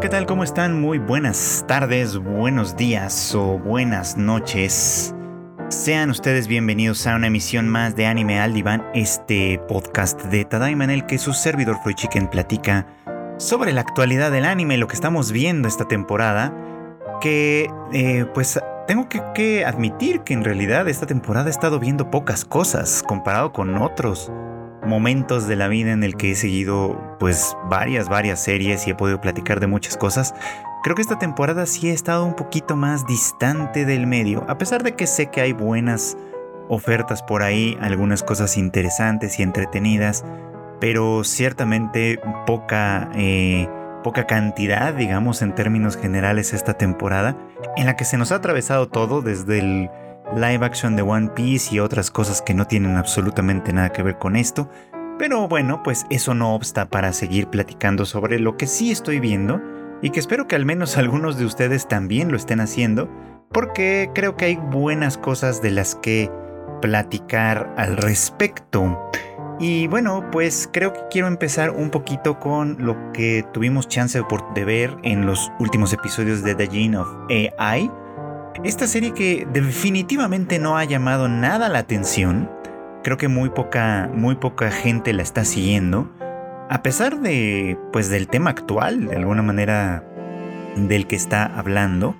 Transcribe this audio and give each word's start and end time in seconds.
¿qué 0.00 0.08
tal? 0.08 0.26
¿Cómo 0.26 0.44
están? 0.44 0.80
Muy 0.80 0.98
buenas 0.98 1.64
tardes, 1.66 2.18
buenos 2.18 2.76
días 2.76 3.34
o 3.34 3.58
buenas 3.58 4.16
noches. 4.16 5.12
Sean 5.70 6.10
ustedes 6.10 6.46
bienvenidos 6.46 7.04
a 7.08 7.16
una 7.16 7.26
emisión 7.26 7.68
más 7.68 7.96
de 7.96 8.06
Anime 8.06 8.38
al 8.38 8.54
Diván, 8.54 8.86
este 8.94 9.58
podcast 9.66 10.22
de 10.26 10.44
Tadaima 10.44 10.84
en 10.84 10.90
el 10.90 11.06
que 11.06 11.18
su 11.18 11.32
servidor 11.32 11.78
Free 11.82 11.94
Chicken 11.94 12.28
platica 12.28 12.86
sobre 13.38 13.72
la 13.72 13.80
actualidad 13.80 14.30
del 14.30 14.44
anime, 14.44 14.78
lo 14.78 14.86
que 14.86 14.94
estamos 14.94 15.32
viendo 15.32 15.66
esta 15.66 15.88
temporada, 15.88 16.54
que 17.20 17.68
eh, 17.92 18.24
pues 18.34 18.60
tengo 18.86 19.08
que 19.08 19.64
admitir 19.64 20.20
que 20.20 20.34
en 20.34 20.44
realidad 20.44 20.86
esta 20.86 21.06
temporada 21.06 21.48
he 21.48 21.50
estado 21.50 21.80
viendo 21.80 22.08
pocas 22.08 22.44
cosas 22.44 23.02
comparado 23.02 23.52
con 23.52 23.76
otros 23.76 24.30
momentos 24.88 25.46
de 25.46 25.54
la 25.54 25.68
vida 25.68 25.92
en 25.92 26.02
el 26.02 26.16
que 26.16 26.32
he 26.32 26.34
seguido 26.34 27.16
pues 27.20 27.56
varias, 27.70 28.08
varias 28.08 28.42
series 28.42 28.86
y 28.86 28.90
he 28.90 28.94
podido 28.94 29.20
platicar 29.20 29.60
de 29.60 29.68
muchas 29.68 29.96
cosas, 29.96 30.34
creo 30.82 30.96
que 30.96 31.02
esta 31.02 31.18
temporada 31.18 31.66
sí 31.66 31.90
he 31.90 31.92
estado 31.92 32.24
un 32.24 32.34
poquito 32.34 32.74
más 32.74 33.06
distante 33.06 33.84
del 33.84 34.06
medio, 34.06 34.44
a 34.48 34.58
pesar 34.58 34.82
de 34.82 34.96
que 34.96 35.06
sé 35.06 35.26
que 35.30 35.40
hay 35.40 35.52
buenas 35.52 36.16
ofertas 36.68 37.22
por 37.22 37.42
ahí, 37.42 37.78
algunas 37.80 38.22
cosas 38.22 38.56
interesantes 38.56 39.38
y 39.38 39.42
entretenidas, 39.42 40.24
pero 40.80 41.24
ciertamente 41.24 42.20
poca, 42.46 43.10
eh, 43.14 43.68
poca 44.04 44.26
cantidad, 44.26 44.94
digamos, 44.94 45.42
en 45.42 45.54
términos 45.54 45.96
generales 45.96 46.52
esta 46.52 46.74
temporada, 46.74 47.36
en 47.76 47.86
la 47.86 47.96
que 47.96 48.04
se 48.04 48.18
nos 48.18 48.32
ha 48.32 48.36
atravesado 48.36 48.88
todo 48.88 49.22
desde 49.22 49.58
el 49.58 49.90
live 50.36 50.64
action 50.64 50.96
de 50.96 51.02
One 51.02 51.30
Piece 51.34 51.74
y 51.74 51.80
otras 51.80 52.10
cosas 52.10 52.42
que 52.42 52.54
no 52.54 52.66
tienen 52.66 52.96
absolutamente 52.96 53.72
nada 53.72 53.90
que 53.90 54.02
ver 54.02 54.18
con 54.18 54.36
esto. 54.36 54.70
Pero 55.18 55.48
bueno, 55.48 55.82
pues 55.82 56.06
eso 56.10 56.34
no 56.34 56.54
obsta 56.54 56.88
para 56.88 57.12
seguir 57.12 57.48
platicando 57.48 58.04
sobre 58.04 58.38
lo 58.38 58.56
que 58.56 58.66
sí 58.66 58.90
estoy 58.90 59.18
viendo 59.20 59.60
y 60.00 60.10
que 60.10 60.20
espero 60.20 60.46
que 60.46 60.56
al 60.56 60.64
menos 60.64 60.96
algunos 60.98 61.38
de 61.38 61.44
ustedes 61.44 61.88
también 61.88 62.30
lo 62.30 62.36
estén 62.36 62.60
haciendo, 62.60 63.10
porque 63.52 64.10
creo 64.14 64.36
que 64.36 64.44
hay 64.46 64.56
buenas 64.56 65.18
cosas 65.18 65.62
de 65.62 65.70
las 65.70 65.94
que 65.96 66.30
platicar 66.80 67.74
al 67.76 67.96
respecto. 67.96 69.10
Y 69.58 69.88
bueno, 69.88 70.24
pues 70.30 70.70
creo 70.72 70.92
que 70.92 71.00
quiero 71.10 71.26
empezar 71.26 71.70
un 71.70 71.90
poquito 71.90 72.38
con 72.38 72.76
lo 72.78 73.12
que 73.12 73.44
tuvimos 73.52 73.88
chance 73.88 74.22
de 74.54 74.64
ver 74.64 74.96
en 75.02 75.26
los 75.26 75.50
últimos 75.58 75.92
episodios 75.92 76.44
de 76.44 76.54
The 76.54 76.68
Gene 76.68 76.96
of 76.96 77.08
AI 77.58 77.90
esta 78.64 78.86
serie 78.86 79.12
que 79.12 79.46
definitivamente 79.52 80.58
no 80.58 80.76
ha 80.78 80.84
llamado 80.84 81.28
nada 81.28 81.68
la 81.68 81.78
atención, 81.78 82.50
creo 83.02 83.16
que 83.16 83.28
muy 83.28 83.50
poca, 83.50 84.10
muy 84.12 84.36
poca 84.36 84.70
gente 84.70 85.12
la 85.12 85.22
está 85.22 85.44
siguiendo, 85.44 86.10
a 86.68 86.82
pesar 86.82 87.20
de, 87.20 87.78
pues, 87.92 88.10
del 88.10 88.28
tema 88.28 88.50
actual, 88.50 89.06
de 89.06 89.16
alguna 89.16 89.42
manera, 89.42 90.04
del 90.76 91.06
que 91.06 91.16
está 91.16 91.46
hablando. 91.46 92.16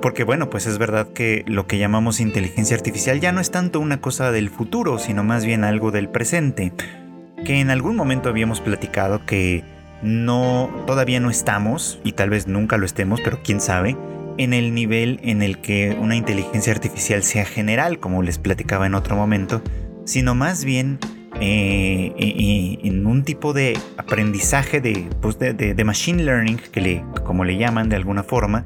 Porque 0.00 0.24
bueno, 0.24 0.50
pues 0.50 0.66
es 0.66 0.78
verdad 0.78 1.12
que 1.12 1.44
lo 1.46 1.68
que 1.68 1.78
llamamos 1.78 2.18
inteligencia 2.18 2.76
artificial 2.76 3.20
ya 3.20 3.30
no 3.30 3.40
es 3.40 3.52
tanto 3.52 3.78
una 3.78 4.00
cosa 4.00 4.32
del 4.32 4.50
futuro, 4.50 4.98
sino 4.98 5.22
más 5.22 5.44
bien 5.44 5.62
algo 5.62 5.92
del 5.92 6.08
presente. 6.08 6.72
Que 7.44 7.60
en 7.60 7.70
algún 7.70 7.94
momento 7.94 8.28
habíamos 8.28 8.60
platicado 8.60 9.24
que 9.26 9.62
no, 10.02 10.70
todavía 10.86 11.20
no 11.20 11.30
estamos, 11.30 12.00
y 12.02 12.12
tal 12.12 12.30
vez 12.30 12.48
nunca 12.48 12.78
lo 12.78 12.86
estemos, 12.86 13.20
pero 13.20 13.40
quién 13.44 13.60
sabe, 13.60 13.96
en 14.38 14.52
el 14.52 14.74
nivel 14.74 15.20
en 15.22 15.42
el 15.42 15.58
que 15.58 15.96
una 15.98 16.16
inteligencia 16.16 16.72
artificial 16.72 17.22
sea 17.22 17.44
general, 17.44 17.98
como 17.98 18.22
les 18.22 18.38
platicaba 18.38 18.86
en 18.86 18.94
otro 18.94 19.16
momento, 19.16 19.62
sino 20.04 20.34
más 20.34 20.64
bien 20.64 20.98
eh, 21.40 22.12
en 22.84 23.06
un 23.06 23.24
tipo 23.24 23.52
de 23.52 23.78
aprendizaje 23.96 24.80
pues, 25.20 25.38
de, 25.38 25.84
machine 25.84 26.22
learning, 26.22 26.58
que 26.70 26.80
le, 26.80 27.04
como 27.24 27.44
le 27.44 27.56
llaman 27.56 27.88
de 27.88 27.96
alguna 27.96 28.22
forma, 28.22 28.64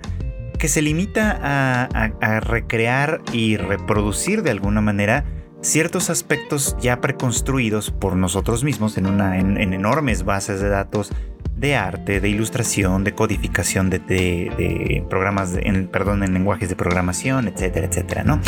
que 0.58 0.68
se 0.68 0.82
limita 0.82 1.38
a, 1.40 2.40
recrear 2.40 3.20
y 3.32 3.56
reproducir 3.56 4.42
de 4.42 4.50
alguna 4.50 4.80
manera 4.80 5.24
ciertos 5.60 6.10
aspectos 6.10 6.76
ya 6.80 7.00
preconstruidos 7.00 7.90
por 7.90 8.16
nosotros 8.16 8.62
mismos 8.62 8.96
en, 8.98 9.06
en 9.06 9.72
enormes 9.72 10.24
bases 10.24 10.60
de 10.60 10.68
datos 10.68 11.12
de 11.56 11.74
arte, 11.74 12.20
de 12.20 12.28
ilustración, 12.28 13.02
de 13.02 13.12
codificación 13.12 13.88
de, 13.88 15.04
programas, 15.08 15.54
en, 15.58 15.88
perdón, 15.88 16.22
en 16.22 16.34
lenguajes 16.34 16.68
de 16.68 16.76
programación, 16.76 17.48
etcétera, 17.48 17.86
etcétera, 17.86 18.24
¿no? 18.24 18.40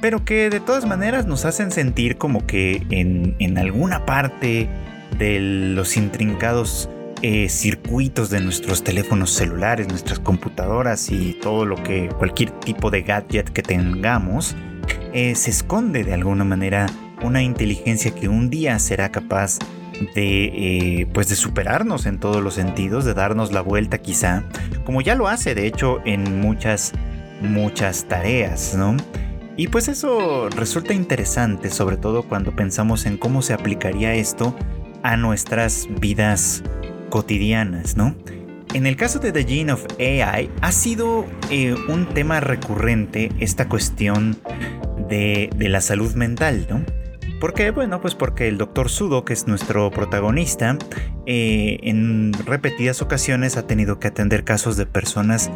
Pero 0.00 0.24
que 0.24 0.50
de 0.50 0.60
todas 0.60 0.84
maneras 0.84 1.26
nos 1.26 1.46
hacen 1.46 1.70
sentir 1.70 2.18
como 2.18 2.46
que 2.46 2.82
en, 2.90 3.58
alguna 3.58 4.04
parte 4.04 4.68
de 5.18 5.40
los 5.40 5.96
intrincados 5.96 6.90
eh, 7.22 7.48
circuitos 7.48 8.28
de 8.28 8.40
nuestros 8.40 8.84
teléfonos 8.84 9.30
celulares, 9.30 9.88
nuestras 9.88 10.18
computadoras 10.18 11.10
y 11.10 11.38
todo 11.40 11.64
lo 11.64 11.82
que, 11.82 12.10
cualquier 12.18 12.50
tipo 12.50 12.90
de 12.90 13.00
gadget 13.00 13.48
que 13.48 13.62
tengamos, 13.62 14.54
eh, 15.14 15.34
se 15.34 15.50
esconde 15.50 16.04
de 16.04 16.12
alguna 16.12 16.44
manera 16.44 16.86
una 17.22 17.42
inteligencia 17.42 18.14
que 18.14 18.28
un 18.28 18.50
día 18.50 18.78
será 18.78 19.10
capaz 19.10 19.58
de, 19.60 19.83
eh, 20.16 21.06
pues 21.12 21.28
de 21.28 21.36
superarnos 21.36 22.06
en 22.06 22.18
todos 22.18 22.42
los 22.42 22.54
sentidos, 22.54 23.04
de 23.04 23.14
darnos 23.14 23.52
la 23.52 23.60
vuelta 23.60 23.98
quizá, 23.98 24.44
como 24.84 25.00
ya 25.00 25.14
lo 25.14 25.28
hace 25.28 25.54
de 25.54 25.66
hecho 25.66 26.00
en 26.04 26.40
muchas, 26.40 26.92
muchas 27.40 28.06
tareas, 28.06 28.74
¿no? 28.76 28.96
Y 29.56 29.68
pues 29.68 29.88
eso 29.88 30.48
resulta 30.50 30.94
interesante, 30.94 31.70
sobre 31.70 31.96
todo 31.96 32.24
cuando 32.24 32.56
pensamos 32.56 33.06
en 33.06 33.16
cómo 33.16 33.40
se 33.40 33.54
aplicaría 33.54 34.14
esto 34.14 34.56
a 35.02 35.16
nuestras 35.16 35.86
vidas 36.00 36.64
cotidianas, 37.08 37.96
¿no? 37.96 38.16
En 38.72 38.86
el 38.86 38.96
caso 38.96 39.20
de 39.20 39.30
The 39.30 39.44
Gene 39.44 39.72
of 39.72 39.86
AI 40.00 40.50
ha 40.60 40.72
sido 40.72 41.24
eh, 41.50 41.76
un 41.88 42.06
tema 42.06 42.40
recurrente 42.40 43.30
esta 43.38 43.68
cuestión 43.68 44.36
de, 45.08 45.50
de 45.54 45.68
la 45.68 45.80
salud 45.80 46.14
mental, 46.14 46.66
¿no? 46.68 47.03
¿Por 47.44 47.52
qué? 47.52 47.72
Bueno, 47.72 48.00
pues 48.00 48.14
porque 48.14 48.48
el 48.48 48.56
doctor 48.56 48.88
Sudo, 48.88 49.26
que 49.26 49.34
es 49.34 49.46
nuestro 49.46 49.90
protagonista, 49.90 50.78
eh, 51.26 51.76
en 51.82 52.32
repetidas 52.32 53.02
ocasiones 53.02 53.58
ha 53.58 53.66
tenido 53.66 54.00
que 54.00 54.08
atender 54.08 54.44
casos 54.44 54.78
de 54.78 54.86
personas 54.86 55.50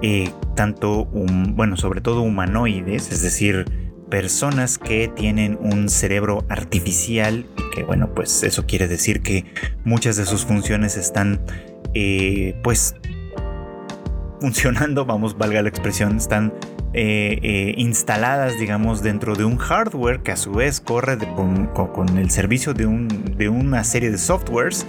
eh, 0.00 0.30
tanto, 0.56 1.04
bueno, 1.04 1.76
sobre 1.76 2.00
todo 2.00 2.22
humanoides, 2.22 3.12
es 3.12 3.20
decir, 3.20 3.66
personas 4.08 4.78
que 4.78 5.08
tienen 5.08 5.58
un 5.60 5.90
cerebro 5.90 6.46
artificial 6.48 7.44
y 7.58 7.76
que, 7.76 7.82
bueno, 7.82 8.14
pues 8.14 8.42
eso 8.42 8.64
quiere 8.64 8.88
decir 8.88 9.20
que 9.20 9.44
muchas 9.84 10.16
de 10.16 10.24
sus 10.24 10.46
funciones 10.46 10.96
están, 10.96 11.42
eh, 11.92 12.58
pues, 12.62 12.96
funcionando, 14.40 15.04
vamos, 15.04 15.36
valga 15.36 15.60
la 15.60 15.68
expresión, 15.68 16.16
están 16.16 16.54
eh, 16.96 17.40
eh, 17.42 17.74
instaladas, 17.76 18.56
digamos, 18.56 19.02
dentro 19.02 19.34
de 19.34 19.44
un 19.44 19.56
hardware 19.56 20.20
que 20.20 20.30
a 20.30 20.36
su 20.36 20.52
vez 20.52 20.80
corre 20.80 21.18
con, 21.18 22.18
el 22.18 22.30
servicio 22.30 22.72
de, 22.72 22.86
una 23.48 23.82
serie 23.82 24.12
de 24.12 24.18
softwares 24.18 24.86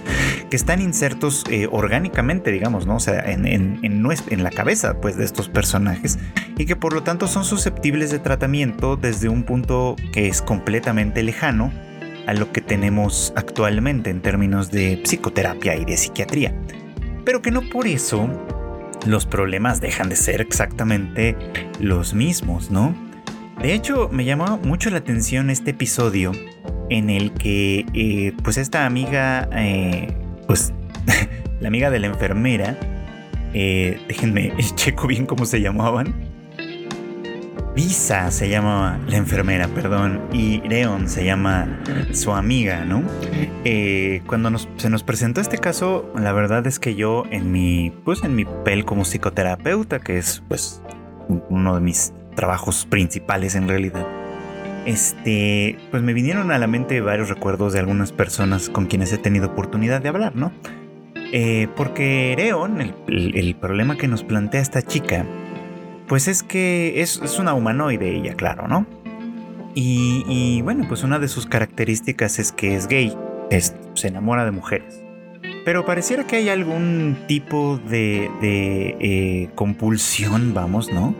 que 0.48 0.54
están 0.54 0.80
insertos 0.80 1.42
eh, 1.50 1.66
orgánicamente, 1.68 2.52
digamos, 2.52 2.86
¿no? 2.86 2.96
O 2.96 3.00
sea, 3.00 3.32
en, 3.32 3.44
en, 3.46 4.42
la 4.42 4.50
cabeza, 4.50 5.00
pues, 5.00 5.16
de 5.16 5.24
estos 5.24 5.48
personajes 5.48 6.18
y 6.56 6.64
que 6.64 6.76
por 6.76 6.92
lo 6.92 7.02
tanto 7.02 7.26
son 7.26 7.44
susceptibles 7.44 8.12
de 8.12 8.20
tratamiento 8.20 8.96
desde 8.96 9.28
un 9.28 9.42
punto 9.42 9.96
que 10.12 10.28
es 10.28 10.42
completamente 10.42 11.24
lejano 11.24 11.72
a 12.26 12.34
lo 12.34 12.52
que 12.52 12.60
tenemos 12.60 13.32
actualmente 13.34 14.10
en 14.10 14.22
términos 14.22 14.70
de 14.70 15.00
psicoterapia 15.02 15.74
y 15.74 15.84
de 15.84 15.96
psiquiatría. 15.96 16.54
Pero 17.24 17.42
que 17.42 17.50
no 17.50 17.62
por 17.62 17.88
eso 17.88 18.30
los 19.06 19.26
problemas 19.26 19.80
dejan 19.80 20.08
de 20.08 20.16
ser 20.16 20.40
exactamente 20.40 21.36
los 21.80 22.14
mismos, 22.14 22.70
¿no? 22.70 22.94
De 23.60 23.72
hecho, 23.72 24.08
me 24.12 24.24
llamó 24.24 24.58
mucho 24.58 24.90
la 24.90 24.98
atención 24.98 25.48
este 25.48 25.70
episodio 25.70 26.32
en 26.90 27.10
el 27.10 27.32
que, 27.32 27.86
eh, 27.94 28.32
pues 28.42 28.58
esta 28.58 28.84
amiga, 28.84 29.48
eh, 29.52 30.14
pues 30.46 30.72
la 31.60 31.68
amiga 31.68 31.90
de 31.90 32.00
la 32.00 32.08
enfermera, 32.08 32.78
eh, 33.54 33.98
déjenme 34.08 34.52
checo 34.74 35.06
bien 35.06 35.26
cómo 35.26 35.46
se 35.46 35.60
llamaban. 35.60 36.14
Visa 37.76 38.30
se 38.30 38.48
llama 38.48 38.98
la 39.06 39.18
enfermera, 39.18 39.68
perdón, 39.68 40.22
y 40.32 40.66
Leon 40.66 41.10
se 41.10 41.26
llama 41.26 41.78
su 42.12 42.32
amiga, 42.32 42.86
¿no? 42.86 43.02
Eh, 43.66 44.22
cuando 44.26 44.50
se 44.78 44.88
nos 44.88 45.02
presentó 45.02 45.42
este 45.42 45.58
caso, 45.58 46.10
la 46.18 46.32
verdad 46.32 46.66
es 46.66 46.78
que 46.78 46.94
yo 46.94 47.24
en 47.30 47.52
mi, 47.52 47.92
pues 48.02 48.24
en 48.24 48.34
mi 48.34 48.46
papel 48.46 48.86
como 48.86 49.04
psicoterapeuta, 49.04 49.98
que 49.98 50.16
es 50.16 50.42
pues 50.48 50.80
uno 51.50 51.74
de 51.74 51.82
mis 51.82 52.14
trabajos 52.34 52.86
principales 52.86 53.54
en 53.54 53.68
realidad, 53.68 54.06
este, 54.86 55.78
pues 55.90 56.02
me 56.02 56.14
vinieron 56.14 56.52
a 56.52 56.58
la 56.58 56.66
mente 56.66 57.02
varios 57.02 57.28
recuerdos 57.28 57.74
de 57.74 57.80
algunas 57.80 58.10
personas 58.10 58.70
con 58.70 58.86
quienes 58.86 59.12
he 59.12 59.18
tenido 59.18 59.48
oportunidad 59.48 60.00
de 60.00 60.08
hablar, 60.08 60.34
¿no? 60.34 60.50
Eh, 61.30 61.68
porque 61.76 62.32
Leon, 62.38 62.94
el 63.06 63.54
problema 63.56 63.98
que 63.98 64.08
nos 64.08 64.24
plantea 64.24 64.62
esta 64.62 64.80
chica, 64.80 65.26
pues 66.08 66.28
es 66.28 66.42
que 66.42 67.00
es, 67.00 67.38
una 67.38 67.54
humanoide 67.54 68.16
ella, 68.16 68.34
claro, 68.34 68.68
¿no? 68.68 68.86
Y, 69.78 70.62
bueno, 70.62 70.86
pues 70.88 71.02
una 71.02 71.18
de 71.18 71.28
sus 71.28 71.44
características 71.44 72.38
es 72.38 72.50
que 72.50 72.74
es 72.74 72.88
gay, 72.88 73.14
es, 73.50 73.74
se 73.92 74.08
enamora 74.08 74.46
de 74.46 74.50
mujeres. 74.50 75.02
Pero 75.66 75.84
pareciera 75.84 76.26
que 76.26 76.36
hay 76.36 76.48
algún 76.48 77.18
tipo 77.28 77.78
de, 77.78 78.30
eh, 78.40 79.50
compulsión, 79.54 80.54
vamos, 80.54 80.90
¿no? 80.90 81.14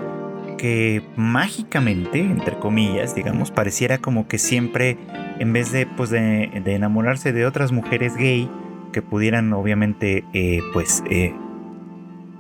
Que 0.57 1.03
mágicamente, 1.17 2.21
entre 2.21 2.59
comillas, 2.59 3.15
digamos, 3.15 3.51
pareciera 3.51 3.99
como 3.99 4.27
que 4.27 4.39
siempre, 4.39 4.97
en 5.39 5.53
vez 5.53 5.71
de, 5.71 5.85
pues, 5.85 6.09
de, 6.09 6.51
enamorarse 6.65 7.35
de 7.35 7.45
otras 7.45 7.73
mujeres 7.73 8.17
gay, 8.17 8.49
que 8.91 9.03
pudieran 9.03 9.53
obviamente, 9.53 10.25
eh, 10.33 10.61
pues, 10.73 11.05
eh, 11.11 11.35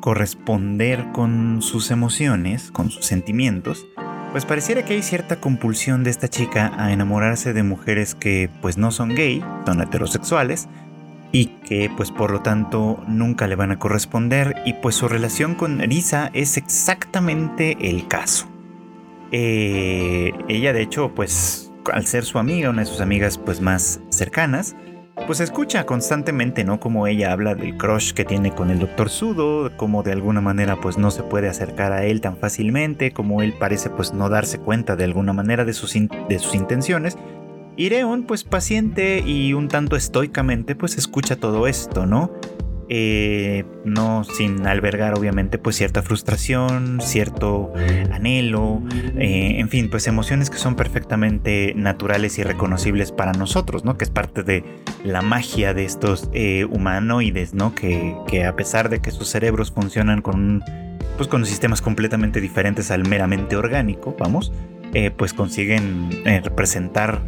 corresponder 0.06 1.05
con 1.12 1.62
sus 1.62 1.91
emociones, 1.91 2.70
con 2.70 2.91
sus 2.91 3.06
sentimientos, 3.06 3.88
pues 4.31 4.44
pareciera 4.44 4.85
que 4.85 4.94
hay 4.94 5.03
cierta 5.03 5.41
compulsión 5.41 6.05
de 6.05 6.11
esta 6.11 6.29
chica 6.29 6.73
a 6.79 6.93
enamorarse 6.93 7.53
de 7.53 7.64
mujeres 7.64 8.14
que 8.14 8.49
pues 8.62 8.79
no 8.79 8.93
son 8.93 9.17
gay, 9.17 9.44
son 9.67 9.81
heterosexuales, 9.81 10.69
y 11.32 11.47
que 11.67 11.91
pues 11.97 12.12
por 12.12 12.31
lo 12.31 12.41
tanto 12.41 13.03
nunca 13.08 13.49
le 13.49 13.56
van 13.56 13.73
a 13.73 13.81
corresponder 13.81 14.55
y 14.64 14.75
pues 14.75 14.94
su 14.94 15.08
relación 15.08 15.56
con 15.56 15.81
Risa 15.81 16.31
es 16.35 16.56
exactamente 16.56 17.76
el 17.91 18.06
caso. 18.06 18.49
Eh, 19.32 20.31
ella 20.47 20.73
de 20.73 20.82
hecho 20.82 21.17
pues 21.17 21.73
al 21.93 22.06
ser 22.06 22.25
su 22.25 22.38
amiga, 22.38 22.70
una 22.70 22.82
de 22.82 22.87
sus 22.87 23.00
amigas 23.00 23.38
pues 23.38 23.61
más 23.61 23.99
cercanas, 24.11 24.76
pues 25.24 25.40
escucha 25.40 25.84
constantemente, 25.86 26.64
¿no? 26.64 26.78
Como 26.78 27.06
ella 27.06 27.32
habla 27.32 27.54
del 27.54 27.76
crush 27.76 28.12
que 28.12 28.24
tiene 28.24 28.54
con 28.54 28.70
el 28.70 28.78
Doctor 28.78 29.08
Sudo, 29.08 29.74
como 29.76 30.02
de 30.02 30.12
alguna 30.12 30.40
manera 30.40 30.76
pues 30.76 30.98
no 30.98 31.10
se 31.10 31.22
puede 31.22 31.48
acercar 31.48 31.92
a 31.92 32.04
él 32.04 32.20
tan 32.20 32.36
fácilmente, 32.36 33.12
como 33.12 33.42
él 33.42 33.54
parece 33.58 33.90
pues 33.90 34.12
no 34.12 34.28
darse 34.28 34.58
cuenta 34.58 34.94
de 34.94 35.04
alguna 35.04 35.32
manera 35.32 35.64
de 35.64 35.72
sus, 35.72 35.94
de 35.94 36.38
sus 36.38 36.54
intenciones. 36.54 37.16
Y 37.76 37.88
Reon 37.88 38.24
pues 38.24 38.44
paciente 38.44 39.22
y 39.24 39.52
un 39.52 39.68
tanto 39.68 39.96
estoicamente 39.96 40.74
pues 40.74 40.96
escucha 40.96 41.36
todo 41.36 41.66
esto, 41.66 42.06
¿no? 42.06 42.30
Eh, 42.88 43.65
no 43.85 44.23
sin 44.23 44.65
albergar 44.67 45.19
obviamente 45.19 45.59
pues 45.59 45.75
cierta 45.75 46.03
frustración, 46.03 47.00
cierto 47.00 47.73
anhelo, 48.12 48.81
eh, 49.19 49.56
en 49.59 49.69
fin, 49.69 49.91
pues 49.91 50.06
emociones 50.06 50.50
que 50.50 50.59
son 50.59 50.77
perfectamente 50.77 51.73
naturales 51.75 52.38
y 52.38 52.44
reconocibles 52.44 53.11
para 53.11 53.33
nosotros, 53.33 53.85
¿no? 53.85 53.99
Que 53.99 54.05
es 54.05 54.11
parte 54.11 54.44
de 54.44 54.65
la 55.05 55.21
magia 55.23 55.75
de 55.75 55.85
estos 55.85 56.31
eh, 56.33 56.65
humanoides, 56.65 57.55
¿no? 57.55 57.75
Que, 57.75 58.15
que, 58.29 58.44
a 58.44 58.55
pesar 58.55 58.88
de 58.88 59.00
que 59.00 59.11
sus 59.11 59.29
cerebros 59.29 59.73
funcionan 59.73 60.23
con, 60.23 60.62
pues 61.17 61.29
con 61.29 61.44
sistemas 61.44 61.83
completamente 61.83 62.41
diferentes 62.41 62.93
al 62.93 63.09
meramente 63.09 63.56
orgánico, 63.56 64.15
vamos, 64.19 64.53
eh, 64.98 65.10
pues 65.10 65.34
consiguen 65.34 66.08
eh, 66.25 66.40
representar 66.43 67.20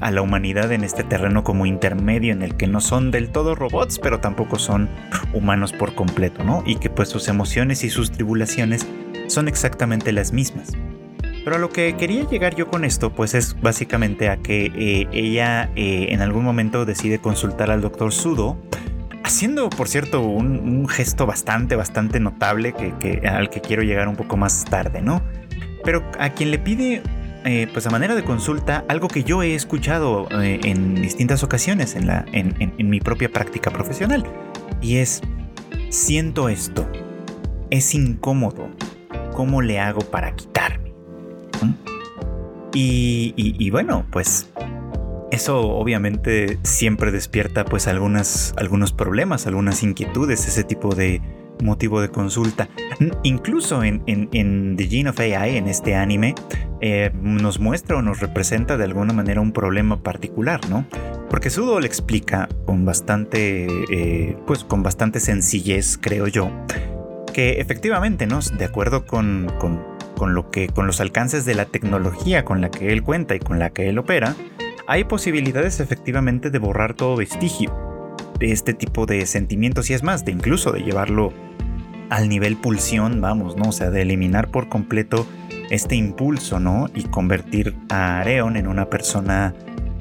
a 0.00 0.10
la 0.10 0.20
humanidad 0.20 0.70
en 0.72 0.84
este 0.84 1.04
terreno 1.04 1.42
como 1.42 1.64
intermedio 1.64 2.34
en 2.34 2.42
el 2.42 2.54
que 2.58 2.66
no 2.66 2.82
son 2.82 3.10
del 3.10 3.30
todo 3.30 3.54
robots, 3.54 3.98
pero 3.98 4.20
tampoco 4.20 4.58
son 4.58 4.90
humanos 5.32 5.72
por 5.72 5.94
completo, 5.94 6.44
¿no? 6.44 6.62
Y 6.66 6.76
que 6.76 6.90
pues 6.90 7.08
sus 7.08 7.28
emociones 7.28 7.82
y 7.82 7.88
sus 7.88 8.10
tribulaciones 8.10 8.86
son 9.26 9.48
exactamente 9.48 10.12
las 10.12 10.34
mismas. 10.34 10.72
Pero 11.44 11.56
a 11.56 11.58
lo 11.58 11.70
que 11.70 11.96
quería 11.96 12.28
llegar 12.28 12.54
yo 12.54 12.68
con 12.68 12.84
esto, 12.84 13.08
pues 13.08 13.32
es 13.32 13.58
básicamente 13.58 14.28
a 14.28 14.36
que 14.36 14.66
eh, 14.66 15.08
ella 15.10 15.70
en 15.76 16.20
algún 16.20 16.44
momento 16.44 16.84
decide 16.84 17.20
consultar 17.20 17.70
al 17.70 17.80
doctor 17.80 18.12
Sudo, 18.12 18.58
haciendo, 19.24 19.70
por 19.70 19.88
cierto, 19.88 20.20
un, 20.20 20.86
gesto 20.88 21.24
bastante, 21.24 21.74
bastante 21.74 22.20
notable 22.20 22.74
que, 22.74 23.26
al 23.26 23.48
que 23.48 23.62
quiero 23.62 23.82
llegar 23.82 24.08
un 24.08 24.16
poco 24.16 24.36
más 24.36 24.66
tarde, 24.66 25.00
¿no? 25.00 25.22
Pero 25.88 26.04
a 26.18 26.28
quien 26.34 26.50
le 26.50 26.58
pide, 26.58 27.02
eh, 27.46 27.66
pues 27.72 27.86
a 27.86 27.90
manera 27.90 28.14
de 28.14 28.22
consulta, 28.22 28.84
algo 28.88 29.08
que 29.08 29.24
yo 29.24 29.42
he 29.42 29.54
escuchado 29.54 30.28
eh, 30.32 30.60
en 30.64 30.96
distintas 30.96 31.42
ocasiones 31.42 31.94
en, 31.94 32.06
la, 32.06 32.26
en, 32.30 32.90
mi 32.90 33.00
propia 33.00 33.30
práctica 33.30 33.70
profesional, 33.70 34.22
y 34.82 34.96
es, 34.96 35.22
siento 35.88 36.50
esto, 36.50 36.86
es 37.70 37.94
incómodo, 37.94 38.68
¿cómo 39.32 39.62
le 39.62 39.80
hago 39.80 40.02
para 40.02 40.36
quitarme? 40.36 40.92
¿Mm? 41.62 41.72
Y, 42.74 43.70
bueno, 43.70 44.04
pues 44.10 44.50
eso 45.30 45.70
obviamente 45.70 46.58
siempre 46.64 47.12
despierta 47.12 47.64
pues 47.64 47.88
algunas, 47.88 48.52
algunos 48.58 48.92
problemas, 48.92 49.46
algunas 49.46 49.82
inquietudes, 49.82 50.46
ese 50.46 50.64
tipo 50.64 50.94
de, 50.94 51.22
motivo 51.62 52.00
de 52.00 52.08
consulta. 52.08 52.68
Incluso 53.22 53.82
en, 53.82 54.04
The 54.76 54.86
Gene 54.88 55.10
of 55.10 55.20
AI, 55.20 55.56
en 55.56 55.68
este 55.68 55.94
anime, 55.94 56.34
eh, 56.80 57.10
nos 57.20 57.60
muestra 57.60 57.96
o 57.96 58.02
nos 58.02 58.20
representa 58.20 58.76
de 58.76 58.84
alguna 58.84 59.12
manera 59.12 59.40
un 59.40 59.52
problema 59.52 60.02
particular, 60.02 60.60
¿no? 60.68 60.86
Porque 61.30 61.50
Sudo 61.50 61.80
le 61.80 61.86
explica 61.86 62.48
con 62.64 62.84
bastante, 62.84 63.68
eh, 63.90 64.36
pues 64.46 64.64
con 64.64 64.82
bastante 64.82 65.20
sencillez, 65.20 65.98
creo 65.98 66.26
yo, 66.26 66.50
que 67.32 67.60
efectivamente, 67.60 68.26
¿no? 68.26 68.40
De 68.40 68.64
acuerdo 68.64 69.06
con, 69.06 69.52
con, 69.58 70.34
lo 70.34 70.50
que, 70.50 70.68
con 70.68 70.86
los 70.86 71.00
alcances 71.00 71.44
de 71.44 71.54
la 71.54 71.66
tecnología 71.66 72.44
con 72.44 72.60
la 72.60 72.70
que 72.70 72.92
él 72.92 73.02
cuenta 73.02 73.34
y 73.34 73.38
con 73.38 73.58
la 73.58 73.70
que 73.70 73.88
él 73.88 73.98
opera, 73.98 74.34
hay 74.86 75.04
posibilidades 75.04 75.80
efectivamente 75.80 76.50
de 76.50 76.58
borrar 76.58 76.94
todo 76.94 77.16
vestigio 77.16 77.87
de 78.38 78.52
este 78.52 78.74
tipo 78.74 79.06
de 79.06 79.26
sentimientos 79.26 79.90
y 79.90 79.94
es 79.94 80.02
más, 80.02 80.24
de 80.24 80.32
incluso 80.32 80.72
de 80.72 80.80
llevarlo 80.80 81.32
al 82.10 82.28
nivel 82.28 82.56
pulsión, 82.56 83.20
vamos, 83.20 83.56
¿no? 83.56 83.68
O 83.68 83.72
sea, 83.72 83.90
de 83.90 84.02
eliminar 84.02 84.48
por 84.50 84.68
completo 84.68 85.26
este 85.70 85.96
impulso, 85.96 86.58
¿no? 86.60 86.88
Y 86.94 87.04
convertir 87.04 87.74
a 87.90 88.20
Areon 88.20 88.56
en 88.56 88.66
una 88.66 88.88
persona 88.88 89.54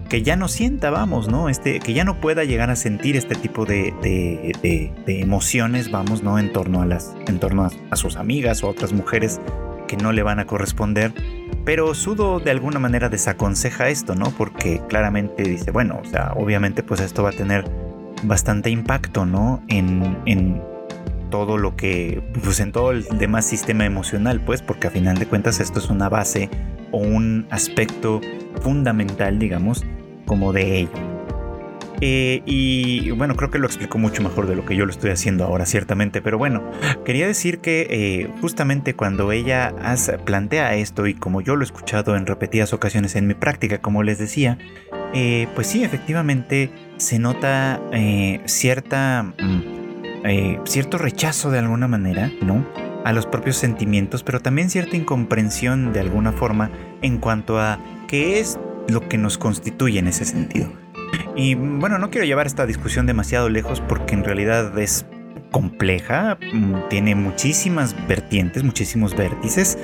que 0.08 0.24
ya 0.24 0.36
no 0.36 0.48
sienta, 0.48 0.90
vamos, 0.90 1.28
¿no? 1.28 1.50
Este, 1.50 1.80
que 1.80 1.94
ya 1.94 2.04
no 2.04 2.22
pueda 2.22 2.44
llegar 2.46 2.70
a 2.70 2.76
sentir 2.76 3.16
este 3.18 3.36
tipo 3.36 3.66
de, 3.66 3.94
de, 4.02 5.20
emociones, 5.22 5.92
vamos, 5.92 6.24
¿no? 6.24 6.40
En 6.40 6.54
torno, 6.54 6.82
a, 6.82 6.86
las, 6.86 7.14
en 7.28 7.40
torno 7.40 7.70
a, 7.92 7.96
sus 7.96 8.16
amigas 8.16 8.64
o 8.64 8.68
a 8.68 8.70
otras 8.70 8.94
mujeres 8.94 9.42
que 9.88 9.98
no 9.98 10.14
le 10.14 10.24
van 10.24 10.40
a 10.40 10.46
corresponder. 10.46 11.14
Pero 11.66 11.94
Sudo 11.94 12.40
de 12.40 12.52
alguna 12.52 12.80
manera 12.80 13.10
desaconseja 13.10 13.90
esto, 13.90 14.16
¿no? 14.16 14.32
Porque 14.32 14.82
claramente 14.88 15.44
dice, 15.44 15.72
bueno, 15.72 16.00
o 16.02 16.06
sea, 16.06 16.32
obviamente 16.38 16.84
pues 16.84 17.02
esto 17.02 17.24
va 17.24 17.30
a 17.30 17.34
tener 17.34 17.70
bastante 18.24 18.70
impacto, 18.70 19.26
¿no? 19.26 19.64
En, 19.68 20.18
en 20.26 20.62
todo 21.30 21.58
lo 21.58 21.76
que, 21.76 22.24
pues 22.44 22.60
en 22.60 22.72
todo 22.72 22.92
el 22.92 23.06
demás 23.18 23.46
sistema 23.46 23.86
emocional, 23.86 24.42
pues, 24.42 24.62
porque 24.62 24.88
a 24.88 24.92
final 24.92 25.18
de 25.18 25.26
cuentas 25.26 25.60
esto 25.60 25.80
es 25.80 25.90
una 25.90 26.10
base 26.10 26.50
o 26.92 27.00
un 27.00 27.48
aspecto 27.50 28.22
fundamental, 28.62 29.40
digamos, 29.40 29.86
como 30.26 30.54
de 30.54 30.80
ello. 30.80 31.18
Eh, 32.00 32.44
y 32.46 33.10
bueno, 33.12 33.36
creo 33.36 33.50
que 33.50 33.58
lo 33.58 33.66
explico 33.66 33.98
mucho 33.98 34.22
mejor 34.22 34.48
de 34.48 34.56
lo 34.56 34.66
que 34.66 34.76
yo 34.76 34.86
lo 34.86 34.92
estoy 34.92 35.10
haciendo 35.10 35.46
ahora, 35.46 35.66
ciertamente. 35.66 36.22
Pero 36.22 36.38
bueno, 36.38 36.64
quería 37.06 37.26
decir 37.26 37.60
que 37.60 37.88
eh, 37.90 38.30
justamente 38.40 38.94
cuando 38.94 39.32
ella 39.32 39.74
plantea 40.26 40.76
esto 40.76 41.08
y 41.08 41.16
como 41.16 41.42
yo 41.42 41.56
lo 41.56 41.64
he 41.64 41.66
escuchado 41.66 42.16
en 42.16 42.26
repetidas 42.26 42.74
ocasiones 42.74 43.16
en 43.16 43.28
mi 43.28 43.34
práctica, 43.34 43.80
como 43.80 44.04
les 44.04 44.20
decía, 44.20 44.58
eh, 45.14 45.48
pues 45.56 45.68
sí, 45.68 45.84
efectivamente 45.84 46.72
se 46.98 47.20
nota 47.20 47.82
cierta... 48.46 49.24
Mm, 49.24 49.78
eh, 50.24 50.60
cierto 50.66 50.98
rechazo 50.98 51.52
de 51.52 51.60
alguna 51.60 51.88
manera, 51.88 52.32
¿no? 52.42 52.66
A 53.06 53.14
los 53.14 53.26
propios 53.26 53.56
sentimientos, 53.56 54.24
pero 54.24 54.42
también 54.42 54.70
cierta 54.70 54.98
incomprensión 54.98 55.94
de 55.94 56.02
alguna 56.02 56.32
forma 56.32 56.72
en 57.02 57.20
cuanto 57.20 57.60
a 57.60 57.80
qué 58.08 58.40
es 58.40 58.60
lo 58.90 59.08
que 59.08 59.18
nos 59.18 59.38
constituye 59.38 60.00
en 60.00 60.08
ese 60.08 60.26
sentido. 60.26 60.72
Y 61.36 61.56
bueno, 61.56 61.98
no 62.00 62.10
quiero 62.10 62.26
llevar 62.26 62.48
esta 62.48 62.66
discusión 62.66 63.06
demasiado 63.06 63.48
lejos 63.48 63.80
porque 63.80 64.16
en 64.16 64.24
realidad 64.24 64.78
es 64.80 65.06
compleja, 65.52 66.38
mm, 66.54 66.90
tiene 66.90 67.16
muchísimas 67.16 67.96
vertientes, 68.08 68.64
muchísimos 68.64 69.16
vértices 69.16 69.78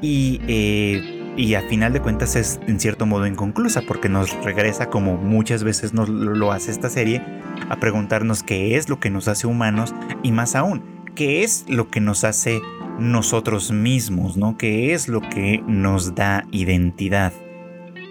y, 0.00 0.40
eh, 0.48 1.19
y 1.40 1.54
a 1.54 1.62
final 1.62 1.94
de 1.94 2.00
cuentas 2.00 2.36
es 2.36 2.60
en 2.66 2.78
cierto 2.78 3.06
modo 3.06 3.26
inconclusa 3.26 3.80
porque 3.80 4.10
nos 4.10 4.30
regresa 4.44 4.90
como 4.90 5.16
muchas 5.16 5.64
veces 5.64 5.94
nos 5.94 6.10
lo 6.10 6.52
hace 6.52 6.70
esta 6.70 6.90
serie 6.90 7.22
a 7.70 7.76
preguntarnos 7.76 8.42
qué 8.42 8.76
es 8.76 8.90
lo 8.90 9.00
que 9.00 9.08
nos 9.08 9.26
hace 9.26 9.46
humanos 9.46 9.94
y 10.22 10.32
más 10.32 10.54
aún, 10.54 10.82
qué 11.14 11.42
es 11.42 11.64
lo 11.66 11.88
que 11.88 12.00
nos 12.00 12.24
hace 12.24 12.60
nosotros 12.98 13.72
mismos, 13.72 14.36
¿no? 14.36 14.58
¿Qué 14.58 14.92
es 14.92 15.08
lo 15.08 15.22
que 15.22 15.64
nos 15.66 16.14
da 16.14 16.44
identidad? 16.50 17.32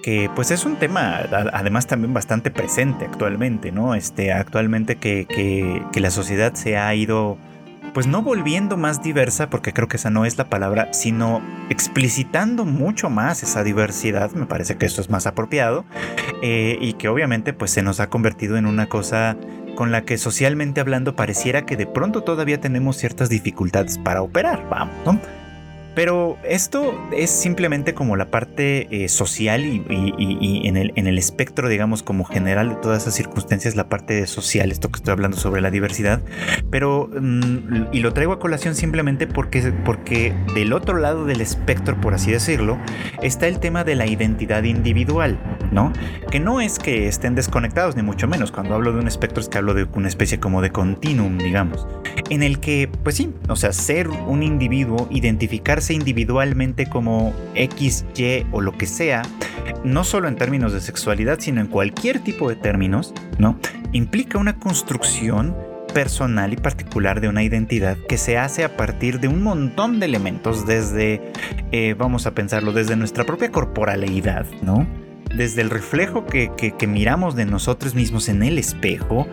Que 0.02 0.32
pues 0.36 0.50
es 0.50 0.66
un 0.66 0.78
tema 0.78 1.20
además 1.54 1.86
también 1.86 2.16
bastante 2.16 2.50
presente 2.50 3.06
actualmente, 3.06 3.72
¿no? 3.72 3.94
Este, 3.94 4.32
actualmente 4.32 4.96
que, 4.96 5.28
que, 5.28 5.84
que 5.92 6.00
la 6.00 6.10
sociedad 6.10 6.56
se 6.56 6.78
ha 6.78 6.96
ido 6.96 7.38
pues 7.94 8.08
no 8.08 8.22
volviendo 8.22 8.78
más 8.78 9.02
diversa, 9.02 9.50
porque 9.50 9.74
creo 9.74 9.88
que 9.88 9.98
esa 9.98 10.10
no 10.10 10.26
es 10.26 10.38
la 10.38 10.50
palabra, 10.50 10.94
sino 10.94 11.42
explicitando 11.70 12.66
mucho 12.66 13.10
más 13.10 13.44
esa 13.44 13.64
diversidad, 13.64 14.32
me 14.32 14.46
parece 14.46 14.78
que 14.78 14.86
eso 14.86 15.02
es 15.02 15.10
más 15.10 15.28
apropiado, 15.28 15.86
eh, 16.42 16.78
y 16.80 16.94
que 16.94 17.10
obviamente 17.10 17.54
pues 17.54 17.72
se 17.72 17.82
nos 17.82 18.00
ha 18.00 18.10
convertido 18.10 18.58
en 18.58 18.66
una 18.66 18.88
cosa 18.88 19.38
con 19.76 19.92
la 19.92 20.02
que 20.02 20.18
socialmente 20.18 20.82
hablando 20.82 21.16
pareciera 21.16 21.66
que 21.66 21.78
de 21.78 21.86
pronto 21.86 22.22
todavía 22.22 22.60
tenemos 22.60 22.98
ciertas 22.98 23.30
dificultades 23.30 23.98
para 23.98 24.22
operar, 24.22 24.68
vamos, 24.70 24.94
¿no? 25.06 25.39
Pero 26.00 26.38
esto 26.46 26.98
es 27.12 27.30
simplemente 27.30 27.94
como 27.94 28.16
la 28.16 28.32
parte 28.32 28.88
eh, 28.90 29.10
social 29.10 29.66
y, 29.66 29.84
en, 30.66 30.78
el, 30.78 30.94
en, 30.96 31.08
el, 31.08 31.18
espectro, 31.18 31.68
digamos, 31.68 32.04
como 32.04 32.24
general 32.24 32.70
de 32.70 32.76
todas 32.76 33.02
esas 33.02 33.16
circunstancias, 33.16 33.76
la 33.76 33.90
parte 33.90 34.26
social, 34.26 34.72
esto 34.72 34.88
que 34.88 35.00
estoy 35.00 35.12
hablando 35.12 35.36
sobre 35.36 35.60
la 35.60 35.72
diversidad. 35.72 36.22
Pero, 36.72 37.10
mm, 37.12 37.88
y 37.92 38.00
lo 38.00 38.14
traigo 38.14 38.32
a 38.32 38.40
colación 38.40 38.76
simplemente 38.76 39.28
porque, 39.28 39.74
porque 39.84 40.34
del 40.56 40.72
otro 40.72 40.98
lado 41.00 41.26
del 41.26 41.42
espectro, 41.42 42.00
por 42.00 42.14
así 42.14 42.32
decirlo, 42.32 42.80
está 43.22 43.50
el 43.50 43.60
tema 43.60 43.84
de 43.84 43.96
la 43.96 44.08
identidad 44.08 44.64
individual, 44.64 45.38
¿no? 45.74 45.92
Que 46.32 46.40
no 46.40 46.62
es 46.62 46.80
que 46.80 47.10
estén 47.10 47.36
desconectados, 47.36 47.98
ni 47.98 48.04
mucho 48.04 48.26
menos. 48.26 48.54
Cuando 48.54 48.74
hablo 48.74 48.94
de 48.94 49.00
un 49.00 49.10
espectro 49.10 49.42
es 49.42 49.50
que 49.50 49.58
hablo 49.58 49.74
de 49.74 49.84
una 49.84 50.08
especie 50.08 50.40
como 50.40 50.62
de 50.62 50.72
continuum, 50.72 51.38
digamos, 51.38 51.86
en 52.30 52.42
el 52.42 52.62
que, 52.62 52.90
pues 53.04 53.18
sí, 53.18 53.34
o 53.50 53.58
sea, 53.58 53.74
ser 53.74 54.08
un 54.08 54.44
individuo, 54.44 55.10
identificarse 55.12 55.89
individualmente 55.94 56.88
como 56.88 57.34
X, 57.56 58.06
Y 58.16 58.46
o 58.52 58.62
lo 58.62 58.78
que 58.78 58.86
sea, 58.86 59.24
no 59.84 60.04
solo 60.04 60.28
en 60.28 60.36
términos 60.36 60.74
de 60.74 60.82
sexualidad, 60.82 61.40
sino 61.40 61.62
en 61.62 61.68
cualquier 61.68 62.20
tipo 62.20 62.50
de 62.50 62.56
términos, 62.56 63.14
¿no? 63.38 63.60
Implica 63.92 64.38
una 64.38 64.60
construcción 64.60 65.56
personal 65.94 66.54
y 66.54 66.58
particular 66.58 67.20
de 67.20 67.30
una 67.30 67.44
identidad 67.44 67.98
que 68.08 68.18
se 68.18 68.38
hace 68.38 68.64
a 68.64 68.78
partir 68.78 69.20
de 69.20 69.28
un 69.28 69.42
montón 69.42 70.00
de 70.00 70.06
elementos, 70.06 70.66
desde, 70.68 71.32
eh, 71.72 71.96
vamos 71.98 72.28
a 72.28 72.36
pensarlo, 72.36 72.74
desde 72.74 72.96
nuestra 72.96 73.26
propia 73.26 73.52
corporalidad, 73.52 74.46
¿no? 74.62 74.88
Desde 75.36 75.62
el 75.62 75.70
reflejo 75.70 76.26
que, 76.26 76.52
que 76.56 76.88
miramos 76.88 77.36
de 77.36 77.46
nosotros 77.46 77.96
mismos 77.96 78.30
en 78.30 78.44
el 78.44 78.58
espejo, 78.58 79.28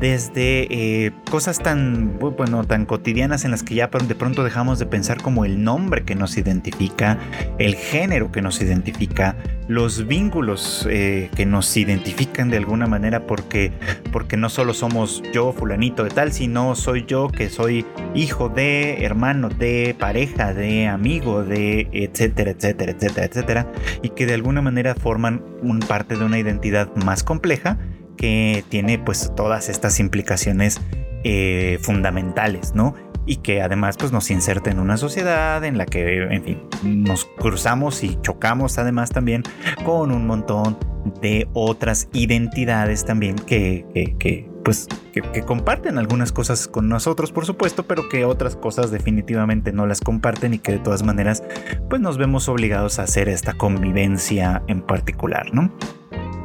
desde 0.00 0.66
eh, 0.70 1.12
cosas 1.30 1.58
tan, 1.58 2.18
bueno, 2.18 2.64
tan 2.64 2.86
cotidianas 2.86 3.44
en 3.44 3.50
las 3.50 3.62
que 3.62 3.74
ya 3.74 3.88
de 3.88 4.14
pronto 4.14 4.42
dejamos 4.42 4.78
de 4.78 4.86
pensar 4.86 5.20
como 5.20 5.44
el 5.44 5.62
nombre 5.62 6.04
que 6.04 6.14
nos 6.14 6.38
identifica, 6.38 7.18
el 7.58 7.74
género 7.74 8.32
que 8.32 8.40
nos 8.40 8.62
identifica, 8.62 9.36
los 9.68 10.06
vínculos 10.06 10.86
eh, 10.90 11.30
que 11.36 11.44
nos 11.44 11.76
identifican 11.76 12.48
de 12.48 12.56
alguna 12.56 12.86
manera 12.86 13.26
porque, 13.26 13.72
porque 14.10 14.38
no 14.38 14.48
solo 14.48 14.72
somos 14.72 15.22
yo, 15.34 15.52
fulanito 15.52 16.02
de 16.02 16.10
tal, 16.10 16.32
sino 16.32 16.74
soy 16.76 17.04
yo 17.06 17.28
que 17.28 17.50
soy 17.50 17.84
hijo 18.14 18.48
de, 18.48 19.04
hermano 19.04 19.50
de, 19.50 19.94
pareja 19.98 20.54
de, 20.54 20.88
amigo 20.88 21.44
de, 21.44 21.88
etcétera, 21.92 22.52
etcétera, 22.52 22.92
etcétera, 22.92 23.26
etcétera, 23.26 23.72
y 24.02 24.08
que 24.08 24.24
de 24.24 24.32
alguna 24.32 24.62
manera 24.62 24.94
forman 24.94 25.44
un 25.62 25.80
parte 25.80 26.16
de 26.16 26.24
una 26.24 26.38
identidad 26.38 26.88
más 26.96 27.22
compleja 27.22 27.78
que 28.20 28.64
tiene 28.68 28.98
pues 28.98 29.32
todas 29.34 29.70
estas 29.70 29.98
implicaciones 29.98 30.78
eh, 31.24 31.78
fundamentales, 31.80 32.74
¿no? 32.74 32.94
Y 33.24 33.36
que 33.36 33.62
además 33.62 33.96
pues 33.96 34.12
nos 34.12 34.30
inserta 34.30 34.70
en 34.70 34.78
una 34.78 34.98
sociedad 34.98 35.64
en 35.64 35.78
la 35.78 35.86
que, 35.86 36.24
en 36.24 36.44
fin, 36.44 36.68
nos 37.02 37.24
cruzamos 37.24 38.04
y 38.04 38.18
chocamos 38.20 38.76
además 38.76 39.08
también 39.08 39.42
con 39.86 40.12
un 40.12 40.26
montón 40.26 40.76
de 41.22 41.48
otras 41.54 42.08
identidades 42.12 43.06
también 43.06 43.36
que, 43.36 43.86
que, 44.18 44.50
pues 44.64 44.86
que, 45.14 45.42
comparten 45.42 45.96
algunas 45.96 46.30
cosas 46.30 46.68
con 46.68 46.90
nosotros 46.90 47.32
por 47.32 47.46
supuesto 47.46 47.84
pero 47.84 48.10
que 48.10 48.26
otras 48.26 48.54
cosas 48.54 48.90
definitivamente 48.90 49.72
no 49.72 49.86
las 49.86 50.02
comparten 50.02 50.52
y 50.52 50.58
que 50.58 50.72
de 50.72 50.78
todas 50.78 51.02
maneras 51.02 51.42
pues 51.88 52.02
nos 52.02 52.18
vemos 52.18 52.50
obligados 52.50 52.98
a 52.98 53.04
hacer 53.04 53.30
esta 53.30 53.54
convivencia 53.54 54.62
en 54.66 54.82
particular 54.82 55.54
no 55.54 55.72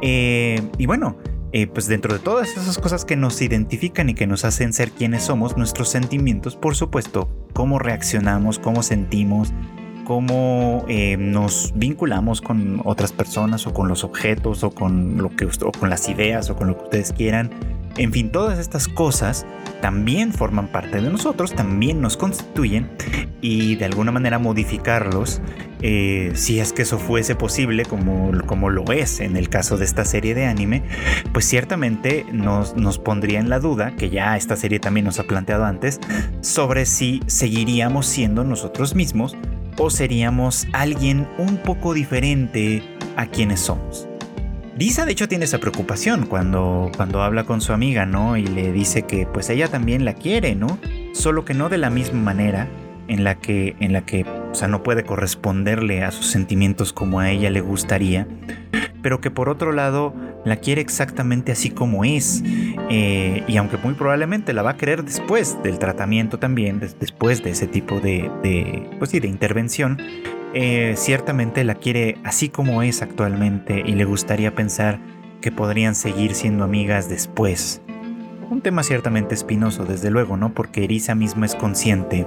eh, 0.00 0.62
y 0.78 0.86
bueno 0.86 1.18
eh, 1.56 1.66
pues 1.66 1.86
dentro 1.86 2.12
de 2.12 2.18
todas 2.18 2.54
esas 2.54 2.76
cosas 2.76 3.06
que 3.06 3.16
nos 3.16 3.40
identifican 3.40 4.10
y 4.10 4.14
que 4.14 4.26
nos 4.26 4.44
hacen 4.44 4.74
ser 4.74 4.90
quienes 4.90 5.22
somos, 5.22 5.56
nuestros 5.56 5.88
sentimientos, 5.88 6.54
por 6.54 6.76
supuesto, 6.76 7.30
cómo 7.54 7.78
reaccionamos, 7.78 8.58
cómo 8.58 8.82
sentimos, 8.82 9.54
cómo 10.04 10.84
eh, 10.86 11.16
nos 11.16 11.72
vinculamos 11.74 12.42
con 12.42 12.82
otras 12.84 13.12
personas 13.12 13.66
o 13.66 13.72
con 13.72 13.88
los 13.88 14.04
objetos 14.04 14.64
o 14.64 14.70
con 14.70 15.16
lo 15.16 15.34
que 15.34 15.46
o 15.46 15.72
con 15.72 15.88
las 15.88 16.10
ideas 16.10 16.50
o 16.50 16.56
con 16.56 16.68
lo 16.68 16.76
que 16.76 16.84
ustedes 16.84 17.14
quieran. 17.14 17.48
En 17.96 18.12
fin, 18.12 18.30
todas 18.30 18.58
estas 18.58 18.86
cosas 18.86 19.46
también 19.80 20.34
forman 20.34 20.68
parte 20.68 21.00
de 21.00 21.08
nosotros, 21.08 21.54
también 21.54 22.02
nos 22.02 22.18
constituyen 22.18 22.90
y 23.40 23.76
de 23.76 23.86
alguna 23.86 24.12
manera 24.12 24.38
modificarlos 24.38 25.40
eh, 25.82 26.32
si 26.34 26.60
es 26.60 26.72
que 26.72 26.82
eso 26.82 26.98
fuese 26.98 27.34
posible, 27.34 27.84
como, 27.84 28.30
como 28.46 28.70
lo 28.70 28.84
es 28.92 29.20
en 29.20 29.36
el 29.36 29.48
caso 29.48 29.76
de 29.76 29.84
esta 29.84 30.04
serie 30.04 30.34
de 30.34 30.46
anime, 30.46 30.82
pues 31.32 31.44
ciertamente 31.44 32.26
nos, 32.32 32.76
nos 32.76 32.98
pondría 32.98 33.40
en 33.40 33.48
la 33.48 33.58
duda, 33.58 33.94
que 33.96 34.10
ya 34.10 34.36
esta 34.36 34.56
serie 34.56 34.80
también 34.80 35.06
nos 35.06 35.18
ha 35.18 35.24
planteado 35.24 35.64
antes, 35.64 36.00
sobre 36.40 36.86
si 36.86 37.20
seguiríamos 37.26 38.06
siendo 38.06 38.44
nosotros 38.44 38.94
mismos 38.94 39.36
o 39.78 39.90
seríamos 39.90 40.66
alguien 40.72 41.28
un 41.38 41.58
poco 41.58 41.94
diferente 41.94 42.82
a 43.16 43.26
quienes 43.26 43.60
somos. 43.60 44.08
Lisa 44.78 45.06
de 45.06 45.12
hecho 45.12 45.26
tiene 45.26 45.46
esa 45.46 45.58
preocupación 45.58 46.26
cuando, 46.26 46.90
cuando 46.96 47.22
habla 47.22 47.44
con 47.44 47.62
su 47.62 47.72
amiga, 47.72 48.04
¿no? 48.04 48.36
Y 48.36 48.46
le 48.46 48.72
dice 48.72 49.02
que 49.02 49.26
pues 49.26 49.48
ella 49.48 49.68
también 49.68 50.04
la 50.04 50.12
quiere, 50.12 50.54
¿no? 50.54 50.78
Solo 51.14 51.46
que 51.46 51.54
no 51.54 51.70
de 51.70 51.78
la 51.78 51.88
misma 51.88 52.20
manera 52.20 52.68
en 53.08 53.24
la 53.24 53.36
que, 53.36 53.74
en 53.80 53.94
la 53.94 54.02
que 54.02 54.26
o 54.50 54.54
sea, 54.54 54.68
no 54.68 54.82
puede 54.82 55.04
corresponderle 55.04 56.02
a 56.02 56.10
sus 56.10 56.26
sentimientos 56.26 56.92
como 56.92 57.20
a 57.20 57.30
ella 57.30 57.50
le 57.50 57.60
gustaría, 57.60 58.26
pero 59.02 59.20
que 59.20 59.30
por 59.30 59.48
otro 59.48 59.72
lado 59.72 60.14
la 60.44 60.56
quiere 60.56 60.80
exactamente 60.80 61.52
así 61.52 61.70
como 61.70 62.04
es, 62.04 62.42
eh, 62.90 63.42
y 63.46 63.56
aunque 63.56 63.76
muy 63.76 63.94
probablemente 63.94 64.52
la 64.52 64.62
va 64.62 64.70
a 64.70 64.76
querer 64.76 65.04
después 65.04 65.62
del 65.62 65.78
tratamiento 65.78 66.38
también, 66.38 66.80
después 66.80 67.42
de 67.42 67.50
ese 67.50 67.66
tipo 67.66 68.00
de, 68.00 68.30
pues 68.98 69.10
sí, 69.10 69.20
de 69.20 69.28
intervención, 69.28 69.98
eh, 70.54 70.94
ciertamente 70.96 71.64
la 71.64 71.74
quiere 71.74 72.16
así 72.24 72.48
como 72.48 72.82
es 72.82 73.02
actualmente 73.02 73.82
y 73.84 73.92
le 73.92 74.04
gustaría 74.04 74.54
pensar 74.54 75.00
que 75.40 75.52
podrían 75.52 75.94
seguir 75.94 76.34
siendo 76.34 76.64
amigas 76.64 77.08
después. 77.08 77.82
Un 78.48 78.60
tema 78.60 78.84
ciertamente 78.84 79.34
espinoso, 79.34 79.84
desde 79.84 80.10
luego, 80.10 80.36
¿no? 80.36 80.54
Porque 80.54 80.84
Erisa 80.84 81.16
misma 81.16 81.46
es 81.46 81.56
consciente 81.56 82.24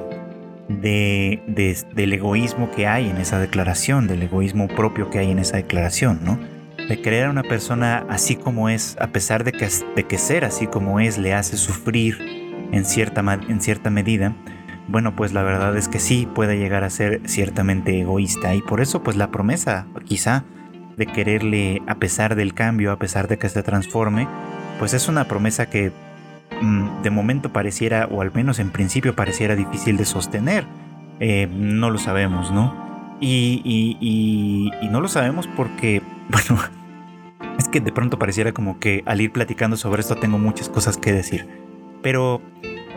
de, 0.70 1.42
del 1.94 2.14
egoísmo 2.14 2.72
que 2.72 2.88
hay 2.88 3.10
en 3.10 3.18
esa 3.18 3.40
declaración, 3.40 4.08
del 4.08 4.22
egoísmo 4.22 4.68
propio 4.68 5.10
que 5.10 5.20
hay 5.20 5.32
en 5.32 5.40
esa 5.40 5.58
declaración, 5.58 6.22
¿no? 6.24 6.40
De 6.88 7.02
creer 7.02 7.26
a 7.26 7.30
una 7.32 7.44
persona 7.44 8.06
así 8.08 8.36
como 8.36 8.70
es, 8.70 8.96
a 9.00 9.08
pesar 9.08 9.44
de 9.44 9.52
que, 9.52 9.68
de 9.96 10.04
que 10.04 10.18
ser 10.18 10.46
así 10.46 10.68
como 10.68 11.00
es 11.00 11.18
le 11.18 11.34
hace 11.34 11.58
sufrir 11.58 12.18
en 12.72 12.86
cierta, 12.86 13.22
en 13.48 13.62
cierta 13.62 13.90
medida, 13.90 14.36
bueno, 14.88 15.16
pues 15.16 15.34
la 15.34 15.44
verdad 15.44 15.76
es 15.78 15.88
que 15.88 16.00
sí 16.00 16.28
puede 16.34 16.58
llegar 16.58 16.84
a 16.84 16.90
ser 16.90 17.22
ciertamente 17.26 18.00
egoísta 18.00 18.56
y 18.56 18.62
por 18.62 18.82
eso 18.82 19.04
pues 19.04 19.18
la 19.18 19.30
promesa 19.30 19.86
quizá 20.06 20.46
de 20.98 21.06
quererle 21.06 21.82
a 21.88 21.96
pesar 21.96 22.36
del 22.36 22.54
cambio, 22.54 22.92
a 22.92 23.00
pesar 23.00 23.28
de 23.28 23.38
que 23.38 23.50
se 23.50 23.62
transforme, 23.62 24.28
pues 24.80 24.94
es 24.94 25.08
una 25.08 25.26
promesa 25.26 25.70
que 25.70 25.92
de 26.62 27.10
momento 27.10 27.52
pareciera, 27.54 28.08
o 28.12 28.22
al 28.22 28.34
menos 28.34 28.60
en 28.60 28.72
principio 28.72 29.16
pareciera 29.16 29.56
difícil 29.56 29.98
de 29.98 30.06
sostener. 30.06 30.66
Eh, 31.20 31.48
no 31.52 31.90
lo 31.90 31.98
sabemos, 31.98 32.52
¿no? 32.52 33.18
Y, 33.22 33.62
y, 33.66 34.88
no 34.90 35.02
lo 35.02 35.08
sabemos 35.08 35.48
porque, 35.48 36.02
bueno, 36.30 36.62
es 37.58 37.68
que 37.68 37.82
de 37.82 37.92
pronto 37.92 38.18
pareciera 38.18 38.54
como 38.54 38.80
que 38.80 39.04
al 39.06 39.22
ir 39.22 39.32
platicando 39.32 39.78
sobre 39.78 40.02
esto 40.02 40.16
tengo 40.16 40.38
muchas 40.38 40.70
cosas 40.70 40.98
que 40.98 41.12
decir. 41.12 41.48
Pero 42.02 42.42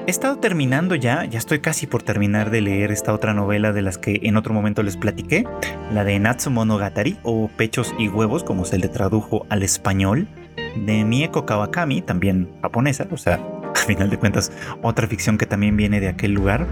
he 0.06 0.10
estado 0.10 0.38
terminando 0.38 0.94
ya, 0.94 1.24
ya 1.24 1.38
estoy 1.38 1.60
casi 1.60 1.88
por 1.88 2.02
terminar 2.04 2.50
de 2.50 2.60
leer 2.60 2.92
esta 2.92 3.12
otra 3.12 3.34
novela 3.34 3.72
de 3.72 3.82
las 3.82 3.98
que 3.98 4.20
en 4.22 4.36
otro 4.36 4.54
momento 4.54 4.82
les 4.84 4.96
platiqué, 4.96 5.44
la 5.92 6.04
de 6.04 6.18
Natsumonogatari 6.20 7.18
o 7.24 7.48
Pechos 7.48 7.92
y 7.98 8.08
Huevos, 8.08 8.44
como 8.44 8.64
se 8.64 8.78
le 8.78 8.88
tradujo 8.88 9.46
al 9.48 9.64
español 9.64 10.28
de 10.76 11.04
Mieko 11.04 11.44
Kawakami, 11.46 12.02
también 12.02 12.48
japonesa, 12.62 13.06
o 13.10 13.16
sea, 13.16 13.40
final 13.84 14.10
de 14.10 14.18
cuentas, 14.18 14.52
otra 14.82 15.06
ficción 15.06 15.38
que 15.38 15.46
también 15.46 15.76
viene 15.76 16.00
de 16.00 16.08
aquel 16.08 16.32
lugar. 16.32 16.66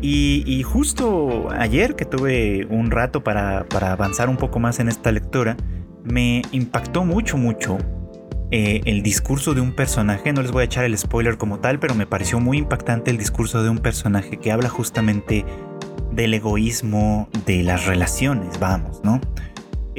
Y, 0.00 0.62
justo 0.62 1.48
ayer 1.50 1.96
que 1.96 2.04
tuve 2.04 2.66
un 2.70 2.90
rato 2.90 3.24
para, 3.24 3.66
avanzar 3.80 4.28
un 4.28 4.36
poco 4.36 4.60
más 4.60 4.78
en 4.78 4.88
esta 4.88 5.10
lectura, 5.10 5.56
me 6.04 6.42
impactó 6.52 7.04
mucho, 7.04 7.36
mucho 7.36 7.78
eh, 8.52 8.80
el 8.84 9.02
discurso 9.02 9.54
de 9.54 9.60
un 9.60 9.72
personaje. 9.72 10.32
No 10.32 10.42
les 10.42 10.52
voy 10.52 10.62
a 10.62 10.64
echar 10.66 10.84
el 10.84 10.96
spoiler 10.96 11.36
como 11.36 11.58
tal, 11.58 11.80
pero 11.80 11.94
me 11.94 12.06
pareció 12.06 12.38
muy 12.38 12.58
impactante 12.58 13.10
el 13.10 13.18
discurso 13.18 13.62
de 13.62 13.70
un 13.70 13.78
personaje 13.78 14.36
que 14.36 14.52
habla 14.52 14.68
justamente 14.68 15.44
del 16.12 16.34
egoísmo 16.34 17.28
de 17.44 17.62
las 17.62 17.86
relaciones, 17.86 18.58
vamos, 18.60 19.00
¿no? 19.02 19.20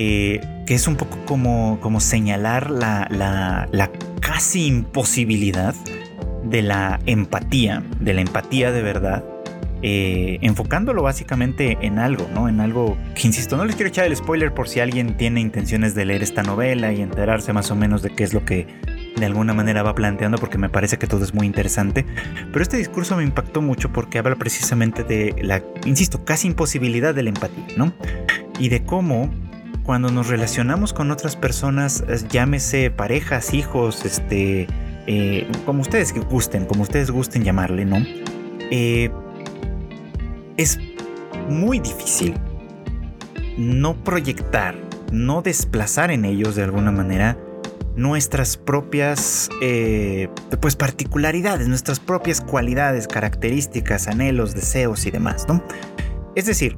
Eh, 0.01 0.39
que 0.65 0.75
es 0.75 0.87
un 0.87 0.95
poco 0.95 1.17
como, 1.25 1.77
como 1.81 1.99
señalar 1.99 2.71
la, 2.71 3.07
la, 3.11 3.91
casi 4.21 4.67
imposibilidad 4.67 5.75
de 6.49 6.61
la 6.61 6.99
empatía, 7.05 7.83
de 7.99 8.13
la 8.13 8.21
empatía 8.21 8.71
de 8.71 8.81
verdad, 8.81 9.23
eh, 9.81 10.39
enfocándolo 10.41 11.03
básicamente 11.03 11.77
en 11.81 11.99
algo, 11.99 12.27
¿no? 12.33 12.49
En 12.49 12.59
algo 12.59 12.97
que, 13.15 13.27
insisto, 13.27 13.55
no 13.55 13.63
les 13.63 13.75
quiero 13.75 13.87
echar 13.87 14.05
el 14.05 14.15
spoiler 14.15 14.53
por 14.53 14.67
si 14.67 14.81
alguien 14.81 15.15
tiene 15.15 15.39
intenciones 15.39 15.95
de 15.95 16.03
leer 16.03 16.21
esta 16.21 16.43
novela 16.43 16.91
y 16.91 17.01
enterarse 17.01 17.53
más 17.53 17.71
o 17.71 17.75
menos 17.75 18.01
de 18.01 18.09
qué 18.09 18.25
es 18.25 18.33
lo 18.33 18.43
que 18.43 18.67
de 19.15 19.25
alguna 19.25 19.53
manera 19.53 19.81
va 19.81 19.95
planteando 19.95 20.37
porque 20.37 20.57
me 20.57 20.69
parece 20.69 20.97
que 20.97 21.07
todo 21.07 21.23
es 21.23 21.33
muy 21.33 21.45
interesante. 21.45 22.05
Pero 22.51 22.61
este 22.61 22.75
discurso 22.75 23.15
me 23.15 23.23
impactó 23.23 23.61
mucho 23.61 23.93
porque 23.93 24.19
habla 24.19 24.35
precisamente 24.35 25.05
de 25.05 25.33
la, 25.41 25.63
insisto, 25.85 26.25
casi 26.25 26.47
imposibilidad 26.47 27.15
de 27.15 27.23
la 27.23 27.29
empatía, 27.29 27.65
¿no? 27.77 27.93
Y 28.59 28.67
de 28.67 28.83
cómo 28.83 29.31
cuando 29.83 30.11
nos 30.11 30.27
relacionamos 30.27 30.91
con 30.93 31.09
otras 31.09 31.37
personas, 31.37 32.03
llámese 32.29 32.91
parejas, 32.91 33.53
hijos, 33.53 34.05
este, 34.05 34.67
eh, 35.11 35.47
como 35.65 35.81
ustedes 35.81 36.13
gusten, 36.29 36.67
como 36.67 36.83
ustedes 36.83 37.09
gusten 37.09 37.43
llamarle, 37.43 37.83
¿no? 37.83 37.97
Eh, 38.69 39.09
es 40.55 40.77
muy 41.49 41.79
difícil 41.79 42.35
no 43.57 43.95
proyectar, 44.03 44.75
no 45.11 45.41
desplazar 45.41 46.11
en 46.11 46.25
ellos 46.25 46.55
de 46.55 46.61
alguna 46.61 46.91
manera 46.91 47.39
nuestras 47.95 48.55
propias 48.55 49.49
eh, 49.63 50.29
pues 50.61 50.75
particularidades, 50.75 51.67
nuestras 51.67 51.99
propias 51.99 52.39
cualidades, 52.39 53.07
características, 53.07 54.07
anhelos, 54.07 54.53
deseos 54.53 55.07
y 55.07 55.11
demás, 55.11 55.47
¿no? 55.47 55.63
Es 56.35 56.45
decir, 56.45 56.77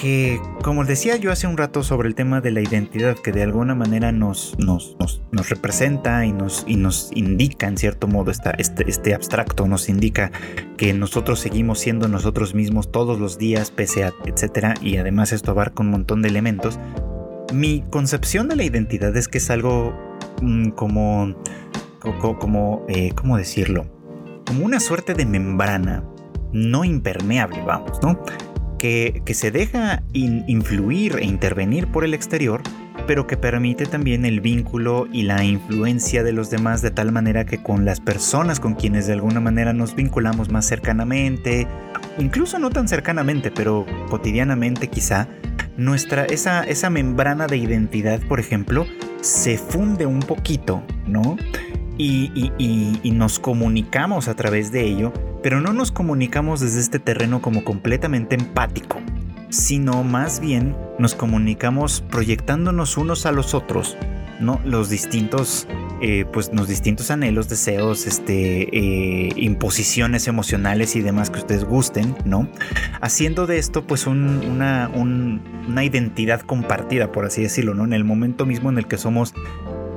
que 0.00 0.40
como 0.62 0.84
decía 0.84 1.16
yo 1.16 1.32
hace 1.32 1.46
un 1.46 1.56
rato 1.56 1.82
sobre 1.82 2.08
el 2.08 2.14
tema 2.14 2.40
de 2.40 2.50
la 2.50 2.60
identidad 2.60 3.16
que 3.16 3.32
de 3.32 3.42
alguna 3.42 3.74
manera 3.74 4.12
nos, 4.12 4.56
nos, 4.58 4.96
nos, 4.98 5.48
representa 5.48 6.24
y 6.26 6.32
nos, 6.32 6.64
y 6.66 6.76
nos 6.76 7.10
indica 7.14 7.66
en 7.66 7.78
cierto 7.78 8.06
modo 8.06 8.30
este, 8.30 8.84
este 8.86 9.14
abstracto, 9.14 9.66
nos 9.66 9.88
indica 9.88 10.30
que 10.76 10.92
nosotros 10.92 11.40
seguimos 11.40 11.78
siendo 11.78 12.08
nosotros 12.08 12.54
mismos 12.54 12.92
todos 12.92 13.18
los 13.18 13.38
días, 13.38 13.70
pese 13.70 14.04
a 14.04 14.12
etcétera, 14.24 14.74
y 14.80 14.98
además 14.98 15.32
esto 15.32 15.52
abarca 15.52 15.82
un 15.82 15.90
montón 15.90 16.22
de 16.22 16.28
elementos. 16.28 16.78
Mi 17.52 17.82
concepción 17.90 18.48
de 18.48 18.56
la 18.56 18.64
identidad 18.64 19.16
es 19.16 19.28
que 19.28 19.38
es 19.38 19.50
algo 19.50 19.94
mm, 20.42 20.70
como, 20.70 21.34
como, 22.38 22.84
eh, 22.88 23.12
¿cómo 23.14 23.36
decirlo? 23.36 23.86
Como 24.46 24.64
una 24.64 24.80
suerte 24.80 25.14
de 25.14 25.26
membrana 25.26 26.04
no 26.52 26.84
impermeable, 26.84 27.62
vamos, 27.64 28.00
¿no? 28.02 28.20
Que, 28.78 29.22
se 29.34 29.50
deja 29.50 30.02
influir 30.12 31.16
e 31.16 31.24
intervenir 31.24 31.86
por 31.88 32.04
el 32.04 32.14
exterior, 32.14 32.62
pero 33.06 33.26
que 33.26 33.36
permite 33.36 33.86
también 33.86 34.24
el 34.24 34.40
vínculo 34.40 35.06
y 35.12 35.22
la 35.22 35.44
influencia 35.44 36.22
de 36.22 36.32
los 36.32 36.50
demás 36.50 36.82
de 36.82 36.90
tal 36.90 37.12
manera 37.12 37.44
que 37.44 37.62
con 37.62 37.84
las 37.84 38.00
personas 38.00 38.60
con 38.60 38.74
quienes 38.74 39.06
de 39.06 39.12
alguna 39.12 39.40
manera 39.40 39.72
nos 39.72 39.94
vinculamos 39.94 40.50
más 40.50 40.66
cercanamente, 40.66 41.66
incluso 42.18 42.58
no 42.58 42.70
tan 42.70 42.88
cercanamente, 42.88 43.50
pero 43.50 43.86
cotidianamente 44.08 44.88
quizá, 44.88 45.28
nuestra, 45.76 46.24
esa, 46.24 46.64
esa 46.64 46.90
membrana 46.90 47.46
de 47.46 47.58
identidad, 47.58 48.20
por 48.28 48.40
ejemplo, 48.40 48.86
se 49.20 49.58
funde 49.58 50.06
un 50.06 50.20
poquito, 50.20 50.82
¿no? 51.06 51.36
Y, 51.98 53.10
nos 53.12 53.38
comunicamos 53.38 54.28
a 54.28 54.34
través 54.34 54.72
de 54.72 54.84
ello, 54.84 55.12
pero 55.42 55.60
no 55.60 55.72
nos 55.72 55.90
comunicamos 55.92 56.60
desde 56.60 56.80
este 56.80 56.98
terreno 56.98 57.40
como 57.40 57.64
completamente 57.64 58.34
empático, 58.34 59.00
sino 59.48 60.04
más 60.04 60.40
bien 60.40 60.76
nos 60.98 61.14
comunicamos 61.14 62.02
proyectándonos 62.10 62.96
unos 62.96 63.26
a 63.26 63.32
los 63.32 63.54
otros, 63.54 63.96
¿no? 64.40 64.60
Los 64.64 64.90
distintos, 64.90 65.66
eh, 66.02 66.26
pues 66.30 66.50
los 66.52 66.68
distintos 66.68 67.10
anhelos, 67.10 67.48
deseos, 67.48 68.06
este, 68.06 68.68
eh, 68.76 69.32
imposiciones 69.36 70.28
emocionales 70.28 70.94
y 70.94 71.00
demás 71.00 71.30
que 71.30 71.38
ustedes 71.38 71.64
gusten, 71.64 72.14
¿no? 72.26 72.48
Haciendo 73.00 73.46
de 73.46 73.58
esto, 73.58 73.86
pues 73.86 74.06
una, 74.06 74.90
una 74.94 75.84
identidad 75.84 76.40
compartida, 76.40 77.12
por 77.12 77.24
así 77.24 77.42
decirlo, 77.42 77.74
¿no? 77.74 77.84
En 77.84 77.94
el 77.94 78.04
momento 78.04 78.44
mismo 78.44 78.68
en 78.68 78.78
el 78.78 78.86
que 78.86 78.98
somos, 78.98 79.32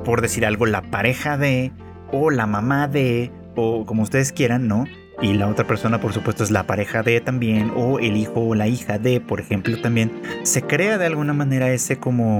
por 0.04 0.22
decir 0.22 0.46
algo, 0.46 0.64
la 0.64 0.80
pareja 0.80 1.36
de 1.36 1.72
o 2.12 2.30
la 2.30 2.46
mamá 2.46 2.88
de, 2.88 3.30
o 3.56 3.84
como 3.86 4.02
ustedes 4.02 4.32
quieran, 4.32 4.68
¿no? 4.68 4.84
Y 5.22 5.34
la 5.34 5.48
otra 5.48 5.66
persona, 5.66 6.00
por 6.00 6.14
supuesto, 6.14 6.42
es 6.42 6.50
la 6.50 6.66
pareja 6.66 7.02
de 7.02 7.20
también, 7.20 7.72
o 7.76 7.98
el 7.98 8.16
hijo 8.16 8.40
o 8.40 8.54
la 8.54 8.68
hija 8.68 8.98
de, 8.98 9.20
por 9.20 9.40
ejemplo, 9.40 9.78
también. 9.80 10.10
Se 10.44 10.62
crea 10.62 10.96
de 10.96 11.06
alguna 11.06 11.34
manera 11.34 11.70
ese 11.70 11.98
como, 11.98 12.38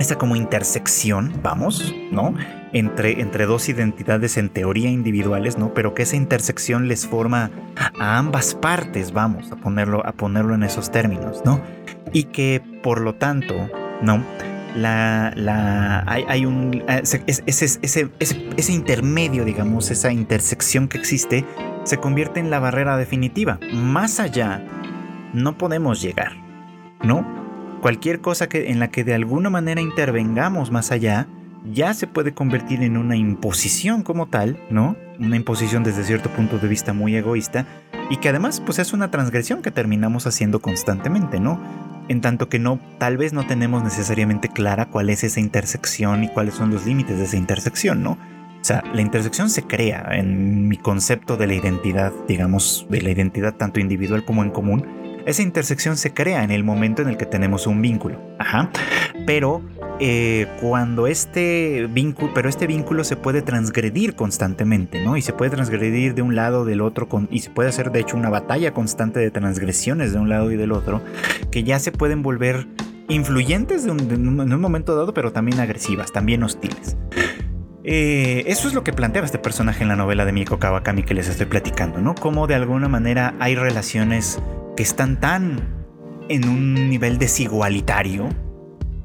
esa 0.00 0.16
como 0.16 0.34
intersección, 0.34 1.32
vamos, 1.40 1.94
¿no? 2.10 2.34
Entre, 2.72 3.20
entre 3.20 3.46
dos 3.46 3.68
identidades 3.68 4.36
en 4.36 4.48
teoría 4.48 4.90
individuales, 4.90 5.56
¿no? 5.56 5.72
Pero 5.72 5.94
que 5.94 6.02
esa 6.02 6.16
intersección 6.16 6.88
les 6.88 7.06
forma 7.06 7.52
a 7.76 8.18
ambas 8.18 8.56
partes, 8.56 9.12
vamos, 9.12 9.52
a 9.52 9.56
ponerlo, 9.56 10.04
a 10.04 10.12
ponerlo 10.12 10.54
en 10.56 10.64
esos 10.64 10.90
términos, 10.90 11.42
¿no? 11.44 11.60
Y 12.12 12.24
que, 12.24 12.60
por 12.82 13.00
lo 13.00 13.14
tanto, 13.14 13.54
¿no? 14.02 14.24
La, 14.74 15.32
la, 15.36 16.04
hay, 16.06 16.46
un, 16.46 16.82
eh, 16.88 17.02
ese, 17.26 17.80
ese, 17.80 18.72
intermedio, 18.72 19.44
digamos, 19.44 19.90
esa 19.90 20.12
intersección 20.12 20.88
que 20.88 20.98
existe, 20.98 21.44
se 21.84 21.98
convierte 21.98 22.40
en 22.40 22.50
la 22.50 22.58
barrera 22.58 22.96
definitiva. 22.96 23.58
Más 23.72 24.20
allá, 24.20 24.64
no 25.32 25.56
podemos 25.56 26.02
llegar, 26.02 26.32
¿no? 27.02 27.26
Cualquier 27.80 28.20
cosa 28.20 28.48
que, 28.48 28.70
en 28.70 28.80
la 28.80 28.88
que 28.88 29.04
de 29.04 29.14
alguna 29.14 29.50
manera 29.50 29.80
intervengamos 29.80 30.70
más 30.70 30.90
allá, 30.90 31.28
ya 31.70 31.94
se 31.94 32.06
puede 32.06 32.34
convertir 32.34 32.82
en 32.82 32.96
una 32.96 33.16
imposición 33.16 34.02
como 34.02 34.26
tal, 34.26 34.58
¿no? 34.70 34.96
Una 35.18 35.36
imposición 35.36 35.84
desde 35.84 36.04
cierto 36.04 36.28
punto 36.30 36.58
de 36.58 36.68
vista 36.68 36.92
muy 36.92 37.14
egoísta 37.16 37.66
y 38.10 38.16
que 38.18 38.28
además 38.28 38.60
pues 38.60 38.78
es 38.78 38.92
una 38.92 39.10
transgresión 39.10 39.62
que 39.62 39.70
terminamos 39.70 40.26
haciendo 40.26 40.60
constantemente, 40.60 41.40
¿no? 41.40 41.60
En 42.08 42.20
tanto 42.20 42.48
que 42.48 42.58
no, 42.58 42.80
tal 42.98 43.16
vez 43.16 43.32
no 43.32 43.46
tenemos 43.46 43.82
necesariamente 43.82 44.48
clara 44.48 44.86
cuál 44.86 45.10
es 45.10 45.24
esa 45.24 45.40
intersección 45.40 46.24
y 46.24 46.28
cuáles 46.28 46.54
son 46.54 46.70
los 46.70 46.86
límites 46.86 47.18
de 47.18 47.24
esa 47.24 47.36
intersección, 47.36 48.02
¿no? 48.02 48.12
O 48.12 48.66
sea, 48.66 48.82
la 48.94 49.02
intersección 49.02 49.50
se 49.50 49.64
crea 49.64 50.08
en 50.12 50.68
mi 50.68 50.78
concepto 50.78 51.36
de 51.36 51.46
la 51.46 51.54
identidad, 51.54 52.12
digamos, 52.26 52.86
de 52.88 53.02
la 53.02 53.10
identidad 53.10 53.54
tanto 53.56 53.78
individual 53.78 54.24
como 54.24 54.42
en 54.42 54.50
común. 54.50 54.86
Esa 55.26 55.42
intersección 55.42 55.98
se 55.98 56.14
crea 56.14 56.44
en 56.44 56.50
el 56.50 56.64
momento 56.64 57.02
en 57.02 57.08
el 57.08 57.18
que 57.18 57.26
tenemos 57.26 57.66
un 57.66 57.82
vínculo. 57.82 58.22
Ajá. 58.38 58.70
Pero 59.26 59.62
eh, 60.00 60.46
cuando 60.60 61.06
este 61.06 61.86
vínculo, 61.90 62.32
pero 62.34 62.48
este 62.48 62.66
vínculo 62.66 63.04
se 63.04 63.16
puede 63.16 63.42
transgredir 63.42 64.14
constantemente, 64.14 65.04
¿no? 65.04 65.16
Y 65.16 65.22
se 65.22 65.32
puede 65.32 65.50
transgredir 65.50 66.14
de 66.14 66.22
un 66.22 66.34
lado, 66.34 66.64
del 66.64 66.80
otro, 66.80 67.08
y 67.30 67.40
se 67.40 67.50
puede 67.50 67.68
hacer 67.68 67.92
de 67.92 68.00
hecho 68.00 68.16
una 68.16 68.30
batalla 68.30 68.72
constante 68.72 69.20
de 69.20 69.30
transgresiones 69.30 70.12
de 70.12 70.18
un 70.18 70.28
lado 70.28 70.50
y 70.50 70.56
del 70.56 70.72
otro, 70.72 71.00
que 71.50 71.62
ya 71.62 71.78
se 71.78 71.92
pueden 71.92 72.22
volver 72.22 72.66
influyentes 73.08 73.84
en 73.86 74.28
un 74.28 74.60
momento 74.60 74.96
dado, 74.96 75.14
pero 75.14 75.32
también 75.32 75.60
agresivas, 75.60 76.12
también 76.12 76.42
hostiles. 76.42 76.96
Eh, 77.86 78.44
eso 78.46 78.66
es 78.66 78.72
lo 78.72 78.82
que 78.82 78.94
planteaba 78.94 79.26
este 79.26 79.38
personaje 79.38 79.82
en 79.82 79.88
la 79.88 79.96
novela 79.96 80.24
de 80.24 80.32
Miko 80.32 80.58
Kawakami 80.58 81.02
que 81.02 81.12
les 81.12 81.28
estoy 81.28 81.46
platicando, 81.46 82.00
¿no? 82.00 82.14
Cómo 82.14 82.46
de 82.46 82.54
alguna 82.54 82.88
manera 82.88 83.34
hay 83.40 83.54
relaciones 83.54 84.40
que 84.74 84.82
están 84.82 85.20
tan 85.20 85.60
en 86.30 86.48
un 86.48 86.88
nivel 86.88 87.18
desigualitario, 87.18 88.30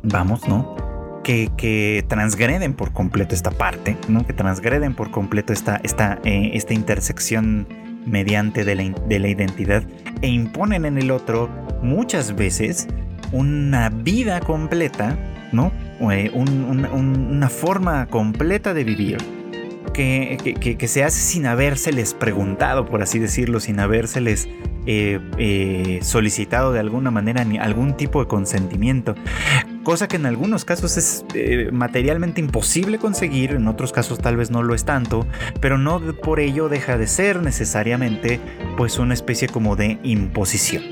vamos, 0.04 0.48
¿no? 0.48 0.76
Que, 1.24 2.04
transgreden 2.08 2.74
por 2.74 2.92
completo 2.92 3.36
esta 3.36 3.52
parte, 3.52 3.96
¿no? 4.08 4.26
Que 4.26 4.34
transgreden 4.34 4.96
por 4.96 5.12
completo 5.12 5.54
esta, 5.54 5.80
esta, 5.84 6.20
eh, 6.24 6.52
esta 6.54 6.74
intersección 6.74 7.68
mediante 8.06 8.66
de 8.66 8.76
la, 8.76 8.84
de 9.08 9.20
la 9.20 9.28
identidad 9.28 9.84
e 10.24 10.28
imponen 10.28 10.86
en 10.86 10.98
el 10.98 11.12
otro 11.12 11.48
muchas 11.84 12.36
veces 12.36 12.88
una 13.32 13.90
vida 13.90 14.40
completa, 14.40 15.18
¿no? 15.52 15.72
Eh, 16.12 16.32
una 16.34 17.50
forma 17.50 18.08
completa 18.08 18.74
de 18.74 18.84
vivir 18.84 19.18
que, 19.94 20.76
que, 20.78 20.88
se 20.88 21.04
hace 21.04 21.20
sin 21.20 21.46
habérseles 21.46 22.14
preguntado, 22.14 22.86
por 22.86 23.02
así 23.02 23.20
decirlo, 23.20 23.60
sin 23.60 23.80
habérseles 23.80 24.48
eh, 24.86 25.20
eh, 25.38 26.00
solicitado 26.02 26.72
de 26.72 26.80
alguna 26.80 27.12
manera 27.12 27.44
ni 27.44 27.58
algún 27.58 27.98
tipo 27.98 28.22
de 28.22 28.28
consentimiento. 28.28 29.16
Cosa 29.84 30.08
que 30.08 30.18
en 30.18 30.26
algunos 30.26 30.66
casos 30.66 30.98
es 30.98 31.26
eh, 31.34 31.70
materialmente 31.72 32.42
imposible 32.42 33.00
conseguir, 33.00 33.52
en 33.52 33.68
otros 33.68 33.92
casos 33.92 34.20
tal 34.20 34.36
vez 34.38 34.52
no 34.52 34.62
lo 34.62 34.76
es 34.76 34.86
tanto, 34.86 35.26
pero 35.62 35.78
no 35.78 36.00
por 36.16 36.40
ello 36.40 36.70
deja 36.70 36.98
de 36.98 37.08
ser 37.08 37.42
necesariamente 37.42 38.40
pues 38.78 39.00
una 39.00 39.14
especie 39.14 39.48
como 39.48 39.76
de 39.76 39.98
imposición. 40.04 40.84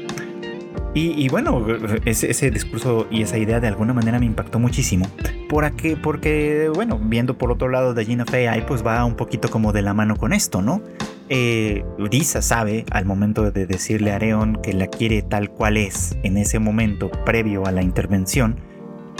Y, 1.00 1.30
bueno, 1.30 1.64
ese, 2.06 2.50
discurso 2.50 3.06
y 3.12 3.22
esa 3.22 3.38
idea 3.38 3.60
de 3.60 3.68
alguna 3.68 3.94
manera 3.94 4.18
me 4.18 4.26
impactó 4.26 4.58
muchísimo. 4.58 5.06
Por 5.48 5.64
aquí, 5.64 5.96
porque, 5.96 6.72
bueno, 6.74 7.00
viendo 7.00 7.38
por 7.38 7.52
otro 7.52 7.70
lado 7.70 7.94
de 7.94 8.04
Gina 8.04 8.26
Fey, 8.26 8.48
ahí 8.48 8.64
pues 8.68 8.84
va 8.84 9.06
un 9.06 9.16
poquito 9.16 9.52
como 9.52 9.74
de 9.74 9.84
la 9.84 9.94
mano 9.94 10.16
con 10.16 10.34
esto, 10.34 10.64
¿no? 10.64 10.82
Eh, 11.30 11.84
Lisa 12.00 12.42
sabe 12.42 12.84
al 12.90 13.06
momento 13.06 13.52
de 13.52 13.68
decirle 13.68 14.12
a 14.12 14.16
Areon 14.16 14.60
que 14.64 14.74
la 14.74 14.88
quiere 14.88 15.22
tal 15.22 15.52
cual 15.52 15.78
es, 15.78 16.18
en 16.24 16.36
ese 16.36 16.58
momento 16.58 17.12
previo 17.26 17.68
a 17.68 17.72
la 17.72 17.84
intervención, 17.84 18.56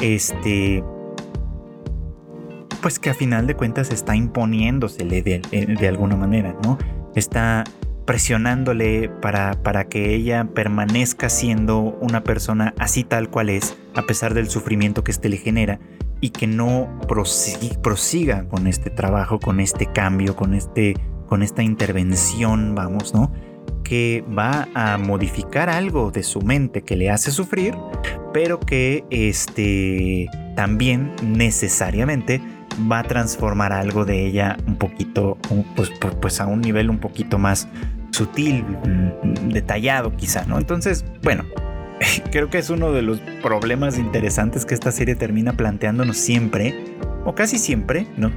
este, 0.02 0.84
pues 2.82 3.00
que 3.00 3.10
a 3.10 3.14
final 3.14 3.48
de 3.48 3.56
cuentas 3.56 3.92
está 3.92 4.16
imponiéndosele 4.16 5.22
de, 5.22 5.40
de 5.80 5.88
alguna 5.88 6.16
manera, 6.16 6.56
¿no? 6.64 6.78
Está 7.16 7.64
presionándole 8.06 9.10
para, 9.10 9.62
para 9.64 9.90
que 9.90 10.16
ella 10.16 10.48
permanezca 10.54 11.30
siendo 11.30 11.80
una 12.00 12.24
persona 12.24 12.74
así 12.80 13.04
tal 13.04 13.30
cual 13.30 13.50
es, 13.50 13.78
a 13.96 14.04
pesar 14.04 14.34
del 14.34 14.50
sufrimiento 14.50 15.04
que 15.04 15.12
éste 15.12 15.28
le 15.28 15.38
genera, 15.38 15.80
y 16.22 16.30
que 16.30 16.48
no 16.48 17.00
prosiga, 17.08 18.48
con 18.48 18.66
este 18.66 18.90
trabajo, 18.90 19.40
con 19.40 19.60
este 19.60 19.86
cambio, 19.88 20.36
con, 20.36 20.54
este, 20.54 20.96
con 21.28 21.44
esta 21.44 21.64
intervención, 21.64 22.74
vamos, 22.76 23.14
¿no? 23.14 23.32
Que 23.88 24.24
va 24.38 24.68
a 24.74 24.98
modificar 24.98 25.70
algo 25.70 26.12
de 26.12 26.24
su 26.24 26.42
mente 26.42 26.82
que 26.82 26.98
le 26.98 27.10
hace 27.10 27.32
sufrir, 27.32 27.74
pero 28.34 28.60
que 28.60 29.06
este, 29.10 30.30
también 30.56 31.14
necesariamente 31.24 32.42
va 32.92 33.00
a 33.00 33.04
transformar 33.04 33.74
algo 33.74 34.06
de 34.06 34.26
ella 34.26 34.58
un 34.68 34.76
poquito, 34.76 35.38
pues, 35.76 35.92
pues, 36.02 36.16
pues 36.16 36.42
a 36.42 36.48
un 36.48 36.62
nivel 36.62 36.90
un 36.90 37.00
poquito 37.00 37.38
más 37.38 37.68
sutil, 38.12 38.64
mm, 38.64 39.50
detallado 39.50 40.16
quizá, 40.16 40.46
¿no? 40.46 40.58
Entonces, 40.58 41.06
bueno, 41.24 41.46
creo 42.32 42.50
que 42.50 42.58
es 42.58 42.70
uno 42.70 42.92
de 42.92 43.02
los 43.02 43.20
problemas 43.42 43.98
interesantes 43.98 44.66
que 44.66 44.74
esta 44.74 44.92
serie 44.92 45.16
termina 45.16 45.54
planteándonos 45.54 46.18
siempre, 46.18 46.76
o 47.26 47.36
casi 47.36 47.58
siempre, 47.58 48.08
¿no? 48.18 48.32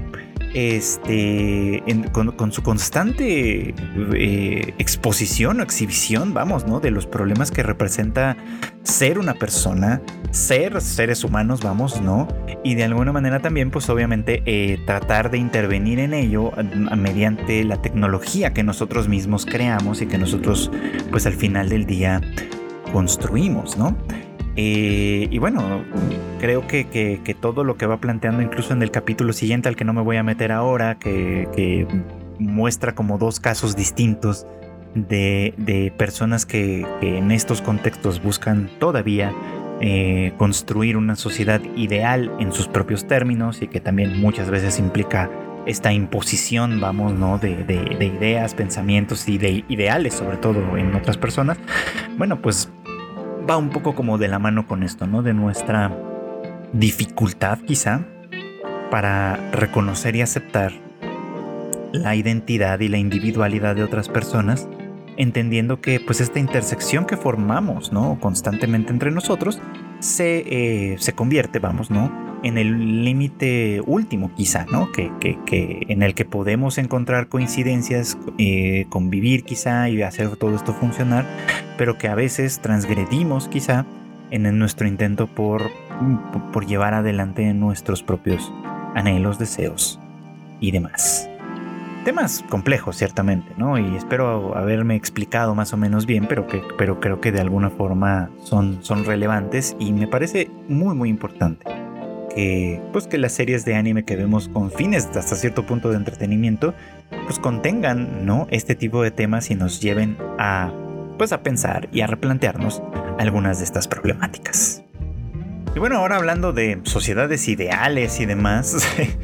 Este, 0.52 1.82
con, 2.12 2.52
su 2.52 2.62
constante 2.62 3.72
eh, 4.14 4.74
exposición 4.78 5.60
o 5.60 5.62
exhibición, 5.62 6.34
vamos, 6.34 6.66
¿no? 6.66 6.80
De 6.80 6.90
los 6.90 7.06
problemas 7.06 7.52
que 7.52 7.62
representa 7.62 8.36
ser 8.82 9.20
una 9.20 9.34
persona, 9.34 10.02
ser 10.32 10.80
seres 10.80 11.22
humanos, 11.22 11.60
vamos, 11.62 12.00
¿no? 12.00 12.26
Y 12.64 12.74
de 12.74 12.84
alguna 12.84 13.12
manera 13.12 13.40
también, 13.40 13.70
pues 13.70 13.88
obviamente, 13.90 14.42
eh, 14.46 14.78
tratar 14.86 15.30
de 15.30 15.38
intervenir 15.38 16.00
en 16.00 16.14
ello 16.14 16.52
mediante 16.96 17.62
la 17.62 17.80
tecnología 17.80 18.52
que 18.52 18.64
nosotros 18.64 19.08
mismos 19.08 19.46
creamos 19.46 20.02
y 20.02 20.06
que 20.06 20.18
nosotros, 20.18 20.70
pues 21.12 21.26
al 21.26 21.34
final 21.34 21.68
del 21.68 21.86
día, 21.86 22.20
construimos, 22.92 23.78
¿no? 23.78 23.96
Eh, 24.56 25.28
y 25.30 25.38
bueno, 25.38 25.84
creo 26.40 26.66
que, 26.66 27.36
todo 27.40 27.64
lo 27.64 27.76
que 27.76 27.86
va 27.86 27.98
planteando, 27.98 28.42
incluso 28.42 28.72
en 28.72 28.82
el 28.82 28.90
capítulo 28.90 29.32
siguiente 29.32 29.68
al 29.68 29.76
que 29.76 29.84
no 29.84 29.92
me 29.92 30.02
voy 30.02 30.16
a 30.16 30.22
meter 30.22 30.52
ahora, 30.52 30.98
que, 30.98 31.86
muestra 32.38 32.94
como 32.94 33.18
dos 33.18 33.38
casos 33.38 33.76
distintos 33.76 34.46
de, 34.94 35.92
personas 35.96 36.46
que, 36.46 36.86
en 37.00 37.30
estos 37.30 37.62
contextos 37.62 38.22
buscan 38.22 38.70
todavía 38.78 39.32
eh, 39.82 40.32
construir 40.36 40.96
una 40.96 41.16
sociedad 41.16 41.60
ideal 41.76 42.30
en 42.38 42.52
sus 42.52 42.68
propios 42.68 43.06
términos 43.06 43.62
y 43.62 43.68
que 43.68 43.80
también 43.80 44.20
muchas 44.20 44.50
veces 44.50 44.78
implica 44.78 45.30
esta 45.66 45.92
imposición, 45.92 46.80
vamos, 46.80 47.12
¿no? 47.12 47.38
De, 47.38 47.64
de, 47.64 48.06
ideas, 48.06 48.54
pensamientos 48.54 49.28
y 49.28 49.38
de 49.38 49.64
ideales, 49.68 50.14
sobre 50.14 50.36
todo 50.38 50.76
en 50.76 50.94
otras 50.94 51.16
personas. 51.16 51.58
Bueno, 52.16 52.40
pues 52.40 52.70
va 53.48 53.56
un 53.56 53.70
poco 53.70 53.94
como 53.94 54.18
de 54.18 54.28
la 54.28 54.38
mano 54.38 54.66
con 54.66 54.82
esto, 54.82 55.06
¿no? 55.06 55.22
De 55.22 55.34
nuestra 55.34 55.96
dificultad 56.72 57.58
quizá 57.60 58.06
para 58.90 59.36
reconocer 59.52 60.16
y 60.16 60.22
aceptar 60.22 60.72
la 61.92 62.14
identidad 62.14 62.80
y 62.80 62.88
la 62.88 62.98
individualidad 62.98 63.74
de 63.74 63.82
otras 63.82 64.08
personas, 64.08 64.68
entendiendo 65.16 65.80
que 65.80 66.00
pues 66.00 66.20
esta 66.20 66.38
intersección 66.38 67.06
que 67.06 67.16
formamos, 67.16 67.92
¿no? 67.92 68.18
Constantemente 68.20 68.92
entre 68.92 69.10
nosotros, 69.10 69.60
se, 69.98 70.44
eh, 70.46 70.96
se 70.98 71.12
convierte, 71.12 71.58
vamos, 71.58 71.90
¿no? 71.90 72.29
En 72.42 72.58
el 72.58 73.04
límite 73.04 73.82
último 73.86 74.32
quizá, 74.34 74.66
¿no? 74.70 74.90
Que, 74.92 75.10
en 75.88 76.02
el 76.02 76.14
que 76.14 76.24
podemos 76.24 76.78
encontrar 76.78 77.28
coincidencias, 77.28 78.18
eh, 78.38 78.86
convivir 78.88 79.44
quizá 79.44 79.88
y 79.88 80.02
hacer 80.02 80.36
todo 80.36 80.54
esto 80.56 80.72
funcionar, 80.72 81.26
pero 81.76 81.98
que 81.98 82.08
a 82.08 82.14
veces 82.14 82.60
transgredimos 82.60 83.48
quizá 83.48 83.86
en 84.30 84.58
nuestro 84.58 84.86
intento 84.86 85.26
por, 85.26 85.70
por 86.52 86.66
llevar 86.66 86.94
adelante 86.94 87.52
nuestros 87.52 88.02
propios 88.02 88.52
anhelos, 88.94 89.38
deseos 89.38 90.00
y 90.60 90.70
demás. 90.70 91.28
Temas 92.04 92.42
complejos, 92.48 92.96
ciertamente, 92.96 93.52
¿no? 93.58 93.78
Y 93.78 93.94
espero 93.94 94.56
haberme 94.56 94.96
explicado 94.96 95.54
más 95.54 95.74
o 95.74 95.76
menos 95.76 96.06
bien, 96.06 96.26
pero, 96.26 96.46
que, 96.46 96.62
pero 96.78 96.98
creo 96.98 97.20
que 97.20 97.30
de 97.30 97.40
alguna 97.40 97.68
forma 97.68 98.30
son, 98.42 98.78
son 98.82 99.04
relevantes 99.04 99.76
y 99.78 99.92
me 99.92 100.06
parece 100.06 100.50
muy, 100.66 100.94
muy 100.94 101.10
importante 101.10 101.89
que, 102.34 102.80
pues, 102.92 103.06
que 103.06 103.18
las 103.18 103.32
series 103.32 103.64
de 103.64 103.74
anime 103.74 104.04
que 104.04 104.16
vemos 104.16 104.48
con 104.48 104.70
fines 104.70 105.06
hasta 105.14 105.36
cierto 105.36 105.66
punto 105.66 105.90
de 105.90 105.96
entretenimiento, 105.96 106.74
pues 107.26 107.38
contengan, 107.38 108.24
¿no? 108.26 108.46
Este 108.50 108.74
tipo 108.74 109.02
de 109.02 109.10
temas 109.10 109.50
y 109.50 109.54
nos 109.54 109.80
lleven 109.80 110.16
a, 110.38 110.72
pues, 111.18 111.32
a 111.32 111.42
pensar 111.42 111.88
y 111.92 112.00
a 112.00 112.06
replantearnos 112.06 112.82
algunas 113.18 113.58
de 113.58 113.64
estas 113.64 113.88
problemáticas. 113.88 114.79
Y 115.74 115.78
bueno, 115.78 115.96
ahora 115.96 116.16
hablando 116.16 116.52
de 116.52 116.80
sociedades 116.82 117.46
ideales 117.48 118.18
y 118.20 118.26
demás, 118.26 118.76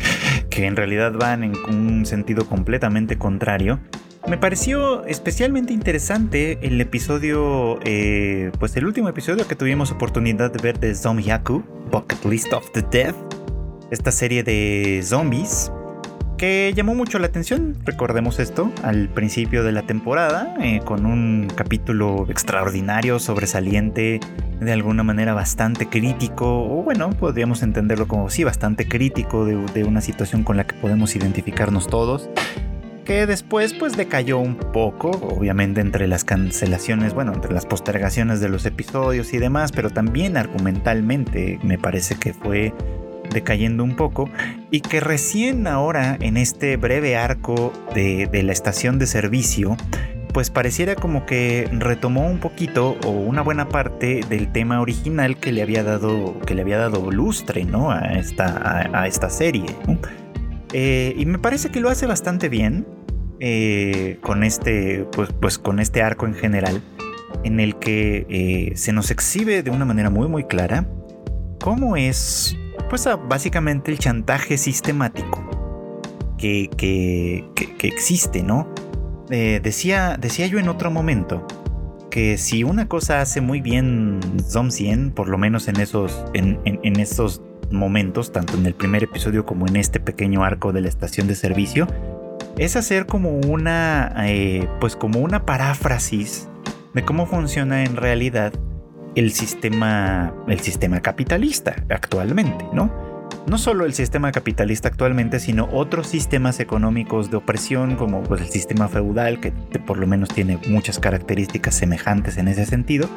que 0.50 0.66
en 0.66 0.76
realidad 0.76 1.12
van 1.12 1.42
en 1.42 1.56
un 1.68 2.06
sentido 2.06 2.46
completamente 2.46 3.18
contrario, 3.18 3.80
me 4.28 4.38
pareció 4.38 5.04
especialmente 5.04 5.72
interesante 5.72 6.58
el 6.62 6.80
episodio, 6.80 7.78
eh, 7.84 8.50
pues 8.58 8.76
el 8.76 8.86
último 8.86 9.08
episodio 9.08 9.46
que 9.46 9.54
tuvimos 9.54 9.92
oportunidad 9.92 10.50
de 10.50 10.60
ver 10.62 10.80
de 10.80 10.94
Zombiaku, 10.94 11.64
Bucket 11.90 12.24
List 12.24 12.52
of 12.52 12.70
the 12.72 12.82
Dead, 12.82 13.14
esta 13.90 14.10
serie 14.10 14.42
de 14.42 15.00
zombies 15.04 15.70
que 16.36 16.72
llamó 16.74 16.94
mucho 16.94 17.18
la 17.18 17.26
atención, 17.26 17.76
recordemos 17.84 18.38
esto, 18.38 18.70
al 18.82 19.08
principio 19.08 19.64
de 19.64 19.72
la 19.72 19.82
temporada, 19.82 20.54
eh, 20.60 20.80
con 20.84 21.06
un 21.06 21.48
capítulo 21.54 22.26
extraordinario, 22.28 23.18
sobresaliente, 23.18 24.20
de 24.60 24.72
alguna 24.72 25.02
manera 25.02 25.34
bastante 25.34 25.86
crítico, 25.86 26.64
o 26.64 26.82
bueno, 26.82 27.10
podríamos 27.10 27.62
entenderlo 27.62 28.08
como 28.08 28.30
sí, 28.30 28.44
bastante 28.44 28.88
crítico 28.88 29.44
de 29.44 29.84
una 29.84 30.00
situación 30.00 30.44
con 30.44 30.56
la 30.56 30.66
que 30.66 30.74
podemos 30.76 31.14
identificarnos 31.16 31.88
todos 31.88 32.30
que 33.06 33.24
después 33.24 33.72
pues 33.72 33.96
decayó 33.96 34.38
un 34.38 34.56
poco, 34.56 35.10
obviamente 35.10 35.80
entre 35.80 36.08
las 36.08 36.24
cancelaciones, 36.24 37.14
bueno, 37.14 37.32
entre 37.32 37.54
las 37.54 37.64
postergaciones 37.64 38.40
de 38.40 38.48
los 38.48 38.66
episodios 38.66 39.32
y 39.32 39.38
demás, 39.38 39.70
pero 39.72 39.90
también 39.90 40.36
argumentalmente 40.36 41.58
me 41.62 41.78
parece 41.78 42.16
que 42.16 42.34
fue 42.34 42.74
decayendo 43.36 43.84
un 43.84 43.96
poco 43.96 44.30
y 44.70 44.80
que 44.80 45.00
recién 45.00 45.66
ahora 45.66 46.16
en 46.18 46.38
este 46.38 46.78
breve 46.78 47.16
arco 47.16 47.70
de, 47.94 48.28
la 48.42 48.52
estación 48.52 48.98
de 48.98 49.06
servicio 49.06 49.76
pues 50.32 50.50
pareciera 50.50 50.94
como 50.94 51.26
que 51.26 51.68
retomó 51.72 52.26
un 52.26 52.38
poquito 52.38 52.96
o 53.04 53.10
una 53.10 53.42
buena 53.42 53.68
parte 53.68 54.20
del 54.28 54.50
tema 54.52 54.80
original 54.80 55.36
que 55.36 55.52
le 55.52 55.60
había 55.60 55.82
dado 55.82 56.40
que 56.40 56.54
le 56.54 56.62
había 56.62 56.78
dado 56.78 57.10
lustre 57.10 57.64
no 57.64 57.90
a 57.90 58.00
esta 58.14 58.90
a, 58.98 59.06
esta 59.06 59.28
serie 59.28 59.66
eh, 60.72 61.14
y 61.16 61.26
me 61.26 61.38
parece 61.38 61.70
que 61.70 61.80
lo 61.80 61.90
hace 61.90 62.06
bastante 62.06 62.48
bien 62.48 62.86
eh, 63.38 64.18
con, 64.22 64.44
este, 64.44 65.06
pues, 65.12 65.28
pues, 65.38 65.58
con 65.58 65.78
este 65.78 66.02
arco 66.02 66.24
en 66.24 66.32
general, 66.32 66.82
en 67.44 67.60
el 67.60 67.76
que 67.76 68.26
eh, 68.30 68.72
se 68.76 68.94
nos 68.94 69.10
exhibe 69.10 69.62
de 69.62 69.70
una 69.70 69.84
manera 69.84 70.08
muy 70.08 70.26
muy 70.26 70.44
clara 70.44 70.88
cómo 71.60 71.96
es 71.96 72.56
pues 72.88 73.08
básicamente 73.28 73.90
el 73.90 73.98
chantaje 73.98 74.58
sistemático 74.58 76.36
que, 76.38 76.68
que, 76.76 77.88
existe, 77.88 78.42
¿no? 78.42 78.68
decía, 79.28 80.16
decía 80.20 80.46
yo 80.46 80.58
en 80.58 80.68
otro 80.68 80.90
momento 80.90 81.46
que 82.10 82.38
si 82.38 82.64
una 82.64 82.88
cosa 82.88 83.20
hace 83.20 83.40
muy 83.40 83.60
bien 83.60 84.20
Zom 84.40 84.70
100, 84.70 85.12
por 85.12 85.28
lo 85.28 85.38
menos 85.38 85.68
en 85.68 85.80
esos, 85.80 86.24
en, 86.32 86.58
en 86.64 87.00
momentos, 87.70 88.32
tanto 88.32 88.56
en 88.56 88.66
el 88.66 88.74
primer 88.74 89.04
episodio 89.04 89.44
como 89.44 89.66
en 89.66 89.76
este 89.76 90.00
pequeño 90.00 90.44
arco 90.44 90.72
de 90.72 90.80
la 90.80 90.88
estación 90.88 91.26
de 91.26 91.34
servicio, 91.34 91.86
es 92.58 92.76
hacer 92.76 93.06
como 93.06 93.30
una, 93.30 94.14
eh, 94.26 94.68
pues 94.80 94.96
como 94.96 95.20
una 95.20 95.44
paráfrasis 95.44 96.48
de 96.94 97.04
cómo 97.04 97.26
funciona 97.26 97.84
en 97.84 97.96
realidad 97.96 98.52
el 99.16 99.32
sistema, 99.32 100.32
el 100.46 100.60
sistema 100.60 101.00
capitalista 101.00 101.74
actualmente, 101.88 102.64
¿no? 102.72 103.06
no 103.46 103.58
solo 103.58 103.84
el 103.84 103.94
sistema 103.94 104.32
capitalista 104.32 104.88
actualmente, 104.88 105.38
sino 105.38 105.68
otros 105.72 106.08
sistemas 106.08 106.58
económicos 106.58 107.30
de 107.30 107.36
opresión, 107.36 107.96
como 107.96 108.22
pues, 108.22 108.40
el 108.40 108.48
sistema 108.48 108.88
feudal, 108.88 109.40
que 109.40 109.52
por 109.86 109.98
lo 109.98 110.06
menos 110.06 110.30
tiene 110.30 110.58
muchas 110.68 110.98
características 110.98 111.74
semejantes 111.74 112.38
en 112.38 112.48
ese 112.48 112.66
sentido. 112.66 113.08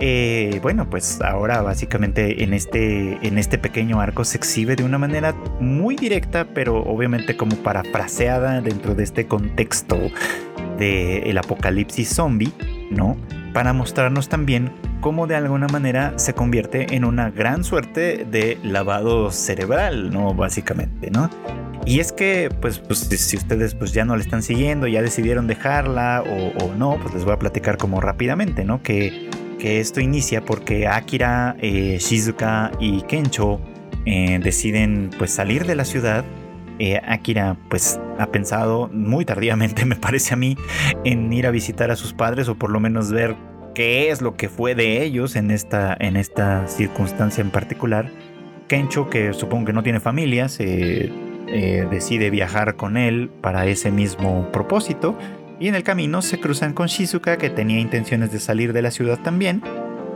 Eh, 0.00 0.60
bueno, 0.62 0.88
pues 0.88 1.20
ahora 1.22 1.62
básicamente 1.62 2.42
en 2.44 2.52
este, 2.54 3.18
en 3.26 3.38
este 3.38 3.58
pequeño 3.58 4.00
arco 4.00 4.24
se 4.24 4.36
exhibe 4.38 4.76
de 4.76 4.84
una 4.84 4.98
manera 4.98 5.34
muy 5.60 5.96
directa, 5.96 6.46
pero 6.54 6.82
obviamente 6.82 7.36
como 7.36 7.56
parafraseada 7.56 8.60
dentro 8.60 8.94
de 8.94 9.04
este 9.04 9.26
contexto 9.26 9.98
del 10.78 11.38
apocalipsis 11.38 12.14
zombie, 12.14 12.52
¿no? 12.90 13.16
Para 13.54 13.72
mostrarnos 13.72 14.28
también 14.28 14.70
cómo 15.00 15.26
de 15.26 15.36
alguna 15.36 15.66
manera 15.68 16.18
se 16.18 16.34
convierte 16.34 16.94
en 16.94 17.04
una 17.04 17.30
gran 17.30 17.64
suerte 17.64 18.26
de 18.30 18.58
lavado 18.62 19.30
cerebral, 19.30 20.10
¿no? 20.10 20.34
Básicamente, 20.34 21.10
¿no? 21.10 21.30
Y 21.86 22.00
es 22.00 22.10
que, 22.10 22.50
pues, 22.60 22.80
pues 22.80 22.98
si 22.98 23.36
ustedes 23.36 23.76
pues, 23.76 23.92
ya 23.92 24.04
no 24.04 24.16
le 24.16 24.22
están 24.22 24.42
siguiendo, 24.42 24.88
ya 24.88 25.02
decidieron 25.02 25.46
dejarla 25.46 26.24
o, 26.24 26.74
no, 26.74 26.98
pues 27.00 27.14
les 27.14 27.24
voy 27.24 27.34
a 27.34 27.38
platicar 27.38 27.78
como 27.78 28.00
rápidamente, 28.00 28.64
¿no? 28.64 28.82
Que, 28.82 29.30
que 29.60 29.80
esto 29.80 30.00
inicia 30.00 30.44
porque 30.44 30.88
Akira, 30.88 31.56
eh, 31.60 31.98
Shizuka 32.00 32.72
y 32.80 33.02
Kencho 33.02 33.60
eh, 34.04 34.40
deciden 34.42 35.10
pues 35.16 35.30
salir 35.30 35.64
de 35.64 35.76
la 35.76 35.84
ciudad. 35.84 36.24
Eh, 36.78 37.00
Akira 37.06 37.56
pues 37.70 38.00
ha 38.18 38.26
pensado 38.26 38.88
muy 38.92 39.24
tardíamente 39.24 39.84
me 39.86 39.96
parece 39.96 40.34
a 40.34 40.36
mí 40.36 40.56
en 41.04 41.32
ir 41.32 41.46
a 41.46 41.50
visitar 41.50 41.90
a 41.90 41.96
sus 41.96 42.12
padres 42.12 42.48
o 42.48 42.54
por 42.54 42.70
lo 42.70 42.80
menos 42.80 43.10
ver 43.12 43.34
qué 43.76 44.10
es 44.10 44.22
lo 44.22 44.36
que 44.36 44.48
fue 44.48 44.74
de 44.74 45.04
ellos 45.04 45.36
en 45.36 45.50
esta, 45.50 45.94
en 46.00 46.16
esta 46.16 46.66
circunstancia 46.66 47.42
en 47.42 47.50
particular. 47.50 48.10
Kencho, 48.68 49.10
que 49.10 49.34
supongo 49.34 49.66
que 49.66 49.72
no 49.74 49.82
tiene 49.82 50.00
familia, 50.00 50.48
se 50.48 51.12
decide 51.90 52.30
viajar 52.30 52.76
con 52.76 52.96
él 52.96 53.30
para 53.42 53.66
ese 53.66 53.90
mismo 53.90 54.50
propósito 54.50 55.16
y 55.60 55.68
en 55.68 55.74
el 55.74 55.82
camino 55.82 56.22
se 56.22 56.40
cruzan 56.40 56.72
con 56.72 56.86
Shizuka 56.86 57.36
que 57.36 57.50
tenía 57.50 57.78
intenciones 57.78 58.32
de 58.32 58.40
salir 58.40 58.72
de 58.72 58.80
la 58.80 58.90
ciudad 58.90 59.18
también 59.22 59.62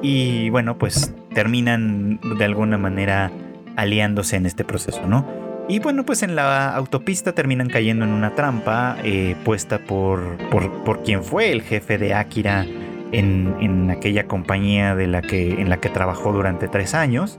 y 0.03 0.51
bueno 0.51 0.77
pues 0.77 1.15
terminan 1.35 2.19
de 2.39 2.45
alguna 2.45 2.79
manera 2.79 3.31
aliándose 3.77 4.37
en 4.37 4.47
este 4.47 4.65
proceso, 4.65 5.07
¿no? 5.07 5.27
Y 5.69 5.79
bueno, 5.79 6.05
pues 6.05 6.25
en 6.25 6.35
la 6.35 6.75
autopista 6.75 7.33
terminan 7.33 7.69
cayendo 7.69 8.05
en 8.05 8.11
una 8.11 8.35
trampa 8.35 8.97
eh, 9.05 9.37
puesta 9.45 9.79
por, 9.79 10.37
por, 10.51 11.05
quien 11.05 11.23
fue 11.23 11.53
el 11.53 11.63
jefe 11.63 11.97
de 11.97 12.13
Akira 12.13 12.67
en, 13.13 13.91
aquella 13.91 14.27
compañía 14.27 14.95
de 14.95 15.07
la 15.07 15.23
que, 15.23 15.61
en 15.61 15.69
la 15.69 15.79
que 15.79 15.89
trabajó 15.89 16.33
durante 16.33 16.69
tres 16.69 16.95
años. 16.95 17.39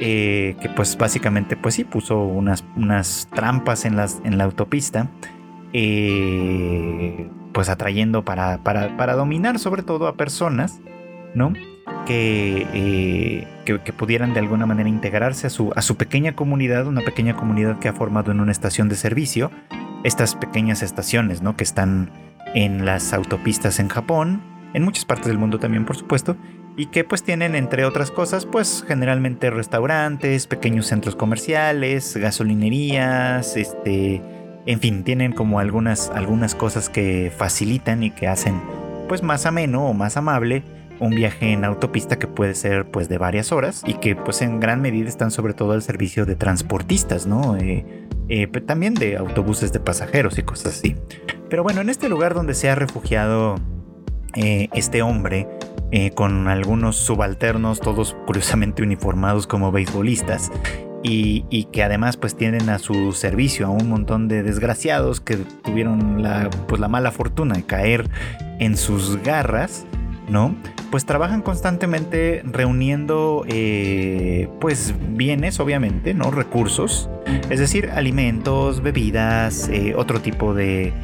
Eh, 0.00 0.56
que 0.60 0.68
pues 0.70 0.98
básicamente 0.98 1.56
pues 1.56 1.76
sí 1.76 1.84
puso 1.84 2.18
unas, 2.18 2.64
unas 2.74 3.28
trampas 3.32 3.84
en, 3.84 3.94
las, 3.94 4.20
en 4.24 4.38
la 4.38 4.42
autopista 4.42 5.08
eh, 5.76 7.28
pues 7.52 7.68
atrayendo 7.68 8.24
para, 8.24 8.58
para, 8.62 9.14
dominar 9.14 9.58
sobre 9.58 9.82
todo 9.82 10.06
a 10.06 10.14
personas, 10.14 10.80
¿no? 11.34 11.52
Eh, 12.08 13.46
que, 13.64 13.80
que, 13.80 13.92
pudieran 13.92 14.34
de 14.34 14.40
alguna 14.40 14.66
manera 14.66 14.88
integrarse 14.88 15.48
a 15.48 15.50
su, 15.50 15.72
a 15.74 15.82
su 15.82 15.96
pequeña 15.96 16.36
comunidad, 16.36 16.86
una 16.86 17.00
pequeña 17.00 17.34
comunidad 17.34 17.80
que 17.80 17.88
ha 17.88 17.92
formado 17.92 18.30
en 18.30 18.40
una 18.40 18.52
estación 18.52 18.88
de 18.88 18.94
servicio, 18.94 19.50
estas 20.04 20.36
pequeñas 20.36 20.82
estaciones, 20.82 21.42
¿no? 21.42 21.56
Que 21.56 21.64
están 21.64 22.10
en 22.54 22.84
las 22.84 23.12
autopistas 23.12 23.80
en 23.80 23.88
Japón, 23.88 24.42
en 24.74 24.82
muchas 24.82 25.04
partes 25.04 25.28
del 25.28 25.38
mundo 25.38 25.58
también, 25.58 25.86
por 25.86 25.96
supuesto, 25.96 26.36
y 26.76 26.86
que 26.86 27.04
pues 27.04 27.22
tienen 27.22 27.54
entre 27.54 27.84
otras 27.84 28.10
cosas 28.10 28.46
pues 28.46 28.84
generalmente 28.86 29.50
restaurantes, 29.50 30.46
pequeños 30.46 30.86
centros 30.86 31.16
comerciales, 31.16 32.16
gasolinerías, 32.16 33.56
este 33.56 34.20
en 34.66 34.80
fin, 34.80 35.04
tienen 35.04 35.32
como 35.32 35.58
algunas, 35.58 36.10
algunas 36.10 36.54
cosas 36.54 36.88
que 36.88 37.30
facilitan 37.36 38.02
y 38.02 38.10
que 38.10 38.28
hacen 38.28 38.60
pues 39.08 39.22
más 39.22 39.46
ameno 39.46 39.86
o 39.86 39.94
más 39.94 40.16
amable 40.16 40.64
un 41.00 41.10
viaje 41.10 41.52
en 41.52 41.64
autopista 41.64 42.18
que 42.18 42.26
puede 42.26 42.54
ser 42.54 42.90
pues 42.90 43.08
de 43.08 43.18
varias 43.18 43.52
horas 43.52 43.82
y 43.86 43.94
que 43.94 44.16
pues 44.16 44.42
en 44.42 44.60
gran 44.60 44.80
medida 44.80 45.08
están 45.08 45.30
sobre 45.30 45.52
todo 45.52 45.72
al 45.72 45.82
servicio 45.82 46.24
de 46.24 46.36
transportistas, 46.36 47.26
¿no? 47.26 47.56
Eh, 47.56 47.84
eh, 48.28 48.46
también 48.46 48.94
de 48.94 49.16
autobuses 49.16 49.72
de 49.72 49.80
pasajeros 49.80 50.38
y 50.38 50.42
cosas 50.42 50.78
así. 50.78 50.96
Pero 51.50 51.62
bueno, 51.62 51.80
en 51.80 51.90
este 51.90 52.08
lugar 52.08 52.32
donde 52.32 52.54
se 52.54 52.70
ha 52.70 52.74
refugiado 52.74 53.56
eh, 54.36 54.68
este 54.72 55.02
hombre, 55.02 55.48
con 56.16 56.48
algunos 56.48 56.96
subalternos, 56.96 57.78
todos 57.78 58.16
curiosamente 58.26 58.82
uniformados 58.82 59.46
como 59.46 59.70
beisbolistas, 59.70 60.50
y, 61.04 61.68
que 61.70 61.82
además 61.82 62.16
pues 62.16 62.34
tienen 62.34 62.70
a 62.70 62.78
su 62.78 63.12
servicio 63.12 63.66
a 63.66 63.70
un 63.70 63.88
montón 63.88 64.26
de 64.26 64.42
desgraciados 64.42 65.20
que 65.20 65.36
tuvieron 65.36 66.22
la, 66.22 66.48
pues, 66.66 66.80
la 66.80 66.88
mala 66.88 67.10
fortuna 67.10 67.56
de 67.56 67.62
caer 67.62 68.08
en 68.58 68.76
sus 68.76 69.22
garras, 69.22 69.84
¿no? 70.28 70.54
Pues 70.90 71.04
trabajan 71.04 71.42
constantemente 71.42 72.42
reuniendo 72.44 73.44
eh, 73.48 74.48
pues 74.60 74.94
bienes, 75.10 75.60
obviamente, 75.60 76.14
¿no? 76.14 76.30
Recursos, 76.30 77.10
es 77.50 77.60
decir, 77.60 77.90
alimentos, 77.90 78.82
bebidas, 78.82 79.68
eh, 79.68 79.94
otro 79.96 80.20
tipo 80.20 80.54
de, 80.54 80.94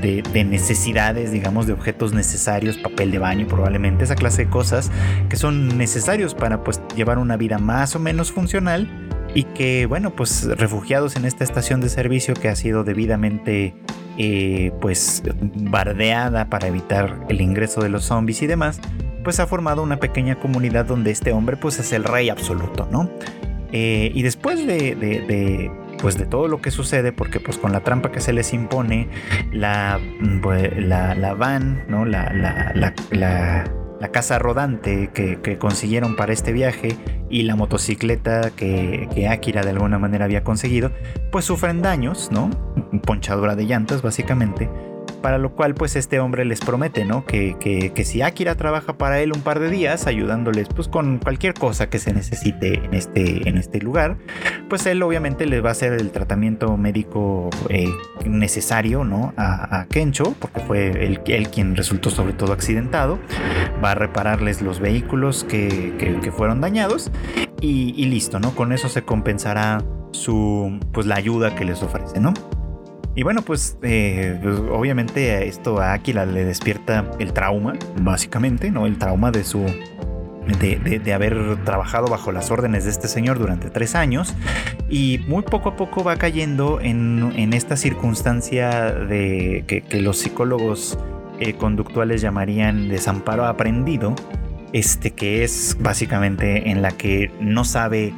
de, 0.00 0.22
de, 0.22 0.44
necesidades, 0.44 1.32
digamos, 1.32 1.66
de 1.66 1.72
objetos 1.72 2.12
necesarios, 2.12 2.78
papel 2.78 3.10
de 3.10 3.18
baño 3.18 3.46
probablemente, 3.46 4.04
esa 4.04 4.16
clase 4.16 4.44
de 4.44 4.50
cosas 4.50 4.90
que 5.28 5.36
son 5.36 5.78
necesarios 5.78 6.34
para 6.34 6.62
pues 6.62 6.80
llevar 6.96 7.18
una 7.18 7.36
vida 7.36 7.58
más 7.58 7.96
o 7.96 7.98
menos 7.98 8.32
funcional 8.32 8.88
y 9.34 9.44
que 9.44 9.86
bueno 9.86 10.10
pues 10.10 10.44
refugiados 10.44 11.16
en 11.16 11.24
esta 11.24 11.44
estación 11.44 11.80
de 11.80 11.88
servicio 11.88 12.34
que 12.34 12.48
ha 12.48 12.56
sido 12.56 12.84
debidamente 12.84 13.74
eh, 14.18 14.72
pues 14.80 15.22
bardeada 15.54 16.46
para 16.46 16.66
evitar 16.66 17.26
el 17.28 17.40
ingreso 17.40 17.80
de 17.80 17.88
los 17.90 18.04
zombies 18.04 18.42
y 18.42 18.46
demás 18.46 18.80
pues 19.22 19.38
ha 19.38 19.46
formado 19.46 19.82
una 19.82 19.98
pequeña 19.98 20.38
comunidad 20.40 20.86
donde 20.86 21.10
este 21.10 21.32
hombre 21.32 21.56
pues 21.56 21.78
es 21.78 21.92
el 21.92 22.04
rey 22.04 22.28
absoluto 22.28 22.88
no 22.90 23.08
eh, 23.72 24.10
y 24.14 24.22
después 24.22 24.66
de, 24.66 25.70
pues 26.00 26.18
de 26.18 26.26
todo 26.26 26.48
lo 26.48 26.60
que 26.60 26.70
sucede 26.70 27.12
porque 27.12 27.40
pues 27.40 27.58
con 27.58 27.72
la 27.72 27.80
trampa 27.80 28.10
que 28.10 28.20
se 28.20 28.32
les 28.32 28.52
impone 28.52 29.08
la 29.52 30.00
pues, 30.42 30.70
la, 30.76 31.34
van 31.34 31.84
no 31.88 32.04
la, 32.04 32.32
la 32.32 33.64
la 34.00 34.08
casa 34.08 34.38
rodante 34.38 35.10
que, 35.12 35.58
consiguieron 35.58 36.16
para 36.16 36.32
este 36.32 36.52
viaje 36.52 36.96
y 37.28 37.42
la 37.42 37.54
motocicleta 37.54 38.50
que, 38.50 39.08
que, 39.14 39.28
Akira 39.28 39.62
de 39.62 39.70
alguna 39.70 39.98
manera 39.98 40.24
había 40.24 40.42
conseguido, 40.42 40.90
pues 41.30 41.44
sufren 41.44 41.82
daños, 41.82 42.30
¿no? 42.32 42.50
Ponchadura 43.04 43.54
de 43.54 43.64
llantas 43.64 44.02
básicamente 44.02 44.68
para 45.20 45.38
lo 45.38 45.54
cual 45.54 45.74
pues 45.74 45.96
este 45.96 46.18
hombre 46.18 46.46
les 46.46 46.60
promete, 46.60 47.04
¿no? 47.04 47.26
Que, 47.26 47.56
que, 47.60 48.04
si 48.04 48.22
Akira 48.22 48.54
trabaja 48.54 48.94
para 48.94 49.20
él 49.20 49.32
un 49.34 49.42
par 49.42 49.60
de 49.60 49.68
días 49.68 50.06
ayudándoles 50.06 50.68
pues 50.68 50.88
con 50.88 51.18
cualquier 51.18 51.52
cosa 51.52 51.90
que 51.90 51.98
se 51.98 52.14
necesite 52.14 52.82
en 52.84 52.94
este, 52.94 53.48
en 53.48 53.58
este 53.58 53.80
lugar, 53.80 54.16
pues 54.70 54.86
él 54.86 55.02
obviamente 55.02 55.44
les 55.44 55.62
va 55.62 55.68
a 55.68 55.72
hacer 55.72 55.92
el 55.92 56.10
tratamiento 56.10 56.78
médico 56.78 57.50
eh, 57.68 57.90
necesario, 58.24 59.04
¿no? 59.04 59.34
A, 59.36 59.80
a, 59.80 59.86
Kencho, 59.86 60.34
porque 60.38 60.60
fue 60.60 61.04
él, 61.04 61.50
quien 61.50 61.76
resultó 61.76 62.08
sobre 62.08 62.32
todo 62.32 62.54
accidentado, 62.54 63.18
va 63.84 63.90
a 63.90 63.94
repararles 63.94 64.62
los 64.62 64.80
vehículos 64.80 65.44
que, 65.44 66.32
fueron 66.34 66.62
dañados 66.62 67.10
y, 67.60 67.92
y 67.96 68.06
listo, 68.06 68.40
¿no? 68.40 68.54
Con 68.54 68.72
eso 68.72 68.88
se 68.88 69.02
compensará 69.02 69.84
su, 70.12 70.80
pues 70.92 71.06
la 71.06 71.16
ayuda 71.16 71.54
que 71.54 71.66
les 71.66 71.82
ofrece, 71.82 72.20
¿no? 72.20 72.32
Y 73.16 73.22
bueno, 73.22 73.42
pues, 73.42 73.76
eh, 73.82 74.38
pues, 74.42 74.58
obviamente 74.70 75.46
esto 75.46 75.80
a 75.80 75.92
Aquila 75.92 76.26
le 76.26 76.44
despierta 76.44 77.10
el 77.18 77.32
trauma, 77.32 77.74
básicamente, 78.00 78.70
¿no? 78.70 78.86
El 78.86 78.98
trauma 78.98 79.30
de 79.30 79.44
su. 79.44 79.66
De, 80.58 81.12
haber 81.12 81.64
trabajado 81.64 82.08
bajo 82.08 82.32
las 82.32 82.50
órdenes 82.50 82.84
de 82.84 82.90
este 82.90 83.08
señor 83.08 83.38
durante 83.38 83.70
tres 83.70 83.94
años 83.94 84.34
y 84.88 85.20
muy 85.28 85.42
poco 85.42 85.70
a 85.70 85.76
poco 85.76 86.02
va 86.02 86.16
cayendo 86.16 86.80
en, 86.80 87.52
esta 87.52 87.76
circunstancia 87.76 88.90
de 88.92 89.64
que, 89.66 90.00
los 90.00 90.18
psicólogos 90.18 90.98
eh, 91.38 91.54
conductuales 91.54 92.20
llamarían 92.20 92.88
desamparo 92.88 93.46
aprendido, 93.46 94.14
este 94.72 95.12
que 95.12 95.44
es 95.44 95.76
básicamente 95.80 96.70
en 96.70 96.82
la 96.82 96.92
que 96.92 97.30
no 97.40 97.64
sabe 97.64 98.12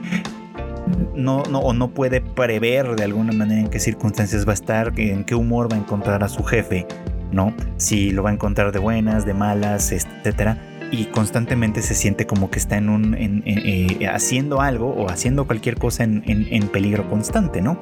o 1.14 1.72
no 1.72 1.90
puede 1.90 2.20
prever 2.20 2.96
de 2.96 3.04
alguna 3.04 3.32
manera 3.32 3.60
en 3.60 3.68
qué 3.68 3.78
circunstancias 3.78 4.46
va 4.46 4.52
a 4.52 4.54
estar, 4.54 4.92
en 4.96 5.24
qué 5.24 5.34
humor 5.34 5.70
va 5.70 5.76
a 5.76 5.80
encontrar 5.80 6.24
a 6.24 6.28
su 6.28 6.42
jefe, 6.42 6.86
¿no? 7.30 7.54
Si 7.76 8.10
lo 8.10 8.22
va 8.22 8.30
a 8.30 8.32
encontrar 8.32 8.72
de 8.72 8.78
buenas, 8.78 9.24
de 9.26 9.34
malas, 9.34 9.92
etcétera. 9.92 10.71
Y 10.92 11.06
constantemente 11.06 11.82
se 11.82 11.96
siente 11.96 12.26
como 12.26 12.50
que 12.50 12.60
está 12.60 12.76
en 12.76 12.88
un. 12.88 13.16
Eh, 13.18 14.06
haciendo 14.06 14.60
algo 14.60 14.90
o 14.90 15.10
haciendo 15.10 15.46
cualquier 15.46 15.76
cosa 15.76 16.04
en, 16.04 16.22
en 16.26 16.68
peligro 16.68 17.08
constante, 17.08 17.60
¿no? 17.60 17.78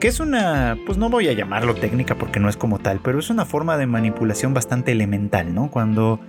Que 0.00 0.08
es 0.08 0.18
una. 0.18 0.76
Pues 0.84 0.98
no 0.98 1.10
voy 1.10 1.28
a 1.28 1.32
llamarlo 1.32 1.76
técnica 1.76 2.16
porque 2.16 2.40
no 2.40 2.48
es 2.48 2.56
como 2.56 2.80
tal, 2.80 3.00
pero 3.04 3.20
es 3.20 3.30
una 3.30 3.44
forma 3.44 3.76
de 3.76 3.86
manipulación 3.86 4.54
bastante 4.54 4.92
elemental, 4.92 5.54
¿no? 5.54 5.70
Cuando 5.70 6.20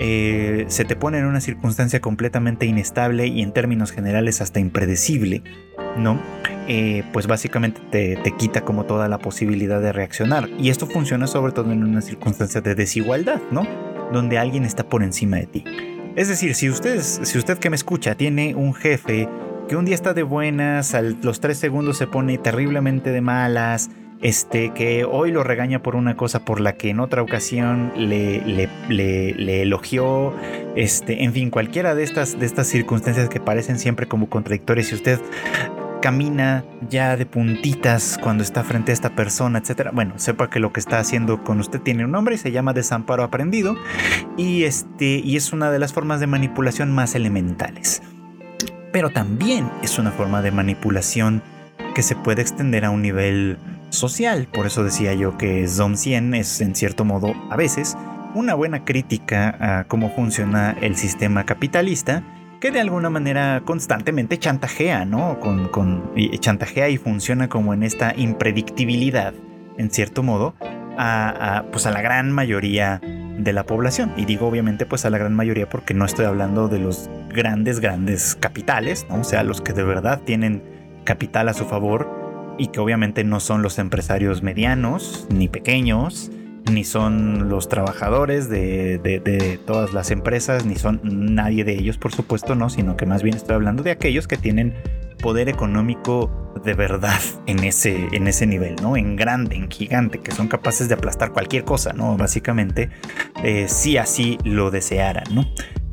eh, 0.00 0.66
se 0.68 0.84
te 0.84 0.94
pone 0.94 1.18
en 1.18 1.26
una 1.26 1.40
circunstancia 1.40 2.00
completamente 2.00 2.66
inestable 2.66 3.26
y 3.26 3.42
en 3.42 3.52
términos 3.52 3.90
generales 3.90 4.40
hasta 4.40 4.60
impredecible, 4.60 5.42
¿no? 5.96 6.20
Eh, 6.68 7.02
pues 7.12 7.26
básicamente 7.26 7.80
te, 7.90 8.32
quita 8.36 8.60
como 8.60 8.84
toda 8.84 9.08
la 9.08 9.18
posibilidad 9.18 9.80
de 9.80 9.92
reaccionar. 9.92 10.48
Y 10.58 10.70
esto 10.70 10.86
funciona 10.86 11.26
sobre 11.26 11.52
todo 11.52 11.72
en 11.72 11.82
una 11.82 12.00
circunstancia 12.00 12.60
de 12.60 12.76
desigualdad, 12.76 13.40
¿no? 13.50 13.66
Donde 14.12 14.38
alguien 14.38 14.64
está 14.64 14.88
por 14.88 15.02
encima 15.02 15.36
de 15.36 15.46
ti. 15.46 15.64
Es 16.16 16.28
decir, 16.28 16.54
si, 16.54 16.68
ustedes, 16.68 17.20
si 17.22 17.38
usted 17.38 17.58
que 17.58 17.70
me 17.70 17.76
escucha 17.76 18.14
tiene 18.16 18.54
un 18.54 18.74
jefe 18.74 19.28
que 19.68 19.76
un 19.76 19.84
día 19.84 19.94
está 19.94 20.14
de 20.14 20.22
buenas, 20.22 20.94
a 20.94 21.02
los 21.02 21.40
tres 21.40 21.58
segundos 21.58 21.98
se 21.98 22.06
pone 22.06 22.38
terriblemente 22.38 23.10
de 23.10 23.20
malas, 23.20 23.90
este, 24.20 24.70
que 24.70 25.04
hoy 25.04 25.30
lo 25.30 25.44
regaña 25.44 25.82
por 25.82 25.94
una 25.94 26.16
cosa 26.16 26.44
por 26.44 26.60
la 26.60 26.72
que 26.72 26.90
en 26.90 27.00
otra 27.00 27.22
ocasión 27.22 27.92
le, 27.96 28.40
le, 28.88 29.62
elogió, 29.62 30.34
este, 30.74 31.22
en 31.22 31.32
fin, 31.32 31.50
cualquiera 31.50 31.94
de 31.94 32.02
estas, 32.02 32.38
de 32.38 32.46
estas 32.46 32.66
circunstancias 32.66 33.28
que 33.28 33.40
parecen 33.40 33.78
siempre 33.78 34.08
como 34.08 34.28
contradictorias, 34.28 34.88
si 34.88 34.94
usted 34.96 35.20
camina 36.00 36.64
ya 36.88 37.16
de 37.16 37.26
puntitas 37.26 38.18
cuando 38.22 38.42
está 38.42 38.64
frente 38.64 38.92
a 38.92 38.94
esta 38.94 39.14
persona, 39.14 39.58
etcétera. 39.58 39.90
Bueno, 39.92 40.14
sepa 40.16 40.48
que 40.50 40.60
lo 40.60 40.72
que 40.72 40.80
está 40.80 40.98
haciendo 40.98 41.42
con 41.44 41.60
usted 41.60 41.80
tiene 41.80 42.04
un 42.04 42.12
nombre 42.12 42.34
y 42.34 42.38
se 42.38 42.52
llama 42.52 42.72
desamparo 42.72 43.22
aprendido 43.22 43.76
y 44.36 44.64
este 44.64 45.20
y 45.24 45.36
es 45.36 45.52
una 45.52 45.70
de 45.70 45.78
las 45.78 45.92
formas 45.92 46.20
de 46.20 46.26
manipulación 46.26 46.92
más 46.92 47.14
elementales. 47.14 48.02
pero 48.92 49.10
también 49.10 49.70
es 49.82 49.98
una 49.98 50.10
forma 50.10 50.42
de 50.42 50.50
manipulación 50.50 51.42
que 51.94 52.02
se 52.02 52.16
puede 52.16 52.42
extender 52.42 52.84
a 52.84 52.90
un 52.90 53.02
nivel 53.02 53.58
social. 53.90 54.48
Por 54.52 54.66
eso 54.66 54.84
decía 54.84 55.14
yo 55.14 55.36
que 55.36 55.66
Zom 55.68 55.96
100 55.96 56.34
es 56.34 56.60
en 56.60 56.74
cierto 56.74 57.04
modo 57.04 57.34
a 57.50 57.56
veces 57.56 57.96
una 58.34 58.54
buena 58.54 58.84
crítica 58.84 59.56
a 59.60 59.84
cómo 59.84 60.10
funciona 60.14 60.76
el 60.80 60.96
sistema 60.96 61.44
capitalista 61.44 62.22
que 62.60 62.70
de 62.70 62.80
alguna 62.80 63.10
manera 63.10 63.62
constantemente 63.64 64.38
chantajea, 64.38 65.04
¿no? 65.04 65.38
Con, 65.40 65.70
chantajea 66.40 66.88
y 66.88 66.98
funciona 66.98 67.48
como 67.48 67.74
en 67.74 67.82
esta 67.82 68.14
impredictibilidad, 68.16 69.34
en 69.76 69.90
cierto 69.90 70.22
modo, 70.22 70.54
a, 70.96 71.64
pues 71.70 71.86
a 71.86 71.90
la 71.92 72.02
gran 72.02 72.32
mayoría 72.32 73.00
de 73.38 73.52
la 73.52 73.64
población. 73.64 74.12
Y 74.16 74.24
digo 74.24 74.48
obviamente 74.48 74.86
pues 74.86 75.04
a 75.04 75.10
la 75.10 75.18
gran 75.18 75.34
mayoría 75.34 75.68
porque 75.68 75.94
no 75.94 76.04
estoy 76.04 76.24
hablando 76.24 76.68
de 76.68 76.80
los 76.80 77.08
grandes, 77.28 77.80
grandes 77.80 78.34
capitales, 78.34 79.06
¿no? 79.08 79.20
O 79.20 79.24
sea, 79.24 79.44
los 79.44 79.60
que 79.60 79.72
de 79.72 79.84
verdad 79.84 80.20
tienen 80.24 80.62
capital 81.04 81.48
a 81.48 81.54
su 81.54 81.64
favor 81.64 82.56
y 82.58 82.68
que 82.68 82.80
obviamente 82.80 83.22
no 83.22 83.38
son 83.38 83.62
los 83.62 83.78
empresarios 83.78 84.42
medianos 84.42 85.28
ni 85.30 85.46
pequeños, 85.48 86.32
ni 86.70 86.84
son 86.84 87.48
los 87.48 87.68
trabajadores 87.68 88.48
de, 88.48 89.60
todas 89.66 89.92
las 89.92 90.10
empresas, 90.10 90.64
ni 90.64 90.76
son 90.76 91.00
nadie 91.02 91.64
de 91.64 91.74
ellos, 91.74 91.98
por 91.98 92.12
supuesto, 92.12 92.54
no, 92.54 92.70
sino 92.70 92.96
que 92.96 93.06
más 93.06 93.22
bien 93.22 93.36
estoy 93.36 93.54
hablando 93.54 93.82
de 93.82 93.90
aquellos 93.90 94.26
que 94.28 94.36
tienen 94.36 94.74
poder 95.18 95.48
económico 95.48 96.52
de 96.64 96.74
verdad 96.74 97.20
en 97.46 97.64
ese, 97.64 98.08
en 98.12 98.28
ese 98.28 98.46
nivel, 98.46 98.76
¿no? 98.82 98.96
En 98.96 99.16
grande, 99.16 99.56
en 99.56 99.70
gigante, 99.70 100.20
que 100.20 100.32
son 100.32 100.48
capaces 100.48 100.88
de 100.88 100.94
aplastar 100.94 101.32
cualquier 101.32 101.64
cosa, 101.64 101.92
¿no? 101.92 102.16
Básicamente, 102.16 102.90
eh, 103.42 103.66
si 103.68 103.96
así 103.96 104.38
lo 104.44 104.70
desearan, 104.70 105.24
¿no? 105.32 105.44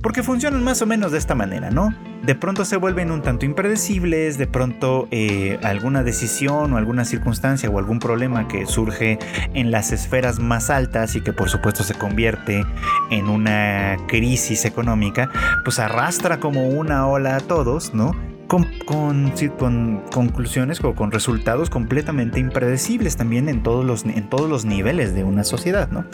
Porque 0.05 0.21
funcionan 0.21 0.63
más 0.63 0.83
o 0.83 0.85
menos 0.85 1.11
de 1.11 1.17
esta 1.17 1.33
manera, 1.33 1.71
¿no? 1.71 1.91
De 2.21 2.35
pronto 2.35 2.63
se 2.63 2.77
vuelven 2.77 3.09
un 3.09 3.23
tanto 3.23 3.43
impredecibles, 3.43 4.37
de 4.37 4.45
pronto 4.45 5.07
eh, 5.09 5.57
alguna 5.63 6.03
decisión 6.03 6.71
o 6.73 6.77
alguna 6.77 7.05
circunstancia 7.05 7.71
o 7.71 7.79
algún 7.79 7.97
problema 7.97 8.47
que 8.47 8.67
surge 8.67 9.17
en 9.55 9.71
las 9.71 9.91
esferas 9.91 10.37
más 10.37 10.69
altas 10.69 11.15
y 11.15 11.21
que 11.21 11.33
por 11.33 11.49
supuesto 11.49 11.83
se 11.83 11.95
convierte 11.95 12.63
en 13.09 13.29
una 13.29 13.97
crisis 14.07 14.65
económica, 14.65 15.31
pues 15.63 15.79
arrastra 15.79 16.39
como 16.39 16.67
una 16.67 17.07
ola 17.07 17.37
a 17.37 17.39
todos, 17.39 17.95
¿no? 17.95 18.15
Con, 18.45 18.67
con, 18.85 19.33
con, 19.57 20.03
conclusiones 20.13 20.83
o 20.83 20.93
con 20.93 21.11
resultados 21.11 21.71
completamente 21.71 22.39
impredecibles 22.39 23.17
también 23.17 23.49
en 23.49 23.63
todos, 23.63 23.83
los, 23.83 24.05
en 24.05 24.29
todos 24.29 24.47
los 24.47 24.65
niveles 24.65 25.15
de 25.15 25.23
una 25.23 25.43
sociedad, 25.43 25.89
¿no? 25.89 26.05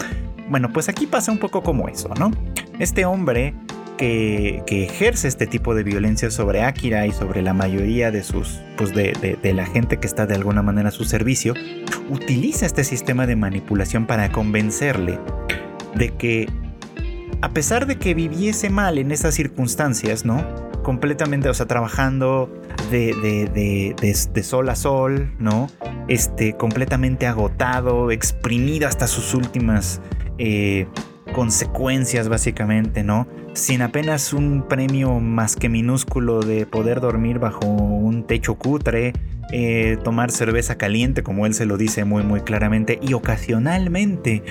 Bueno, 0.47 0.69
pues 0.71 0.87
aquí 0.87 1.07
pasa 1.07 1.29
un 1.33 1.39
poco 1.39 1.61
como 1.61 1.89
eso, 1.89 2.09
¿no? 2.17 2.31
Este 2.79 3.05
hombre 3.05 3.53
que, 4.01 4.83
ejerce 4.83 5.27
este 5.27 5.45
tipo 5.45 5.75
de 5.75 5.83
violencia 5.83 6.31
sobre 6.31 6.63
Akira 6.63 7.05
y 7.05 7.11
sobre 7.11 7.43
la 7.43 7.53
mayoría 7.53 8.09
de 8.09 8.23
sus, 8.23 8.59
pues 8.75 8.93
de, 8.95 9.37
la 9.43 9.65
gente 9.67 9.97
que 9.97 10.07
está 10.07 10.25
de 10.25 10.33
alguna 10.35 10.63
manera 10.63 10.89
a 10.89 10.91
su 10.91 11.05
servicio, 11.05 11.53
utiliza 12.09 12.65
este 12.65 12.83
sistema 12.83 13.27
de 13.27 13.35
manipulación 13.35 14.07
para 14.07 14.31
convencerle 14.31 15.19
de 15.93 16.09
que 16.15 16.49
a 17.41 17.49
pesar 17.49 17.85
de 17.85 17.97
que 17.97 18.13
viviese 18.13 18.69
mal 18.69 18.97
en 18.97 19.11
esas 19.11 19.35
circunstancias, 19.35 20.25
¿no? 20.25 20.43
Completamente, 20.83 21.49
o 21.49 21.53
sea, 21.53 21.67
trabajando 21.67 22.51
de, 22.89 23.13
de, 23.53 24.43
sol 24.43 24.69
a 24.69 24.75
sol, 24.75 25.31
¿no? 25.37 25.67
Este, 26.07 26.53
completamente 26.53 27.27
agotado, 27.27 28.11
exprimido 28.11 28.87
hasta 28.87 29.05
sus 29.05 29.33
últimas 29.33 30.01
eh, 30.39 30.87
consecuencias, 31.33 32.29
básicamente, 32.29 33.03
¿no? 33.03 33.27
Sin 33.53 33.81
apenas 33.81 34.33
un 34.33 34.65
premio 34.67 35.19
más 35.19 35.55
que 35.55 35.69
minúsculo 35.69 36.41
de 36.41 36.65
poder 36.65 37.01
dormir 37.01 37.39
bajo 37.39 37.65
un 37.65 38.25
techo 38.25 38.55
cutre, 38.55 39.13
eh, 39.51 39.97
tomar 40.03 40.31
cerveza 40.31 40.77
caliente, 40.77 41.23
como 41.23 41.45
él 41.45 41.53
se 41.53 41.65
lo 41.65 41.77
dice 41.77 42.05
muy 42.05 42.23
muy 42.23 42.41
claramente, 42.41 42.99
y 43.01 43.13
ocasionalmente, 43.13 44.43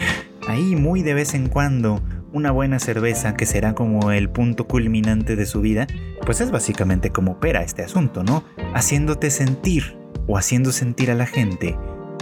ahí 0.47 0.77
muy 0.77 1.03
de 1.03 1.15
vez 1.15 1.35
en 1.35 1.49
cuando, 1.49 2.03
una 2.33 2.51
buena 2.51 2.79
cerveza 2.79 3.35
que 3.35 3.47
será 3.47 3.75
como 3.75 4.13
el 4.13 4.29
punto 4.29 4.67
culminante 4.67 5.37
de 5.37 5.47
su 5.47 5.61
vida, 5.61 5.87
pues 6.25 6.41
es 6.41 6.51
básicamente 6.51 7.11
como 7.11 7.33
opera 7.33 7.63
este 7.63 7.83
asunto, 7.83 8.23
¿no? 8.23 8.45
Haciéndote 8.75 9.31
sentir 9.31 9.97
o 10.27 10.39
haciendo 10.39 10.71
sentir 10.71 11.11
a 11.11 11.15
la 11.15 11.27
gente 11.27 11.77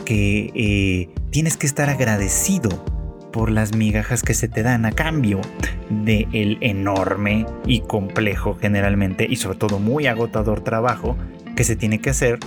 que 0.05 0.51
eh, 0.55 1.11
tienes 1.31 1.57
que 1.57 1.67
estar 1.67 1.91
agradecido 1.91 2.71
por 3.33 3.51
las 3.51 3.75
migajas 3.75 4.23
que 4.23 4.35
se 4.35 4.49
te 4.49 4.63
dan 4.63 4.85
a 4.87 4.93
cambio 4.93 5.41
de 5.91 6.27
el 6.33 6.59
enorme 6.61 7.47
y 7.67 7.81
complejo 7.81 8.57
generalmente 8.61 9.27
y 9.29 9.37
sobre 9.37 9.59
todo 9.59 9.79
muy 9.79 10.07
agotador 10.07 10.61
trabajo 10.61 11.17
que 11.57 11.65
se 11.65 11.77
tiene 11.77 12.01
que 12.01 12.11
hacer 12.11 12.39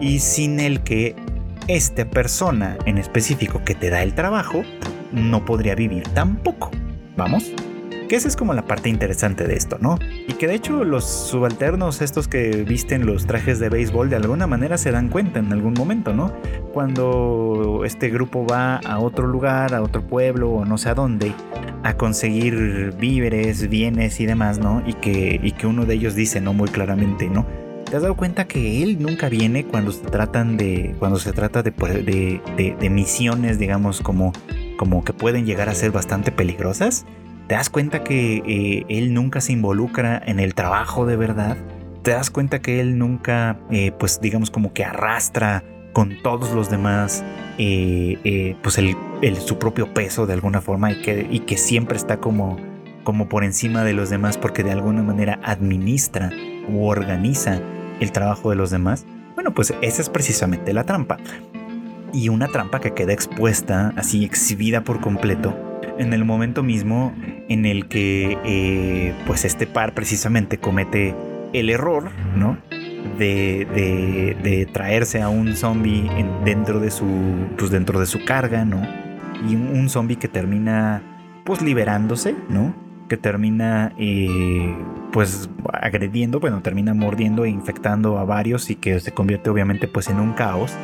y 0.00 0.20
sin 0.20 0.60
el 0.60 0.82
que 0.82 1.14
esta 1.68 2.08
persona 2.08 2.78
en 2.86 2.98
específico 2.98 3.62
que 3.64 3.74
te 3.74 3.90
da 3.90 4.02
el 4.02 4.14
trabajo 4.14 4.62
no 5.12 5.44
podría 5.44 5.74
vivir 5.74 6.04
tampoco. 6.08 6.70
¿Vamos? 7.16 7.52
Que 8.08 8.14
esa 8.14 8.28
es 8.28 8.36
como 8.36 8.54
la 8.54 8.62
parte 8.62 8.88
interesante 8.88 9.48
de 9.48 9.54
esto, 9.54 9.78
¿no? 9.80 9.98
Y 10.28 10.34
que 10.34 10.46
de 10.46 10.54
hecho 10.54 10.84
los 10.84 11.04
subalternos, 11.04 12.00
estos 12.02 12.28
que 12.28 12.62
visten 12.62 13.04
los 13.04 13.26
trajes 13.26 13.58
de 13.58 13.68
béisbol, 13.68 14.10
de 14.10 14.16
alguna 14.16 14.46
manera 14.46 14.78
se 14.78 14.92
dan 14.92 15.08
cuenta 15.08 15.40
en 15.40 15.52
algún 15.52 15.74
momento, 15.74 16.14
¿no? 16.14 16.32
Cuando 16.72 17.82
este 17.84 18.08
grupo 18.08 18.46
va 18.46 18.76
a 18.76 19.00
otro 19.00 19.26
lugar, 19.26 19.74
a 19.74 19.82
otro 19.82 20.06
pueblo 20.06 20.50
o 20.50 20.64
no 20.64 20.78
sé 20.78 20.90
a 20.90 20.94
dónde, 20.94 21.32
a 21.82 21.96
conseguir 21.96 22.94
víveres, 22.96 23.68
bienes 23.68 24.20
y 24.20 24.26
demás, 24.26 24.60
¿no? 24.60 24.84
Y 24.86 24.94
que, 24.94 25.40
y 25.42 25.52
que 25.52 25.66
uno 25.66 25.84
de 25.84 25.94
ellos 25.94 26.14
dice, 26.14 26.40
¿no? 26.40 26.52
Muy 26.52 26.68
claramente, 26.68 27.28
¿no? 27.28 27.44
¿Te 27.90 27.96
has 27.96 28.02
dado 28.02 28.16
cuenta 28.16 28.46
que 28.46 28.82
él 28.82 29.00
nunca 29.00 29.28
viene 29.28 29.64
cuando 29.64 29.90
se 29.90 30.04
tratan 30.04 30.56
de. 30.56 30.94
cuando 30.98 31.18
se 31.18 31.32
trata 31.32 31.62
de, 31.62 31.70
de, 31.70 32.76
de 32.78 32.90
misiones, 32.90 33.58
digamos, 33.58 34.00
como, 34.00 34.32
como 34.76 35.04
que 35.04 35.12
pueden 35.12 35.44
llegar 35.44 35.68
a 35.68 35.74
ser 35.74 35.90
bastante 35.92 36.30
peligrosas? 36.30 37.04
¿Te 37.46 37.54
das 37.54 37.70
cuenta 37.70 38.02
que 38.02 38.42
eh, 38.44 38.84
él 38.88 39.14
nunca 39.14 39.40
se 39.40 39.52
involucra 39.52 40.20
en 40.26 40.40
el 40.40 40.54
trabajo 40.54 41.06
de 41.06 41.16
verdad? 41.16 41.56
¿Te 42.02 42.10
das 42.10 42.28
cuenta 42.28 42.60
que 42.60 42.80
él 42.80 42.98
nunca, 42.98 43.60
eh, 43.70 43.92
pues 43.96 44.20
digamos 44.20 44.50
como 44.50 44.72
que 44.72 44.84
arrastra 44.84 45.62
con 45.92 46.20
todos 46.24 46.52
los 46.52 46.70
demás, 46.70 47.24
eh, 47.58 48.56
pues 48.62 48.78
el, 48.78 48.96
su 49.36 49.58
propio 49.58 49.94
peso 49.94 50.26
de 50.26 50.32
alguna 50.32 50.60
forma 50.60 50.90
y 50.90 51.02
que, 51.02 51.28
y 51.30 51.40
que 51.40 51.56
siempre 51.56 51.96
está 51.96 52.16
como, 52.16 52.56
como 53.04 53.28
por 53.28 53.44
encima 53.44 53.84
de 53.84 53.92
los 53.92 54.10
demás 54.10 54.36
porque 54.36 54.64
de 54.64 54.72
alguna 54.72 55.02
manera 55.04 55.38
administra 55.44 56.30
o 56.68 56.88
organiza 56.88 57.60
el 58.00 58.10
trabajo 58.10 58.50
de 58.50 58.56
los 58.56 58.70
demás? 58.70 59.06
Bueno, 59.36 59.54
pues 59.54 59.72
esa 59.82 60.02
es 60.02 60.08
precisamente 60.08 60.72
la 60.72 60.82
trampa. 60.82 61.18
Y 62.12 62.28
una 62.28 62.48
trampa 62.48 62.80
que 62.80 62.92
queda 62.92 63.12
expuesta, 63.12 63.92
así 63.96 64.24
exhibida 64.24 64.82
por 64.82 65.00
completo, 65.00 65.56
en 65.98 66.12
el 66.12 66.24
momento 66.24 66.62
mismo 66.62 67.14
en 67.48 67.66
el 67.66 67.86
que 67.86 68.38
eh, 68.44 69.14
pues 69.26 69.44
este 69.44 69.66
par 69.66 69.94
precisamente 69.94 70.58
comete 70.58 71.14
el 71.52 71.70
error, 71.70 72.10
¿no? 72.36 72.58
De, 73.18 73.66
de, 74.42 74.66
traerse 74.66 75.22
a 75.22 75.28
un 75.28 75.56
zombie 75.56 76.10
dentro 76.44 76.80
de 76.80 76.90
su 76.90 77.06
pues 77.56 77.70
dentro 77.70 78.00
de 78.00 78.06
su 78.06 78.24
carga, 78.24 78.64
¿no? 78.64 78.82
Y 79.48 79.54
un, 79.54 79.88
zombie 79.88 80.16
que 80.16 80.28
termina 80.28 81.02
pues 81.44 81.62
liberándose, 81.62 82.34
¿no? 82.48 82.74
Que 83.08 83.16
termina 83.16 83.92
eh, 83.98 84.74
pues 85.12 85.48
agrediendo, 85.72 86.40
bueno, 86.40 86.60
termina 86.62 86.94
mordiendo 86.94 87.44
e 87.44 87.48
infectando 87.48 88.18
a 88.18 88.24
varios 88.24 88.68
y 88.70 88.74
que 88.74 89.00
se 89.00 89.12
convierte 89.12 89.48
obviamente 89.48 89.88
pues 89.88 90.08
en 90.08 90.18
un 90.18 90.32
caos 90.32 90.74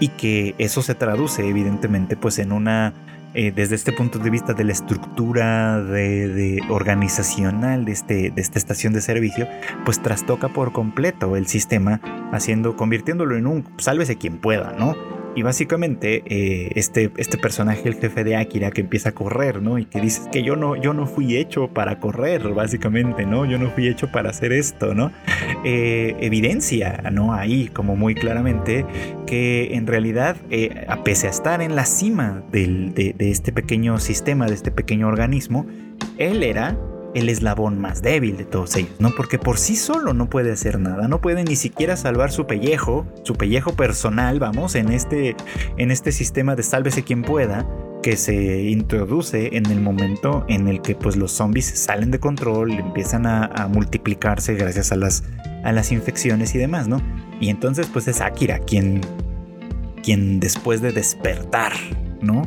y 0.00 0.08
que 0.08 0.54
eso 0.58 0.82
se 0.82 0.94
traduce 0.94 1.46
evidentemente 1.46 2.16
pues 2.16 2.38
en 2.38 2.52
una 2.52 2.94
eh, 3.38 3.52
desde 3.54 3.74
este 3.74 3.92
punto 3.92 4.18
de 4.18 4.30
vista 4.30 4.54
de 4.54 4.64
la 4.64 4.72
estructura 4.72 5.82
de, 5.82 6.58
organizacional 6.70 7.84
de, 7.84 7.92
este, 7.92 8.30
de 8.30 8.40
esta 8.40 8.58
estación 8.58 8.94
de 8.94 9.02
servicio, 9.02 9.46
pues 9.84 10.02
trastoca 10.02 10.48
por 10.48 10.72
completo 10.72 11.36
el 11.36 11.46
sistema, 11.46 12.00
haciendo, 12.32 12.76
convirtiéndolo 12.76 13.36
en 13.36 13.46
un 13.46 13.64
sálvese 13.76 14.16
quien 14.16 14.38
pueda, 14.38 14.72
¿no? 14.72 14.94
Y 15.36 15.42
básicamente 15.42 16.22
eh, 16.26 16.70
este, 16.76 17.12
este 17.18 17.36
personaje, 17.36 17.86
el 17.86 17.96
jefe 17.96 18.24
de 18.24 18.36
Akira, 18.36 18.70
que 18.70 18.80
empieza 18.80 19.10
a 19.10 19.12
correr, 19.12 19.60
¿no? 19.62 19.78
Y 19.78 19.84
que 19.84 20.00
dice 20.00 20.22
que 20.32 20.42
yo 20.42 20.56
no, 20.56 20.76
yo 20.76 20.94
no 20.94 21.06
fui 21.06 21.36
hecho 21.36 21.68
para 21.68 22.00
correr, 22.00 22.48
básicamente, 22.54 23.26
¿no? 23.26 23.44
Yo 23.44 23.58
no 23.58 23.70
fui 23.70 23.86
hecho 23.86 24.10
para 24.10 24.30
hacer 24.30 24.52
esto, 24.52 24.94
¿no? 24.94 25.12
Eh, 25.62 26.16
evidencia, 26.20 27.02
¿no? 27.12 27.34
Ahí, 27.34 27.68
como 27.68 27.96
muy 27.96 28.14
claramente, 28.14 28.86
que 29.26 29.74
en 29.74 29.86
realidad, 29.86 30.36
eh, 30.50 30.86
a 30.88 31.04
pese 31.04 31.26
a 31.26 31.30
estar 31.30 31.60
en 31.60 31.76
la 31.76 31.84
cima 31.84 32.42
de 32.50 33.14
este 33.18 33.52
pequeño 33.52 33.98
sistema, 33.98 34.46
de 34.46 34.54
este 34.54 34.70
pequeño 34.70 35.06
organismo, 35.06 35.66
él 36.16 36.42
era 36.42 36.78
el 37.16 37.30
eslabón 37.30 37.80
más 37.80 38.02
débil 38.02 38.36
de 38.36 38.44
todos 38.44 38.76
ellos, 38.76 38.92
¿no? 38.98 39.10
Porque 39.10 39.38
por 39.38 39.58
sí 39.58 39.74
solo 39.74 40.12
no 40.12 40.28
puede 40.28 40.52
hacer 40.52 40.78
nada, 40.78 41.08
no 41.08 41.20
puede 41.20 41.44
ni 41.44 41.56
siquiera 41.56 41.96
salvar 41.96 42.30
su 42.30 42.46
pellejo, 42.46 43.06
su 43.22 43.34
pellejo 43.34 43.72
personal, 43.72 44.38
vamos, 44.38 44.74
en 44.74 44.92
este, 44.92 45.34
en 45.78 45.90
este 45.90 46.12
sistema 46.12 46.54
de 46.56 46.62
sálvese 46.62 47.04
quien 47.04 47.22
pueda, 47.22 47.66
que 48.02 48.18
se 48.18 48.64
introduce 48.64 49.56
en 49.56 49.64
el 49.66 49.80
momento 49.80 50.44
en 50.48 50.68
el 50.68 50.82
que 50.82 50.94
pues 50.94 51.16
los 51.16 51.32
zombies 51.32 51.66
salen 51.66 52.10
de 52.10 52.20
control, 52.20 52.72
empiezan 52.72 53.26
a, 53.26 53.66
multiplicarse 53.72 54.54
gracias 54.54 54.92
a 54.92 54.96
las, 54.96 55.24
a 55.64 55.72
las 55.72 55.92
infecciones 55.92 56.54
y 56.54 56.58
demás, 56.58 56.86
¿no? 56.86 57.00
Y 57.40 57.48
entonces 57.48 57.88
pues 57.90 58.08
es 58.08 58.20
Akira 58.20 58.58
quien, 58.58 59.00
quien 60.02 60.38
después 60.38 60.82
de 60.82 60.92
despertar, 60.92 61.72
¿no? 62.20 62.42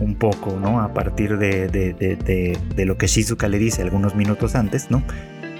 Un 0.00 0.14
poco, 0.14 0.58
¿no? 0.58 0.80
A 0.80 0.94
partir 0.94 1.38
de, 1.38 1.68
de, 1.68 2.84
lo 2.84 2.96
que 2.96 3.06
Shizuka 3.06 3.48
le 3.48 3.58
dice 3.58 3.82
algunos 3.82 4.14
minutos 4.14 4.54
antes, 4.54 4.90
¿no? 4.90 5.02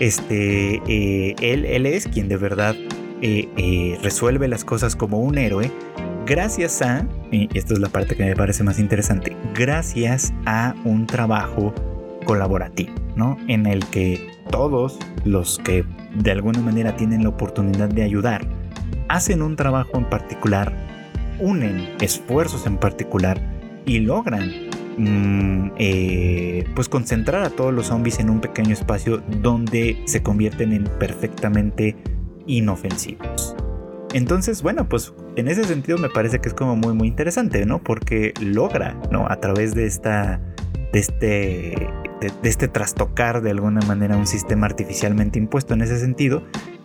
Este, 0.01 0.81
eh, 0.87 1.37
él, 1.41 1.67
él 1.67 1.85
es 1.85 2.09
quien 2.09 2.29
de 2.29 2.39
verdad 2.39 2.75
eh, 3.23 3.49
eh, 3.59 3.99
resuelve 4.03 4.49
las 4.49 4.65
cosas 4.65 4.97
como 4.97 5.19
un 5.19 5.37
héroe 5.37 5.71
gracias 6.25 6.81
a, 6.81 7.07
y 7.31 7.49
esta 7.53 7.75
es 7.75 7.81
la 7.81 7.89
parte 7.89 8.17
que 8.17 8.25
me 8.25 8.35
parece 8.35 8.63
más 8.63 8.79
interesante, 8.79 9.37
gracias 9.53 10.33
a 10.47 10.75
un 10.85 11.07
trabajo 11.07 11.75
colaborativo, 12.25 12.95
¿no? 13.17 13.37
En 13.47 13.67
el 13.67 13.85
que 13.87 14.31
todos 14.51 14.99
los 15.25 15.59
que 15.59 15.85
de 16.15 16.31
alguna 16.31 16.61
manera 16.61 16.97
tienen 16.97 17.25
la 17.25 17.29
oportunidad 17.31 17.89
de 17.89 18.05
ayudar 18.05 18.47
hacen 19.09 19.43
un 19.43 19.57
trabajo 19.57 19.99
en 19.99 20.09
particular, 20.09 20.73
unen 21.41 21.91
esfuerzos 22.01 22.65
en 22.67 22.79
particular 22.79 23.60
y 23.85 24.01
logran 24.01 24.53
mm, 24.99 25.73
eh, 25.79 26.65
pues 26.75 26.89
concentrar 26.89 27.43
a 27.43 27.51
todos 27.51 27.73
los 27.73 27.87
zombies 27.87 28.21
en 28.21 28.31
un 28.31 28.41
pequeño 28.41 28.73
espacio 28.73 29.23
donde 29.43 30.01
se 30.07 30.23
convierten 30.23 30.73
en 30.73 30.85
perfectamente 30.85 31.97
inofensivos. 32.47 33.57
Entonces, 34.13 34.63
bueno, 34.63 34.89
pues 34.89 35.13
en 35.37 35.49
ese 35.49 35.65
sentido 35.65 35.97
me 35.99 36.09
parece 36.09 36.41
que 36.41 36.49
es 36.49 36.55
como 36.55 36.77
muy 36.77 36.95
muy 36.95 37.09
interesante, 37.09 37.65
¿no? 37.65 37.83
Porque 37.83 38.35
logra, 38.41 38.97
¿no? 39.11 39.27
A 39.29 39.37
través 39.37 39.75
de 39.75 39.87
esta 39.87 40.41
de 40.93 40.99
este 40.99 41.89
de, 42.21 42.49
este 42.49 42.69
trastocar 42.69 43.41
de 43.41 43.51
alguna 43.51 43.81
manera 43.87 44.17
un 44.17 44.27
sistema 44.27 44.67
artificialmente 44.67 45.39
impuesto 45.39 45.75
en 45.75 45.83
ese 45.83 45.99
sentido, 45.99 46.43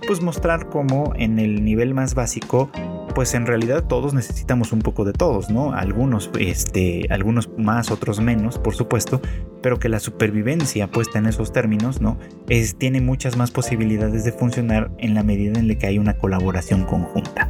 pues 0.07 0.21
mostrar 0.21 0.69
cómo 0.69 1.13
en 1.15 1.39
el 1.39 1.63
nivel 1.63 1.93
más 1.93 2.15
básico, 2.15 2.69
pues 3.13 3.33
en 3.33 3.45
realidad 3.45 3.85
todos 3.85 4.13
necesitamos 4.13 4.71
un 4.73 4.79
poco 4.79 5.05
de 5.05 5.13
todos, 5.13 5.49
¿no? 5.49 5.73
Algunos, 5.73 6.29
este, 6.39 7.07
algunos 7.09 7.49
más, 7.57 7.91
otros 7.91 8.19
menos, 8.19 8.59
por 8.59 8.75
supuesto, 8.75 9.21
pero 9.61 9.79
que 9.79 9.89
la 9.89 9.99
supervivencia 9.99 10.87
puesta 10.87 11.17
en 11.19 11.25
esos 11.25 11.51
términos, 11.51 12.01
¿no? 12.01 12.17
Es, 12.49 12.77
tiene 12.77 13.01
muchas 13.01 13.37
más 13.37 13.51
posibilidades 13.51 14.25
de 14.25 14.31
funcionar 14.31 14.91
en 14.97 15.13
la 15.13 15.23
medida 15.23 15.59
en 15.59 15.67
la 15.67 15.75
que 15.75 15.87
hay 15.87 15.97
una 15.97 16.17
colaboración 16.17 16.83
conjunta. 16.83 17.49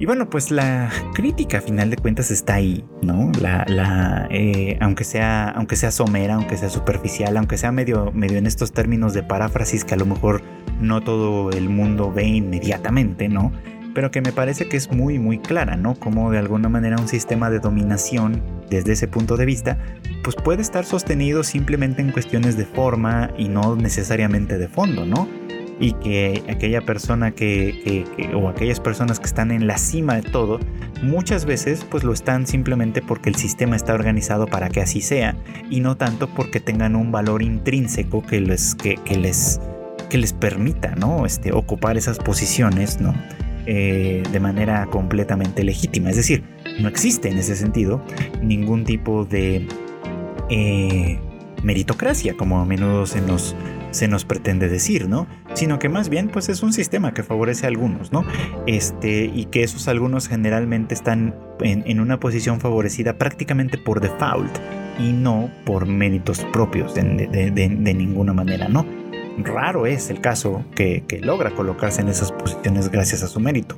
Y 0.00 0.06
bueno, 0.06 0.30
pues 0.30 0.52
la 0.52 0.90
crítica 1.12 1.58
a 1.58 1.60
final 1.60 1.90
de 1.90 1.96
cuentas 1.96 2.30
está 2.30 2.54
ahí, 2.54 2.84
¿no? 3.02 3.32
La, 3.40 3.64
la 3.66 4.28
eh, 4.30 4.78
aunque, 4.80 5.02
sea, 5.02 5.48
aunque 5.48 5.74
sea 5.74 5.90
somera, 5.90 6.36
aunque 6.36 6.56
sea 6.56 6.70
superficial, 6.70 7.36
aunque 7.36 7.58
sea 7.58 7.72
medio, 7.72 8.12
medio 8.12 8.38
en 8.38 8.46
estos 8.46 8.72
términos 8.72 9.12
de 9.12 9.24
paráfrasis 9.24 9.84
que 9.84 9.94
a 9.94 9.96
lo 9.96 10.06
mejor 10.06 10.42
no 10.80 11.00
todo 11.00 11.50
el 11.50 11.68
mundo 11.68 12.12
ve 12.12 12.24
inmediatamente, 12.24 13.28
¿no? 13.28 13.50
Pero 13.92 14.12
que 14.12 14.20
me 14.20 14.30
parece 14.30 14.68
que 14.68 14.76
es 14.76 14.92
muy, 14.92 15.18
muy 15.18 15.40
clara, 15.40 15.76
¿no? 15.76 15.96
Como 15.96 16.30
de 16.30 16.38
alguna 16.38 16.68
manera 16.68 16.96
un 17.00 17.08
sistema 17.08 17.50
de 17.50 17.58
dominación 17.58 18.40
desde 18.70 18.92
ese 18.92 19.08
punto 19.08 19.36
de 19.36 19.46
vista, 19.46 19.78
pues 20.22 20.36
puede 20.36 20.62
estar 20.62 20.84
sostenido 20.84 21.42
simplemente 21.42 22.02
en 22.02 22.12
cuestiones 22.12 22.56
de 22.56 22.66
forma 22.66 23.32
y 23.36 23.48
no 23.48 23.74
necesariamente 23.74 24.58
de 24.58 24.68
fondo, 24.68 25.04
¿no? 25.04 25.26
Y 25.80 25.92
que 25.94 26.42
aquella 26.48 26.80
persona 26.80 27.30
que, 27.30 28.04
o 28.34 28.48
aquellas 28.48 28.80
personas 28.80 29.20
que 29.20 29.26
están 29.26 29.50
en 29.50 29.66
la 29.66 29.78
cima 29.78 30.16
de 30.16 30.22
todo 30.22 30.58
muchas 31.02 31.44
veces 31.44 31.86
pues 31.88 32.04
lo 32.04 32.12
están 32.12 32.46
simplemente 32.46 33.00
porque 33.02 33.28
el 33.28 33.36
sistema 33.36 33.76
está 33.76 33.94
organizado 33.94 34.46
para 34.46 34.68
que 34.68 34.80
así 34.80 35.00
sea 35.00 35.36
y 35.70 35.80
no 35.80 35.96
tanto 35.96 36.28
porque 36.28 36.60
tengan 36.60 36.96
un 36.96 37.12
valor 37.12 37.42
intrínseco 37.42 38.22
que 38.22 38.40
les 38.40 38.74
que, 38.74 38.98
les 39.16 39.60
que 40.10 40.18
les 40.18 40.32
permita 40.32 40.94
no 40.96 41.26
este 41.26 41.52
ocupar 41.52 41.96
esas 41.96 42.18
posiciones 42.18 43.00
no 43.00 43.14
eh, 43.70 44.22
de 44.32 44.40
manera 44.40 44.86
completamente 44.86 45.62
legítima. 45.62 46.10
Es 46.10 46.16
decir 46.16 46.42
no 46.80 46.88
existe 46.88 47.28
en 47.28 47.38
ese 47.38 47.54
sentido 47.54 48.02
ningún 48.42 48.84
tipo 48.84 49.24
de 49.24 49.66
eh, 50.48 51.18
meritocracia 51.62 52.34
como 52.36 52.60
a 52.60 52.64
menudo 52.64 53.06
se 53.06 53.20
nos 53.20 53.54
se 53.98 54.06
nos 54.06 54.24
pretende 54.24 54.68
decir, 54.68 55.08
¿no? 55.08 55.26
Sino 55.54 55.80
que 55.80 55.88
más 55.88 56.08
bien 56.08 56.28
pues 56.28 56.48
es 56.48 56.62
un 56.62 56.72
sistema 56.72 57.12
que 57.12 57.24
favorece 57.24 57.66
a 57.66 57.68
algunos, 57.68 58.12
¿no? 58.12 58.24
Este, 58.66 59.24
y 59.24 59.46
que 59.46 59.64
esos 59.64 59.88
algunos 59.88 60.28
generalmente 60.28 60.94
están 60.94 61.34
en, 61.60 61.98
una 61.98 62.20
posición 62.20 62.60
favorecida 62.60 63.18
prácticamente 63.18 63.76
por 63.76 64.00
default 64.00 64.56
y 65.00 65.12
no 65.12 65.50
por 65.64 65.86
méritos 65.86 66.44
propios 66.52 66.94
de, 66.94 67.94
ninguna 67.94 68.32
manera, 68.32 68.68
¿no? 68.68 68.86
Raro 69.38 69.86
es 69.86 70.10
el 70.10 70.20
caso 70.20 70.64
que 70.76 71.20
logra 71.20 71.50
colocarse 71.50 72.00
en 72.00 72.08
esas 72.08 72.30
posiciones 72.30 72.90
gracias 72.90 73.24
a 73.24 73.26
su 73.26 73.40
mérito. 73.40 73.76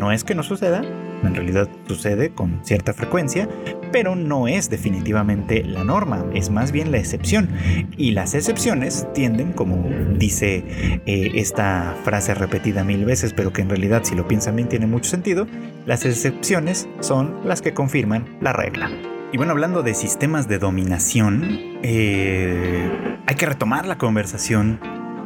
No 0.00 0.12
es 0.12 0.24
que 0.24 0.34
no 0.34 0.42
suceda, 0.42 0.80
en 1.22 1.34
realidad 1.34 1.68
sucede 1.86 2.30
con 2.30 2.64
cierta 2.64 2.94
frecuencia, 2.94 3.46
pero 3.92 4.16
no 4.16 4.48
es 4.48 4.70
definitivamente 4.70 5.62
la 5.62 5.84
norma, 5.84 6.24
es 6.32 6.48
más 6.48 6.72
bien 6.72 6.90
la 6.90 6.96
excepción. 6.96 7.50
Y 7.98 8.12
las 8.12 8.34
excepciones 8.34 9.06
tienden, 9.12 9.52
como 9.52 9.84
dice 10.16 10.64
eh, 11.04 11.32
esta 11.34 11.94
frase 12.02 12.32
repetida 12.32 12.82
mil 12.82 13.04
veces, 13.04 13.34
pero 13.34 13.52
que 13.52 13.60
en 13.60 13.68
realidad 13.68 14.00
si 14.02 14.14
lo 14.14 14.26
piensan 14.26 14.56
bien 14.56 14.70
tiene 14.70 14.86
mucho 14.86 15.10
sentido, 15.10 15.46
las 15.84 16.06
excepciones 16.06 16.88
son 17.00 17.36
las 17.44 17.60
que 17.60 17.74
confirman 17.74 18.24
la 18.40 18.54
regla. 18.54 18.90
Y 19.34 19.36
bueno, 19.36 19.52
hablando 19.52 19.82
de 19.82 19.92
sistemas 19.92 20.48
de 20.48 20.58
dominación, 20.58 21.58
eh, 21.82 23.18
hay 23.26 23.34
que 23.34 23.44
retomar 23.44 23.86
la 23.86 23.98
conversación 23.98 24.80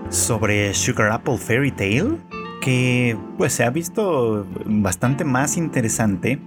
sobre 0.08 0.74
Sugar 0.74 1.12
Apple 1.12 1.38
Fairy 1.38 1.70
Tale 1.70 2.18
que 2.64 3.14
pues 3.36 3.52
se 3.52 3.62
ha 3.62 3.68
visto 3.68 4.46
bastante 4.64 5.24
más 5.24 5.58
interesante 5.58 6.38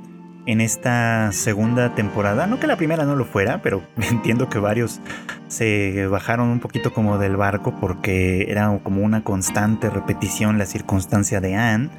en 0.48 0.62
esta 0.62 1.32
segunda 1.32 1.94
temporada. 1.94 2.48
No 2.48 2.60
que 2.60 2.66
la 2.66 2.76
primera 2.76 3.06
no 3.06 3.16
lo 3.16 3.24
fuera, 3.24 3.62
pero 3.62 3.84
entiendo 4.10 4.50
que 4.50 4.58
varios 4.58 5.00
se 5.48 6.08
bajaron 6.08 6.50
un 6.50 6.60
poquito 6.60 6.92
como 6.92 7.20
del 7.20 7.36
barco 7.36 7.76
porque 7.80 8.50
era 8.50 8.80
como 8.82 9.04
una 9.04 9.24
constante 9.24 9.92
repetición 9.92 10.58
la 10.58 10.66
circunstancia 10.66 11.40
de 11.40 11.54
Anne 11.54 11.90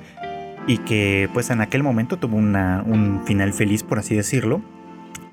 y 0.66 0.78
que 0.78 1.30
pues 1.32 1.50
en 1.50 1.60
aquel 1.60 1.84
momento 1.84 2.18
tuvo 2.18 2.36
un 2.36 3.22
final 3.24 3.52
feliz 3.52 3.84
por 3.84 4.00
así 4.00 4.14
decirlo 4.16 4.60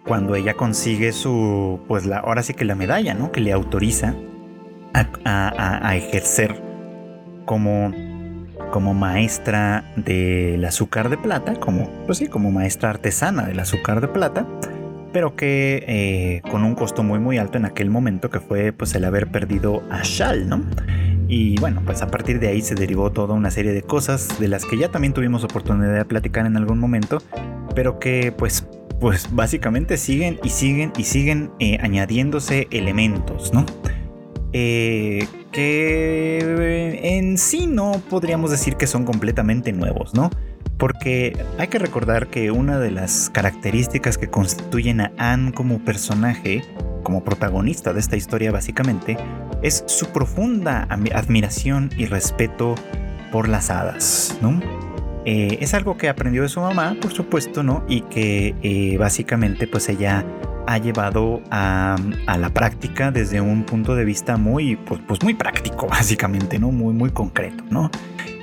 cuando 0.05 0.35
ella 0.35 0.53
consigue 0.53 1.11
su 1.11 1.81
pues 1.89 2.05
la 2.05 2.19
ahora 2.19 2.41
sí 2.41 2.53
que 2.53 2.63
la 2.63 2.75
medalla 2.75 3.13
no 3.15 3.33
que 3.33 3.41
le 3.41 3.51
autoriza 3.51 4.15
a 4.93 5.95
ejercer 5.97 6.63
como 7.43 7.91
como 8.75 8.93
maestra 8.93 9.89
del 9.95 10.65
azúcar 10.65 11.07
de 11.07 11.17
plata, 11.17 11.53
como, 11.61 11.89
pues 12.05 12.17
sí, 12.17 12.27
como 12.27 12.51
maestra 12.51 12.89
artesana 12.89 13.43
del 13.45 13.57
azúcar 13.61 14.01
de 14.01 14.09
plata, 14.09 14.45
pero 15.13 15.37
que 15.37 15.85
eh, 15.87 16.41
con 16.51 16.65
un 16.65 16.75
costo 16.75 17.01
muy 17.01 17.19
muy 17.19 17.37
alto 17.37 17.57
en 17.57 17.63
aquel 17.63 17.89
momento 17.89 18.29
que 18.29 18.41
fue 18.41 18.73
pues 18.73 18.93
el 18.93 19.05
haber 19.05 19.27
perdido 19.27 19.81
a 19.89 20.01
Shal, 20.03 20.49
¿no? 20.49 20.61
Y 21.29 21.57
bueno, 21.61 21.83
pues 21.85 22.01
a 22.01 22.07
partir 22.07 22.41
de 22.41 22.49
ahí 22.49 22.61
se 22.61 22.75
derivó 22.75 23.13
toda 23.13 23.33
una 23.33 23.49
serie 23.49 23.71
de 23.71 23.81
cosas 23.81 24.41
de 24.41 24.49
las 24.49 24.65
que 24.65 24.77
ya 24.77 24.91
también 24.91 25.13
tuvimos 25.13 25.45
oportunidad 25.45 25.95
de 25.95 26.03
platicar 26.03 26.45
en 26.45 26.57
algún 26.57 26.77
momento, 26.77 27.19
pero 27.75 27.97
que 27.97 28.33
pues 28.37 28.67
pues 28.99 29.33
básicamente 29.33 29.95
siguen 29.95 30.37
y 30.43 30.49
siguen 30.49 30.91
y 30.97 31.05
siguen 31.05 31.51
eh, 31.59 31.77
añadiéndose 31.79 32.67
elementos, 32.71 33.53
¿no? 33.53 33.65
Eh, 34.51 35.25
que 35.55 36.99
en 37.17 37.37
sí 37.37 37.65
no 37.65 37.93
podríamos 38.09 38.51
decir 38.51 38.75
que 38.75 38.87
son 38.87 39.05
completamente 39.05 39.71
nuevos, 39.71 40.13
¿no? 40.13 40.29
Porque 40.77 41.37
hay 41.57 41.69
que 41.69 41.79
recordar 41.79 42.27
que 42.27 42.51
una 42.51 42.77
de 42.77 42.91
las 42.91 43.29
características 43.29 44.17
que 44.17 44.27
constituyen 44.27 44.99
a 44.99 45.13
Anne 45.17 45.53
como 45.53 45.79
personaje, 45.79 46.65
como 47.03 47.23
protagonista 47.23 47.93
de 47.93 48.01
esta 48.01 48.17
historia 48.17 48.51
básicamente, 48.51 49.15
es 49.61 49.85
su 49.87 50.07
profunda 50.07 50.85
admiración 50.89 51.89
y 51.97 52.05
respeto 52.05 52.75
por 53.31 53.47
las 53.47 53.69
hadas, 53.69 54.37
¿no? 54.41 54.59
Eh, 55.23 55.57
es 55.61 55.73
algo 55.73 55.97
que 55.97 56.09
aprendió 56.09 56.41
de 56.41 56.49
su 56.49 56.59
mamá, 56.59 56.97
por 57.01 57.13
supuesto, 57.13 57.63
¿no? 57.63 57.85
Y 57.87 58.01
que 58.01 58.55
eh, 58.61 58.97
básicamente 58.97 59.67
pues 59.67 59.87
ella 59.87 60.25
ha 60.67 60.77
llevado 60.77 61.41
a, 61.51 61.95
la 62.37 62.49
práctica 62.49 63.11
desde 63.11 63.41
un 63.41 63.63
punto 63.63 63.95
de 63.95 64.05
vista 64.05 64.37
muy, 64.37 64.75
pues, 64.75 65.01
pues, 65.07 65.23
muy 65.23 65.33
práctico, 65.33 65.87
básicamente, 65.89 66.59
¿no? 66.59 66.71
Muy, 66.71 66.93
muy 66.93 67.11
concreto, 67.11 67.63
¿no? 67.69 67.89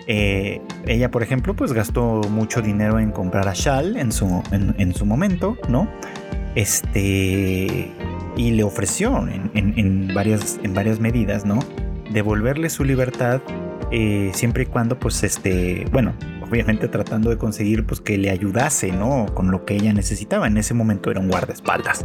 Eh, 0.06 0.60
ella, 0.86 1.10
por 1.10 1.22
ejemplo, 1.22 1.54
pues 1.54 1.72
gastó 1.72 2.22
mucho 2.28 2.60
dinero 2.60 2.98
en 2.98 3.12
comprar 3.12 3.48
a 3.48 3.52
Shal 3.54 3.96
en 3.96 4.10
su, 4.10 4.42
en, 4.50 4.94
su 4.94 5.06
momento, 5.06 5.56
¿no? 5.68 5.88
Este. 6.54 7.92
Y 8.36 8.50
le 8.52 8.64
ofreció 8.64 9.26
en, 9.28 10.10
varias, 10.14 10.58
en 10.62 10.74
varias 10.74 10.98
medidas, 10.98 11.44
¿no? 11.44 11.60
Devolverle 12.10 12.68
su 12.70 12.84
libertad 12.84 13.40
eh, 13.90 14.32
siempre 14.34 14.64
y 14.64 14.66
cuando, 14.66 14.98
pues, 14.98 15.22
este. 15.22 15.86
Bueno, 15.92 16.14
obviamente 16.53 16.86
tratando 16.86 17.30
de 17.30 17.38
conseguir 17.38 17.86
pues 17.86 18.03
que 18.03 18.18
le 18.18 18.28
ayudase, 18.28 18.92
¿no? 18.92 19.24
Con 19.32 19.50
lo 19.50 19.64
que 19.64 19.74
ella 19.74 19.94
necesitaba. 19.94 20.46
En 20.46 20.59
ese 20.59 20.74
momento 20.74 21.11
era 21.11 21.18
un 21.18 21.28
guardaespaldas. 21.28 22.05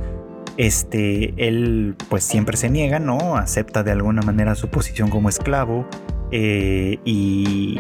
Este, 0.56 1.34
él 1.36 1.96
pues 2.10 2.24
siempre 2.24 2.56
se 2.56 2.70
niega, 2.70 3.00
¿no? 3.00 3.36
Acepta 3.36 3.84
de 3.84 3.92
alguna 3.92 4.22
manera 4.22 4.56
su 4.56 4.70
posición 4.70 5.10
como 5.10 5.28
esclavo 5.28 5.86
eh, 6.32 6.98
y, 7.04 7.78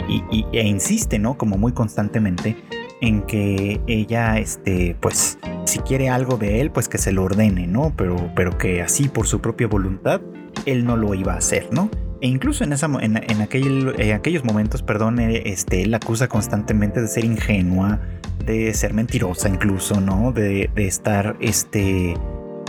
e 0.51 0.67
insiste, 0.67 1.19
¿no? 1.19 1.37
Como 1.37 1.57
muy 1.57 1.71
constantemente 1.71 2.57
en 2.99 3.21
que 3.21 3.79
ella, 3.87 4.37
este, 4.37 4.97
pues, 4.99 5.39
si 5.63 5.79
quiere 5.79 6.09
algo 6.09 6.37
de 6.37 6.59
él, 6.59 6.71
pues 6.71 6.89
que 6.89 6.97
se 6.97 7.13
lo 7.13 7.23
ordene, 7.23 7.65
¿no? 7.65 7.93
Pero, 7.95 8.29
pero 8.35 8.57
que 8.57 8.81
así 8.81 9.07
por 9.07 9.25
su 9.25 9.39
propia 9.39 9.67
voluntad, 9.67 10.19
él 10.65 10.83
no 10.83 10.97
lo 10.97 11.13
iba 11.13 11.33
a 11.33 11.37
hacer, 11.37 11.69
¿no? 11.71 11.89
E 12.21 12.27
incluso 12.27 12.63
en, 12.63 12.73
esa, 12.73 12.87
en, 12.99 13.41
aquel, 13.41 13.93
en 13.97 14.11
aquellos 14.13 14.43
momentos, 14.43 14.81
perdón, 14.81 15.19
eh, 15.19 15.43
este, 15.45 15.83
él 15.83 15.93
acusa 15.93 16.27
constantemente 16.27 17.01
de 17.01 17.07
ser 17.07 17.25
ingenua, 17.25 17.99
de 18.45 18.73
ser 18.73 18.93
mentirosa 18.93 19.49
incluso, 19.49 20.01
¿no? 20.01 20.31
De, 20.31 20.69
de 20.73 20.87
estar, 20.87 21.37
este, 21.39 22.15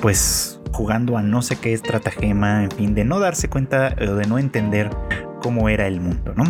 pues 0.02 0.60
jugando 0.72 1.16
a 1.16 1.22
no 1.22 1.42
sé 1.42 1.56
qué 1.56 1.72
estratagema, 1.72 2.64
en 2.64 2.70
fin, 2.70 2.94
de 2.94 3.04
no 3.04 3.20
darse 3.20 3.48
cuenta 3.48 3.94
o 4.00 4.14
de 4.14 4.26
no 4.26 4.38
entender 4.38 4.90
cómo 5.40 5.68
era 5.68 5.86
el 5.86 6.00
mundo, 6.00 6.34
¿no? 6.36 6.44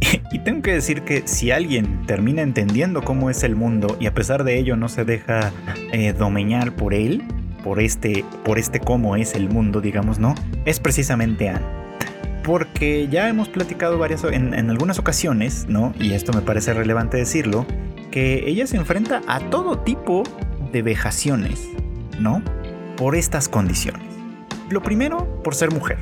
Y 0.32 0.38
tengo 0.40 0.62
que 0.62 0.72
decir 0.72 1.02
que 1.02 1.22
si 1.26 1.50
alguien 1.50 2.06
termina 2.06 2.42
entendiendo 2.42 3.02
cómo 3.02 3.30
es 3.30 3.42
el 3.42 3.56
mundo 3.56 3.96
y 4.00 4.06
a 4.06 4.14
pesar 4.14 4.44
de 4.44 4.58
ello 4.58 4.76
no 4.76 4.88
se 4.88 5.04
deja 5.04 5.52
eh, 5.92 6.12
domeñar 6.12 6.76
por 6.76 6.94
él, 6.94 7.22
por 7.64 7.80
este, 7.80 8.24
por 8.44 8.58
este 8.58 8.80
cómo 8.80 9.16
es 9.16 9.34
el 9.34 9.48
mundo, 9.48 9.80
digamos, 9.80 10.18
¿no? 10.18 10.34
Es 10.64 10.80
precisamente 10.80 11.48
Anne. 11.48 11.87
Porque 12.48 13.08
ya 13.08 13.28
hemos 13.28 13.50
platicado 13.50 13.98
varias, 13.98 14.24
en, 14.24 14.54
en 14.54 14.70
algunas 14.70 14.98
ocasiones, 14.98 15.66
¿no? 15.68 15.92
Y 16.00 16.14
esto 16.14 16.32
me 16.32 16.40
parece 16.40 16.72
relevante 16.72 17.18
decirlo, 17.18 17.66
que 18.10 18.48
ella 18.48 18.66
se 18.66 18.78
enfrenta 18.78 19.20
a 19.28 19.38
todo 19.50 19.80
tipo 19.80 20.22
de 20.72 20.80
vejaciones, 20.80 21.68
¿no? 22.18 22.42
Por 22.96 23.16
estas 23.16 23.50
condiciones. 23.50 24.02
Lo 24.70 24.82
primero, 24.82 25.42
por 25.44 25.54
ser 25.54 25.70
mujer, 25.72 25.98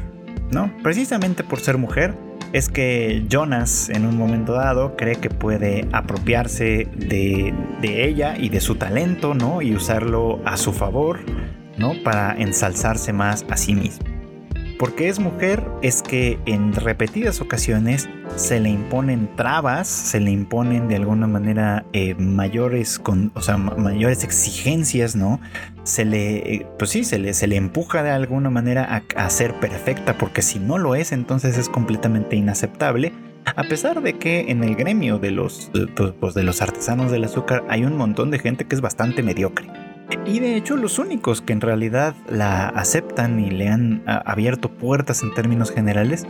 ¿no? 0.52 0.70
Precisamente 0.84 1.42
por 1.42 1.58
ser 1.58 1.78
mujer, 1.78 2.14
es 2.52 2.68
que 2.68 3.24
Jonas 3.28 3.88
en 3.88 4.06
un 4.06 4.16
momento 4.16 4.52
dado 4.52 4.96
cree 4.96 5.16
que 5.16 5.30
puede 5.30 5.88
apropiarse 5.90 6.86
de, 6.94 7.52
ella 7.82 8.36
y 8.38 8.50
de 8.50 8.60
su 8.60 8.76
talento, 8.76 9.34
¿no? 9.34 9.62
Y 9.62 9.74
usarlo 9.74 10.40
a 10.44 10.56
su 10.56 10.72
favor, 10.72 11.18
¿no? 11.76 11.94
Para 12.04 12.36
ensalzarse 12.38 13.12
más 13.12 13.44
a 13.50 13.56
sí 13.56 13.74
mismo 13.74 14.15
porque 14.78 15.08
es 15.08 15.18
mujer 15.18 15.64
es 15.82 16.02
que 16.02 16.38
en 16.46 16.72
repetidas 16.72 17.40
ocasiones 17.40 18.08
se 18.36 18.60
le 18.60 18.68
imponen 18.68 19.30
trabas, 19.36 19.88
se 19.88 20.20
le 20.20 20.30
imponen 20.30 20.88
de 20.88 20.96
alguna 20.96 21.26
manera 21.26 21.86
eh, 21.92 22.14
mayores, 22.16 23.00
o 23.34 23.40
sea, 23.40 23.56
mayores 23.56 24.24
exigencias, 24.24 25.16
¿no? 25.16 25.40
Se 25.84 26.04
le, 26.04 26.54
eh, 26.54 26.66
pues 26.78 26.90
sí, 26.90 27.04
se 27.04 27.18
le, 27.18 27.32
se 27.34 27.46
le 27.46 27.56
empuja 27.56 28.02
de 28.02 28.10
alguna 28.10 28.50
manera 28.50 29.02
a, 29.14 29.30
ser 29.30 29.54
perfecta, 29.54 30.18
porque 30.18 30.42
si 30.42 30.58
no 30.58 30.78
lo 30.78 30.94
es, 30.94 31.12
entonces 31.12 31.56
es 31.56 31.68
completamente 31.68 32.36
inaceptable. 32.36 33.12
A 33.44 33.62
pesar 33.62 34.02
de 34.02 34.14
que 34.14 34.50
en 34.50 34.64
el 34.64 34.74
gremio 34.74 35.18
de 35.18 35.30
los, 35.30 35.70
pues, 36.20 36.34
de 36.34 36.42
los 36.42 36.62
artesanos 36.62 37.12
del 37.12 37.24
azúcar 37.24 37.64
hay 37.68 37.84
un 37.84 37.96
montón 37.96 38.30
de 38.30 38.38
gente 38.38 38.64
que 38.64 38.74
es 38.74 38.80
bastante 38.80 39.22
mediocre. 39.22 39.85
Y 40.24 40.40
de 40.40 40.56
hecho 40.56 40.76
los 40.76 40.98
únicos 40.98 41.40
que 41.40 41.52
en 41.52 41.60
realidad 41.60 42.14
la 42.28 42.68
aceptan 42.68 43.40
y 43.40 43.50
le 43.50 43.68
han 43.68 44.02
abierto 44.06 44.70
puertas 44.70 45.22
en 45.22 45.34
términos 45.34 45.70
generales 45.70 46.26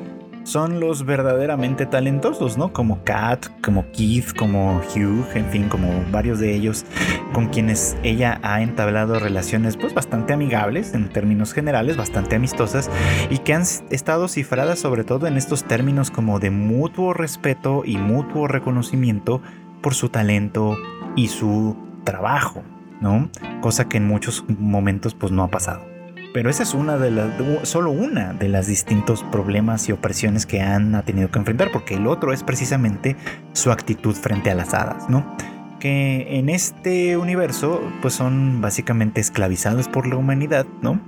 son 0.47 0.79
los 0.79 1.05
verdaderamente 1.05 1.87
talentosos, 1.87 2.57
¿no? 2.57 2.73
Como 2.73 3.03
Kat, 3.03 3.47
como 3.63 3.91
Keith, 3.91 4.33
como 4.37 4.77
Hugh, 4.95 5.27
en 5.35 5.47
fin, 5.47 5.69
como 5.69 6.05
varios 6.13 6.39
de 6.39 6.55
ellos 6.55 6.85
con 7.33 7.49
quienes 7.49 7.97
ella 8.05 8.39
ha 8.43 8.63
entablado 8.63 9.19
relaciones 9.19 9.77
pues 9.77 9.93
bastante 9.93 10.33
amigables 10.35 10.95
en 10.95 11.09
términos 11.09 11.53
generales, 11.53 11.97
bastante 11.97 12.37
amistosas 12.37 12.89
y 13.29 13.39
que 13.39 13.55
han 13.55 13.65
estado 13.91 14.29
cifradas 14.29 14.79
sobre 14.79 15.03
todo 15.03 15.27
en 15.27 15.37
estos 15.37 15.65
términos 15.65 16.13
como 16.13 16.39
de 16.39 16.51
mutuo 16.51 17.13
respeto 17.13 17.83
y 17.85 17.97
mutuo 17.97 18.47
reconocimiento 18.47 19.43
por 19.83 19.95
su 19.95 20.11
talento 20.11 20.77
y 21.17 21.27
su 21.27 21.77
trabajo. 22.05 22.63
¿No? 23.01 23.31
Cosa 23.61 23.89
que 23.89 23.97
en 23.97 24.07
muchos 24.07 24.45
momentos 24.49 25.15
pues 25.15 25.33
no 25.33 25.43
ha 25.43 25.49
pasado. 25.49 25.97
Pero 26.37 26.51
esa 26.51 26.65
es 26.65 26.75
una 26.75 26.99
de 26.99 27.11
las, 27.11 27.31
solo 27.63 27.91
una 27.91 28.35
de 28.35 28.49
las 28.49 28.67
distintos 28.67 29.23
problemas 29.33 29.89
y 29.89 29.93
opresiones 29.93 30.45
que 30.45 30.61
han 30.61 30.95
ha 30.95 31.03
tenido 31.03 31.31
que 31.31 31.39
enfrentar, 31.39 31.71
porque 31.73 31.95
el 31.95 32.07
otro 32.07 32.33
es 32.33 32.43
precisamente 32.43 33.17
su 33.55 33.73
actitud 33.73 34.15
frente 34.15 34.51
a 34.51 34.55
las 34.55 34.75
hadas, 34.75 35.09
¿no? 35.09 35.35
Que 35.81 36.39
en 36.39 36.51
este 36.51 37.17
universo 37.17 37.81
pues 38.03 38.13
son 38.13 38.61
básicamente 38.61 39.21
esclavizadas 39.21 39.89
por 39.89 40.07
la 40.07 40.17
humanidad, 40.17 40.67
¿no? 40.83 41.01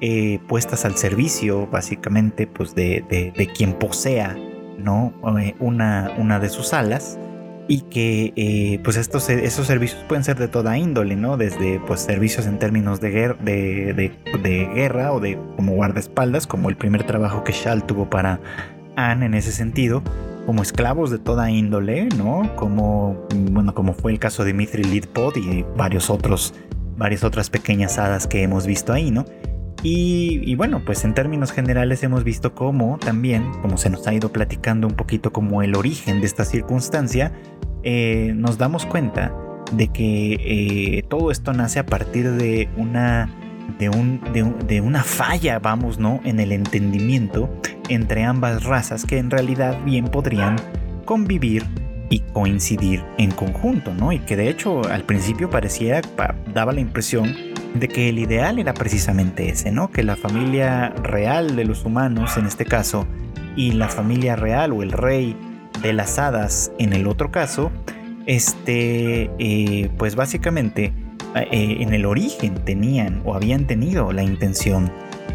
Eh, 0.00 0.40
puestas 0.48 0.84
al 0.84 0.96
servicio 0.96 1.68
básicamente 1.68 2.48
pues 2.48 2.74
de, 2.74 3.04
de, 3.08 3.46
quien 3.46 3.74
posea, 3.74 4.36
¿no? 4.76 5.12
Eh, 5.38 5.54
una, 5.60 6.12
una 6.18 6.40
de 6.40 6.48
sus 6.48 6.72
alas 6.72 7.16
y 7.66 7.82
que 7.82 8.32
eh, 8.36 8.80
pues 8.84 8.96
estos, 8.96 9.28
esos 9.30 9.66
servicios 9.66 10.02
pueden 10.06 10.24
ser 10.24 10.38
de 10.38 10.48
toda 10.48 10.76
índole, 10.76 11.16
¿no? 11.16 11.36
Desde 11.36 11.80
pues 11.86 12.00
servicios 12.00 12.46
en 12.46 12.58
términos 12.58 13.00
de, 13.00 13.10
guerra, 13.10 13.36
de, 13.42 14.12
de, 14.42 14.70
guerra 14.74 15.12
o 15.12 15.20
de 15.20 15.38
como 15.56 15.74
guardaespaldas, 15.74 16.46
como 16.46 16.68
el 16.68 16.76
primer 16.76 17.04
trabajo 17.04 17.42
que 17.44 17.52
Shal 17.52 17.84
tuvo 17.84 18.10
para 18.10 18.40
Anne 18.96 19.26
en 19.26 19.34
ese 19.34 19.52
sentido, 19.52 20.02
como 20.46 20.62
esclavos 20.62 21.10
de 21.10 21.18
toda 21.18 21.50
índole, 21.50 22.08
¿no? 22.16 22.54
Como, 22.56 23.26
bueno, 23.50 23.74
como 23.74 23.94
fue 23.94 24.12
el 24.12 24.18
caso 24.18 24.44
de 24.44 24.52
Mithril 24.52 24.90
Lidpod 24.90 25.36
y 25.36 25.64
varios 25.76 26.10
otros, 26.10 26.54
varias 26.96 27.24
otras 27.24 27.48
pequeñas 27.48 27.98
hadas 27.98 28.26
que 28.26 28.42
hemos 28.42 28.66
visto 28.66 28.92
ahí, 28.92 29.10
¿no? 29.10 29.24
Y, 29.86 30.54
bueno, 30.54 30.80
pues 30.82 31.04
en 31.04 31.12
términos 31.12 31.52
generales 31.52 32.02
hemos 32.02 32.24
visto 32.24 32.54
cómo 32.54 32.98
también, 32.98 33.52
como 33.60 33.76
se 33.76 33.90
nos 33.90 34.06
ha 34.06 34.14
ido 34.14 34.32
platicando 34.32 34.86
un 34.86 34.94
poquito 34.94 35.30
como 35.30 35.62
el 35.62 35.76
origen 35.76 36.20
de 36.20 36.26
esta 36.26 36.46
circunstancia, 36.46 37.32
eh, 37.82 38.32
nos 38.34 38.56
damos 38.56 38.86
cuenta 38.86 39.34
de 39.72 39.88
que 39.88 40.38
eh, 40.40 41.02
todo 41.10 41.30
esto 41.30 41.52
nace 41.52 41.80
a 41.80 41.84
partir 41.84 42.32
de 42.32 42.70
una, 42.78 43.28
de, 43.78 43.90
un, 43.90 44.22
de, 44.66 44.80
una 44.80 45.02
falla, 45.02 45.58
vamos, 45.58 45.98
¿no? 45.98 46.18
En 46.24 46.40
el 46.40 46.52
entendimiento 46.52 47.50
entre 47.90 48.24
ambas 48.24 48.64
razas 48.64 49.04
que 49.04 49.18
en 49.18 49.30
realidad 49.30 49.78
bien 49.84 50.06
podrían 50.06 50.56
convivir 51.04 51.62
y 52.08 52.20
coincidir 52.20 53.04
en 53.18 53.32
conjunto, 53.32 53.92
¿no? 53.92 54.12
Y 54.12 54.20
que 54.20 54.34
de 54.34 54.48
hecho 54.48 54.82
al 54.88 55.04
principio 55.04 55.50
parecía, 55.50 56.00
daba 56.54 56.72
la 56.72 56.80
impresión 56.80 57.53
de 57.74 57.88
que 57.88 58.08
el 58.08 58.18
ideal 58.18 58.58
era 58.58 58.72
precisamente 58.72 59.48
ese, 59.48 59.70
¿no? 59.72 59.90
Que 59.90 60.02
la 60.02 60.16
familia 60.16 60.90
real 60.90 61.56
de 61.56 61.64
los 61.64 61.84
humanos, 61.84 62.36
en 62.36 62.46
este 62.46 62.64
caso, 62.64 63.06
y 63.56 63.72
la 63.72 63.88
familia 63.88 64.36
real 64.36 64.72
o 64.72 64.82
el 64.82 64.92
rey 64.92 65.36
de 65.82 65.92
las 65.92 66.18
hadas, 66.18 66.72
en 66.78 66.92
el 66.92 67.06
otro 67.06 67.30
caso, 67.30 67.70
este, 68.26 69.30
eh, 69.38 69.90
pues 69.98 70.16
básicamente 70.16 70.92
eh, 71.34 71.76
en 71.80 71.92
el 71.92 72.06
origen 72.06 72.64
tenían 72.64 73.22
o 73.24 73.34
habían 73.34 73.66
tenido 73.66 74.12
la 74.12 74.22
intención 74.22 74.90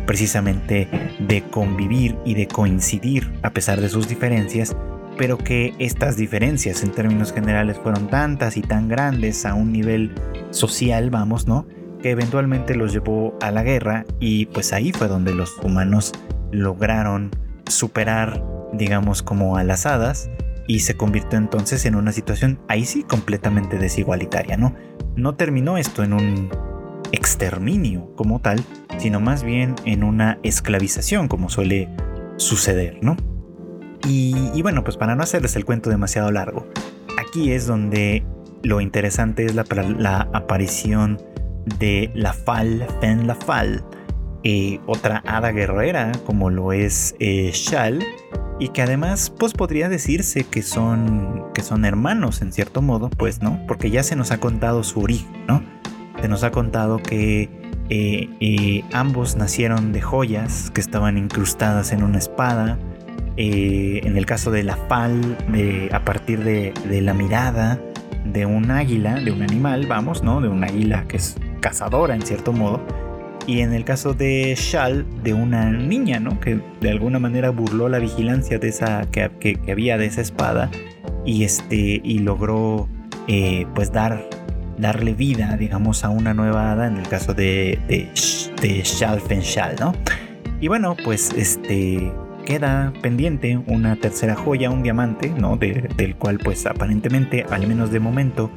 precisamente 0.06 0.88
de 1.20 1.44
convivir 1.44 2.18
y 2.26 2.34
de 2.34 2.48
coincidir 2.48 3.32
a 3.44 3.52
pesar 3.52 3.82
de 3.82 3.90
sus 3.90 4.08
diferencias, 4.08 4.76
pero 5.18 5.38
que 5.38 5.74
estas 5.78 6.16
diferencias 6.18 6.84
en 6.84 6.92
términos 6.92 7.34
generales 7.34 7.78
fueron 7.78 8.08
tantas 8.08 8.58
y 8.58 8.62
tan 8.62 8.88
grandes 8.88 9.46
a 9.46 9.54
un 9.54 9.72
nivel 9.72 10.16
social, 10.52 11.10
vamos, 11.10 11.48
¿no? 11.48 11.68
Que 12.02 12.12
eventualmente 12.12 12.76
los 12.76 12.94
llevó 12.94 13.38
a 13.42 13.52
la 13.52 13.64
guerra 13.64 14.06
y 14.20 14.46
pues 14.48 14.74
ahí 14.74 14.92
fue 14.92 15.08
donde 15.08 15.34
los 15.34 15.58
humanos 15.60 16.14
lograron 16.52 17.32
superar, 17.68 18.44
digamos, 18.74 19.22
como 19.22 19.58
a 19.58 19.64
las 19.64 19.86
hadas 19.86 20.30
y 20.68 20.80
se 20.80 20.96
convirtió 20.96 21.38
entonces 21.38 21.86
en 21.86 21.96
una 21.96 22.12
situación 22.12 22.60
ahí 22.68 22.86
sí 22.86 23.04
completamente 23.04 23.78
desigualitaria, 23.78 24.56
¿no? 24.56 24.76
No 25.16 25.36
terminó 25.36 25.78
esto 25.78 26.04
en 26.04 26.14
un 26.14 26.50
exterminio 27.12 28.14
como 28.16 28.40
tal, 28.40 28.64
sino 28.98 29.20
más 29.20 29.44
bien 29.44 29.76
en 29.86 30.04
una 30.04 30.40
esclavización 30.44 31.28
como 31.28 31.50
suele 31.50 31.90
suceder, 32.38 33.00
¿no? 33.02 33.18
Y, 34.08 34.36
y 34.54 34.62
bueno, 34.62 34.84
pues 34.84 34.96
para 34.96 35.16
no 35.16 35.24
hacerles 35.24 35.56
el 35.56 35.66
cuento 35.66 35.90
demasiado 35.90 36.32
largo, 36.32 36.68
aquí 37.20 37.52
es 37.52 37.68
donde 37.68 38.24
lo 38.64 38.82
interesante 38.82 39.46
es 39.46 39.56
la, 39.56 39.66
la 39.98 40.30
aparición 40.34 41.22
de 41.66 42.12
la 42.14 42.34
Fal, 42.34 42.88
Fen 43.02 43.28
la 43.28 43.36
Fal, 43.36 43.84
eh, 44.44 44.80
otra 44.86 45.22
hada 45.26 45.52
guerrera 45.52 46.14
como 46.26 46.50
lo 46.50 46.72
es 46.72 47.16
eh, 47.20 47.52
Shal, 47.54 48.04
y 48.60 48.70
que 48.70 48.82
además 48.82 49.34
pues 49.38 49.54
podría 49.54 49.90
decirse 49.90 50.44
que 50.44 50.62
son, 50.62 51.46
que 51.54 51.62
son 51.62 51.86
hermanos 51.86 52.42
en 52.42 52.52
cierto 52.52 52.82
modo, 52.82 53.10
pues 53.10 53.42
no, 53.42 53.60
porque 53.68 53.90
ya 53.90 54.04
se 54.04 54.16
nos 54.16 54.32
ha 54.32 54.40
contado 54.40 54.84
su 54.84 55.02
origen, 55.02 55.46
¿no? 55.48 55.64
Se 56.22 56.28
nos 56.28 56.44
ha 56.44 56.52
contado 56.52 56.98
que 56.98 57.50
eh, 57.90 58.84
ambos 58.94 59.36
nacieron 59.36 59.94
de 59.94 60.02
joyas 60.02 60.72
que 60.72 60.82
estaban 60.82 61.18
incrustadas 61.18 61.92
en 61.92 62.04
una 62.04 62.18
espada. 62.18 62.78
en 63.38 64.18
el 64.18 64.26
caso 64.26 64.52
de 64.52 64.64
la 64.64 64.76
Fal, 64.76 65.38
a 65.94 66.04
partir 66.04 66.44
de, 66.44 66.74
de 66.90 67.02
la 67.02 67.14
mirada 67.14 67.80
de 68.26 68.46
un 68.46 68.70
águila, 68.72 69.16
de 69.16 69.32
un 69.32 69.42
animal, 69.42 69.88
vamos, 69.88 70.24
¿no? 70.24 70.42
De 70.42 70.50
un 70.50 70.64
águila 70.64 71.06
que 71.08 71.18
es 71.18 71.38
cazadora 71.60 72.16
en 72.16 72.22
cierto 72.22 72.54
modo, 72.54 72.82
y 73.48 73.62
en 73.62 73.74
el 73.74 73.84
caso 73.84 74.14
de 74.14 74.54
Shal, 74.56 75.06
de 75.24 75.34
una 75.34 75.72
niña, 75.72 76.20
¿no? 76.20 76.40
Que 76.40 76.62
de 76.82 76.90
alguna 76.92 77.20
manera 77.20 77.50
burló 77.50 77.90
la 77.90 78.00
vigilancia 78.00 78.60
de 78.60 78.70
esa, 78.70 79.08
que, 79.10 79.60
había 79.72 79.98
de 79.98 80.06
esa 80.06 80.22
espada 80.22 80.70
y, 81.26 81.44
este, 81.44 82.00
y 82.04 82.20
logró 82.20 82.88
eh, 83.28 83.66
pues 83.74 83.92
dar, 83.92 84.30
darle 84.78 85.14
vida, 85.14 85.58
digamos, 85.58 86.04
a 86.04 86.10
una 86.10 86.34
nueva 86.34 86.72
hada 86.72 86.88
en 86.88 86.98
el 86.98 87.08
caso 87.08 87.34
de, 87.34 87.80
de, 87.88 88.10
de 88.62 88.82
Shal 88.84 89.20
Fenshal, 89.20 89.76
¿no? 89.80 89.94
Y 90.62 90.68
bueno, 90.68 90.96
pues 91.04 91.32
este 91.36 92.12
queda 92.46 92.92
pendiente 93.02 93.58
una 93.68 93.96
tercera 93.96 94.36
joya, 94.36 94.72
un 94.72 94.82
diamante, 94.82 95.30
¿no? 95.30 95.56
del 95.58 96.16
cual 96.16 96.40
pues 96.40 96.66
aparentemente, 96.66 97.46
al 97.48 97.68
menos 97.68 97.92
de 97.92 98.00
momento, 98.00 98.50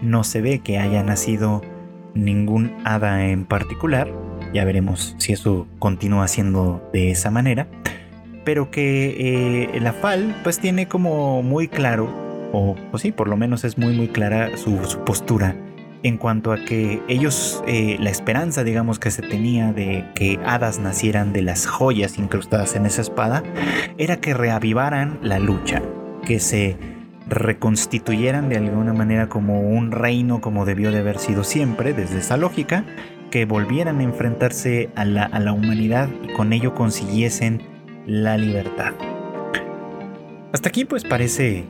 no 0.00 0.22
se 0.22 0.40
ve 0.40 0.60
que 0.60 0.78
haya 0.78 1.02
nacido 1.02 1.60
ningún 2.14 2.72
hada 2.84 3.26
en 3.28 3.44
particular. 3.44 4.10
Ya 4.52 4.64
veremos 4.64 5.14
si 5.18 5.32
eso 5.32 5.66
continúa 5.78 6.28
siendo 6.28 6.82
de 6.92 7.10
esa 7.10 7.30
manera. 7.30 7.68
Pero 8.44 8.70
que 8.70 9.68
eh, 9.74 9.80
la 9.80 9.92
FAL 9.92 10.34
pues 10.42 10.58
tiene 10.58 10.88
como 10.88 11.42
muy 11.42 11.68
claro, 11.68 12.08
o, 12.52 12.74
pues 12.90 13.02
sí, 13.02 13.12
por 13.12 13.28
lo 13.28 13.36
menos 13.36 13.64
es 13.64 13.76
muy 13.76 13.94
muy 13.94 14.08
clara 14.08 14.56
su, 14.56 14.76
postura 15.04 15.54
en 16.02 16.16
cuanto 16.16 16.52
a 16.52 16.64
que 16.64 17.02
ellos, 17.08 17.62
eh, 17.66 17.98
la 18.00 18.08
esperanza 18.08 18.64
digamos 18.64 18.98
que 18.98 19.10
se 19.10 19.20
tenía 19.20 19.74
de 19.74 20.06
que 20.14 20.40
hadas 20.46 20.78
nacieran 20.78 21.34
de 21.34 21.42
las 21.42 21.66
joyas 21.66 22.18
incrustadas 22.18 22.74
en 22.74 22.86
esa 22.86 23.02
espada, 23.02 23.42
era 23.98 24.16
que 24.16 24.32
reavivaran 24.32 25.18
la 25.22 25.38
lucha, 25.38 25.82
que 26.24 26.40
se 26.40 26.78
reconstituyeran 27.30 28.48
de 28.48 28.56
alguna 28.56 28.92
manera 28.92 29.28
como 29.28 29.60
un 29.60 29.92
reino 29.92 30.40
como 30.40 30.64
debió 30.64 30.90
de 30.90 30.98
haber 30.98 31.18
sido 31.18 31.44
siempre, 31.44 31.94
desde 31.94 32.18
esa 32.18 32.36
lógica, 32.36 32.84
que 33.30 33.44
volvieran 33.44 34.00
a 34.00 34.02
enfrentarse 34.02 34.90
a 34.96 35.04
la, 35.04 35.52
humanidad 35.52 36.08
y 36.22 36.32
con 36.32 36.52
ello 36.52 36.74
consiguiesen 36.74 37.62
la 38.06 38.36
libertad. 38.36 38.92
Hasta 40.52 40.68
aquí 40.68 40.84
pues 40.84 41.04
parece 41.04 41.64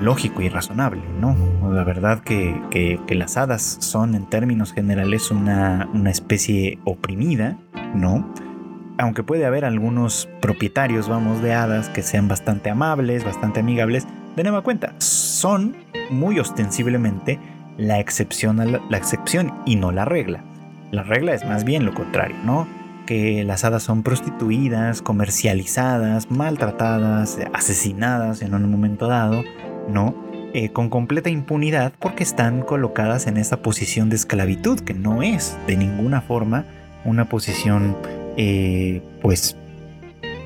lógico 0.00 0.42
y 0.42 0.48
razonable, 0.48 1.02
¿no? 1.20 1.36
La 1.72 1.84
verdad 1.84 2.20
que, 2.20 2.98
las 3.08 3.36
hadas 3.36 3.76
son 3.80 4.16
en 4.16 4.28
términos 4.28 4.72
generales 4.72 5.30
una, 5.30 5.88
una 5.94 6.10
especie 6.10 6.80
oprimida, 6.84 7.56
¿no? 7.94 8.28
Aunque 8.98 9.22
puede 9.22 9.46
haber 9.46 9.64
algunos 9.64 10.28
propietarios, 10.40 11.08
vamos, 11.08 11.42
de 11.42 11.52
hadas 11.52 11.88
que 11.88 12.02
sean 12.02 12.26
bastante 12.26 12.70
amables, 12.70 13.24
bastante 13.24 13.60
amigables, 13.60 14.06
de 14.36 14.42
nueva 14.42 14.62
cuenta, 14.62 14.94
son 14.98 15.76
muy 16.10 16.38
ostensiblemente 16.38 17.38
la 17.76 18.00
excepción, 18.00 18.60
a 18.60 18.64
la, 18.64 18.96
excepción 18.96 19.52
y 19.64 19.76
no 19.76 19.92
la 19.92 20.04
regla. 20.04 20.42
La 20.90 21.02
regla 21.02 21.34
es 21.34 21.44
más 21.44 21.64
bien 21.64 21.84
lo 21.84 21.94
contrario, 21.94 22.36
¿no? 22.44 22.68
Que 23.06 23.44
las 23.44 23.64
hadas 23.64 23.82
son 23.82 24.02
prostituidas, 24.02 25.02
comercializadas, 25.02 26.30
maltratadas, 26.30 27.38
asesinadas 27.52 28.42
en 28.42 28.54
un 28.54 28.70
momento 28.70 29.08
dado, 29.08 29.42
¿no? 29.88 30.14
Eh, 30.52 30.70
con 30.70 30.88
completa 30.88 31.30
impunidad 31.30 31.92
porque 31.98 32.22
están 32.22 32.62
colocadas 32.62 33.26
en 33.26 33.38
esa 33.38 33.60
posición 33.60 34.08
de 34.08 34.16
esclavitud 34.16 34.78
que 34.78 34.94
no 34.94 35.22
es 35.22 35.56
de 35.66 35.76
ninguna 35.76 36.20
forma 36.20 36.64
una 37.04 37.28
posición 37.28 37.96
eh, 38.36 39.02
pues 39.20 39.56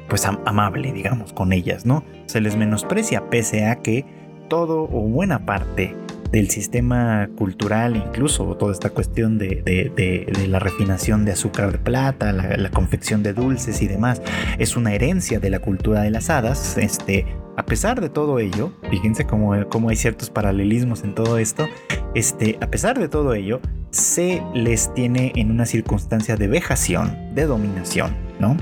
pues 0.09 0.25
amable 0.27 0.93
digamos 0.93 1.33
con 1.33 1.53
ellas 1.53 1.87
no 1.87 2.05
se 2.27 2.41
les 2.41 2.57
menosprecia 2.57 3.29
pese 3.31 3.67
a 3.67 3.77
que 3.77 4.05
todo 4.49 4.83
o 4.85 5.03
buena 5.03 5.45
parte 5.45 5.95
del 6.33 6.51
sistema 6.51 7.29
cultural, 7.37 7.97
incluso 7.97 8.57
toda 8.57 8.73
esta 8.73 8.91
cuestión 8.91 9.39
de, 9.39 10.35
la 10.47 10.59
refinación 10.59 11.25
de 11.25 11.33
azúcar 11.33 11.73
de 11.73 11.79
plata, 11.79 12.33
la, 12.33 12.71
confección 12.71 13.23
de 13.23 13.33
dulces 13.33 13.81
y 13.83 13.89
demás, 13.89 14.21
es 14.59 14.77
una 14.77 14.95
herencia 14.95 15.41
de 15.41 15.51
la 15.51 15.61
cultura 15.61 16.03
de 16.03 16.11
las 16.11 16.31
hadas. 16.31 16.77
Este, 16.77 17.27
a 17.57 17.65
pesar 17.65 18.01
de 18.01 18.09
todo 18.09 18.39
ello, 18.39 18.73
fíjense 18.91 19.27
cómo, 19.27 19.53
hay 19.53 19.97
ciertos 19.97 20.31
paralelismos 20.31 21.03
en 21.03 21.15
todo 21.15 21.39
esto, 21.39 21.67
este, 22.15 22.59
a 22.61 22.67
pesar 22.69 22.99
de 22.99 23.09
todo 23.09 23.35
ello, 23.35 23.61
se 23.91 24.43
les 24.55 24.93
tiene 24.93 25.33
en 25.35 25.51
una 25.51 25.65
circunstancia 25.65 26.37
de 26.37 26.47
vejación, 26.47 27.35
de 27.35 27.47
dominación, 27.47 28.15
¿no? 28.39 28.57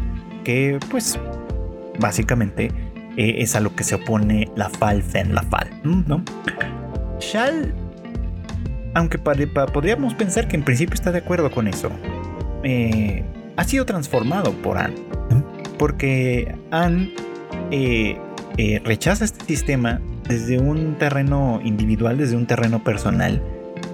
Que 0.45 0.79
pues 0.91 1.19
básicamente 1.99 2.71
eh, 3.17 3.37
es 3.39 3.57
a 3.57 3.61
lo 3.61 3.75
que 3.75 3.85
se 3.85 3.95
opone 3.95 4.51
la 4.57 4.69
Falfen, 4.69 5.35
la 5.35 5.43
Fal, 5.43 5.71
¿no? 5.85 6.23
Shal, 7.19 7.75
aunque 8.95 9.19
podríamos 9.19 10.15
pensar 10.15 10.49
que 10.49 10.57
en 10.57 10.63
principio 10.63 10.95
está 10.95 11.13
de 11.13 11.19
acuerdo 11.19 11.51
con 11.51 11.67
eso, 11.67 11.91
eh, 12.63 13.25
ha 13.57 13.65
sido 13.65 13.87
transformado 13.87 14.53
por 14.53 14.77
Anne, 14.77 14.97
porque 15.79 16.55
Anne 16.71 17.15
eh, 17.71 18.19
rechaza 18.85 19.25
este 19.25 19.45
sistema 19.47 20.01
desde 20.29 20.59
un 20.59 20.97
terreno 20.99 21.61
individual, 21.65 22.19
desde 22.19 22.37
un 22.37 22.47
terreno 22.47 22.85
personal, 22.85 23.43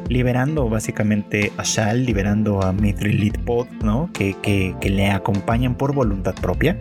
liberando 0.09 0.69
básicamente 0.69 1.53
a 1.57 1.63
Shal, 1.63 2.05
liberando 2.05 2.63
a 2.63 2.73
Mithril 2.73 3.33
Pod, 3.45 3.69
¿no? 3.83 4.11
Que, 4.13 4.75
le 4.83 5.11
acompañan 5.11 5.77
por 5.77 5.95
voluntad 5.95 6.35
propia 6.35 6.77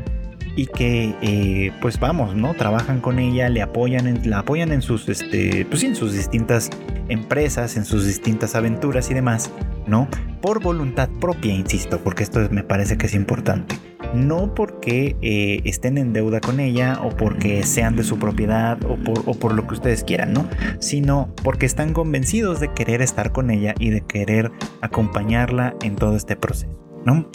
y 0.56 0.68
que 0.68 1.16
eh, 1.22 1.72
pues 1.82 2.00
vamos, 2.00 2.36
¿no? 2.36 2.54
Trabajan 2.54 3.00
con 3.00 3.20
ella, 3.20 3.50
le 3.50 3.62
apoyan 3.62 4.08
en, 4.08 4.30
la 4.30 4.40
apoyan 4.40 4.72
en 4.72 4.82
sus, 4.82 5.08
este, 5.10 5.66
pues 5.66 5.84
en 5.84 5.96
sus 5.96 6.14
distintas 6.14 6.70
empresas, 7.10 7.78
en 7.78 7.86
sus 7.86 8.06
distintas 8.06 8.56
aventuras 8.56 9.10
y 9.12 9.14
demás, 9.14 9.52
¿no? 9.88 10.08
Por 10.42 10.62
voluntad 10.62 11.10
propia, 11.20 11.54
insisto, 11.54 12.00
porque 12.04 12.24
esto 12.24 12.40
me 12.52 12.64
parece 12.64 12.98
que 12.98 13.06
es 13.06 13.14
importante. 13.14 13.76
No 14.14 14.54
porque 14.54 15.16
eh, 15.22 15.62
estén 15.64 15.98
en 15.98 16.12
deuda 16.12 16.42
con 16.42 16.60
ella 16.60 17.00
o 17.02 17.16
porque 17.16 17.64
sean 17.64 17.96
de 17.96 18.04
su 18.04 18.20
propiedad 18.20 18.78
o 18.84 18.98
por, 18.98 19.24
o 19.26 19.34
por 19.34 19.54
lo 19.54 19.66
que 19.68 19.76
ustedes 19.76 20.04
quieran, 20.04 20.34
¿no? 20.34 20.50
Sino 20.80 21.34
porque 21.44 21.66
están 21.66 21.94
convencidos 21.94 22.60
de 22.60 22.74
querer 22.74 23.02
estar 23.02 23.32
con 23.32 23.52
ella 23.52 23.74
y 23.80 23.90
de 23.90 24.02
querer 24.02 24.52
acompañarla 24.82 25.76
en 25.82 25.96
todo 25.96 26.18
este 26.18 26.36
proceso, 26.36 26.78
¿no? 27.06 27.30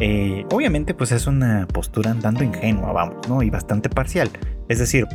Eh, 0.00 0.44
obviamente 0.52 0.94
pues 0.94 1.12
es 1.12 1.26
una 1.26 1.66
postura 1.66 2.10
andando 2.10 2.44
ingenua, 2.44 2.92
vamos, 2.92 3.28
¿no? 3.28 3.42
Y 3.42 3.50
bastante 3.50 3.88
parcial. 3.88 4.30
Es 4.68 4.78
decir, 4.78 5.06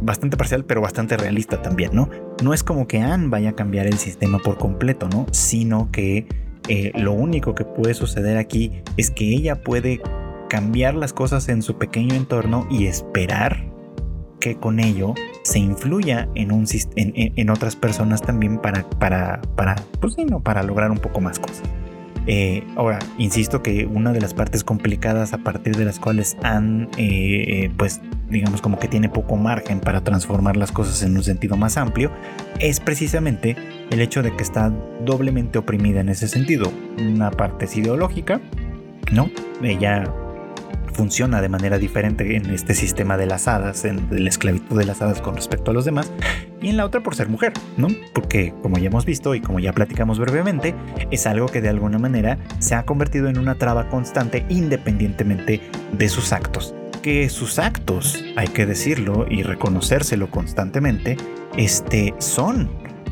bastante 0.00 0.36
parcial 0.36 0.64
pero 0.64 0.80
bastante 0.80 1.16
realista 1.16 1.60
también, 1.62 1.90
¿no? 1.92 2.08
No 2.42 2.54
es 2.54 2.62
como 2.62 2.86
que 2.86 3.00
Anne 3.00 3.28
vaya 3.28 3.50
a 3.50 3.52
cambiar 3.54 3.86
el 3.86 3.98
sistema 3.98 4.38
por 4.38 4.58
completo, 4.58 5.08
¿no? 5.08 5.26
Sino 5.32 5.90
que 5.92 6.26
eh, 6.68 6.92
lo 6.94 7.12
único 7.12 7.54
que 7.54 7.64
puede 7.64 7.94
suceder 7.94 8.36
aquí 8.36 8.82
es 8.96 9.10
que 9.10 9.24
ella 9.24 9.62
puede 9.62 10.00
cambiar 10.48 10.94
las 10.94 11.12
cosas 11.12 11.48
en 11.48 11.62
su 11.62 11.76
pequeño 11.78 12.14
entorno 12.14 12.66
y 12.70 12.86
esperar 12.86 13.68
que 14.40 14.56
con 14.56 14.80
ello 14.80 15.14
se 15.42 15.58
influya 15.58 16.28
en, 16.34 16.52
un, 16.52 16.64
en, 16.96 17.50
otras 17.50 17.74
personas 17.76 18.22
también 18.22 18.58
para, 18.58 18.88
para, 18.88 19.40
para, 19.56 19.76
pues 20.00 20.14
para 20.42 20.62
lograr 20.62 20.90
un 20.90 20.98
poco 20.98 21.20
más 21.20 21.38
cosas. 21.38 21.62
Eh, 22.30 22.62
ahora, 22.76 22.98
insisto 23.16 23.62
que 23.62 23.86
una 23.86 24.12
de 24.12 24.20
las 24.20 24.34
partes 24.34 24.62
complicadas 24.62 25.32
a 25.32 25.38
partir 25.38 25.76
de 25.76 25.86
las 25.86 25.98
cuales 25.98 26.36
han, 26.42 26.90
eh, 26.98 27.64
eh, 27.64 27.70
pues, 27.74 28.02
digamos 28.28 28.60
como 28.60 28.78
que 28.78 28.86
tiene 28.86 29.08
poco 29.08 29.36
margen 29.36 29.80
para 29.80 30.04
transformar 30.04 30.58
las 30.58 30.70
cosas 30.70 31.02
en 31.02 31.16
un 31.16 31.24
sentido 31.24 31.56
más 31.56 31.78
amplio, 31.78 32.12
es 32.60 32.80
precisamente 32.80 33.56
el 33.90 34.02
hecho 34.02 34.22
de 34.22 34.36
que 34.36 34.42
está 34.42 34.70
doblemente 35.06 35.58
oprimida 35.58 36.00
en 36.00 36.10
ese 36.10 36.28
sentido. 36.28 36.70
Una 36.98 37.30
parte 37.30 37.64
es 37.64 37.74
ideológica, 37.78 38.42
¿no? 39.10 39.30
Ella 39.62 40.04
funciona 40.98 41.40
de 41.40 41.48
manera 41.48 41.78
diferente 41.78 42.34
en 42.34 42.46
este 42.50 42.74
sistema 42.74 43.16
de 43.16 43.26
las 43.26 43.46
hadas, 43.46 43.84
en 43.84 44.08
la 44.10 44.28
esclavitud 44.28 44.76
de 44.76 44.84
las 44.84 45.00
hadas 45.00 45.20
con 45.20 45.36
respecto 45.36 45.70
a 45.70 45.74
los 45.74 45.84
demás, 45.84 46.10
y 46.60 46.70
en 46.70 46.76
la 46.76 46.84
otra 46.84 47.04
por 47.04 47.14
ser 47.14 47.28
mujer, 47.28 47.52
¿no? 47.76 47.86
Porque 48.12 48.52
como 48.62 48.78
ya 48.78 48.88
hemos 48.88 49.04
visto 49.04 49.32
y 49.36 49.40
como 49.40 49.60
ya 49.60 49.72
platicamos 49.72 50.18
brevemente, 50.18 50.74
es 51.12 51.24
algo 51.28 51.46
que 51.46 51.60
de 51.60 51.68
alguna 51.68 52.00
manera 52.00 52.36
se 52.58 52.74
ha 52.74 52.82
convertido 52.82 53.28
en 53.28 53.38
una 53.38 53.54
traba 53.54 53.88
constante 53.88 54.44
independientemente 54.48 55.60
de 55.92 56.08
sus 56.08 56.32
actos. 56.32 56.74
Que 57.00 57.28
sus 57.28 57.60
actos, 57.60 58.24
hay 58.34 58.48
que 58.48 58.66
decirlo 58.66 59.24
y 59.30 59.44
reconocérselo 59.44 60.32
constantemente, 60.32 61.16
este, 61.56 62.12
son 62.18 62.68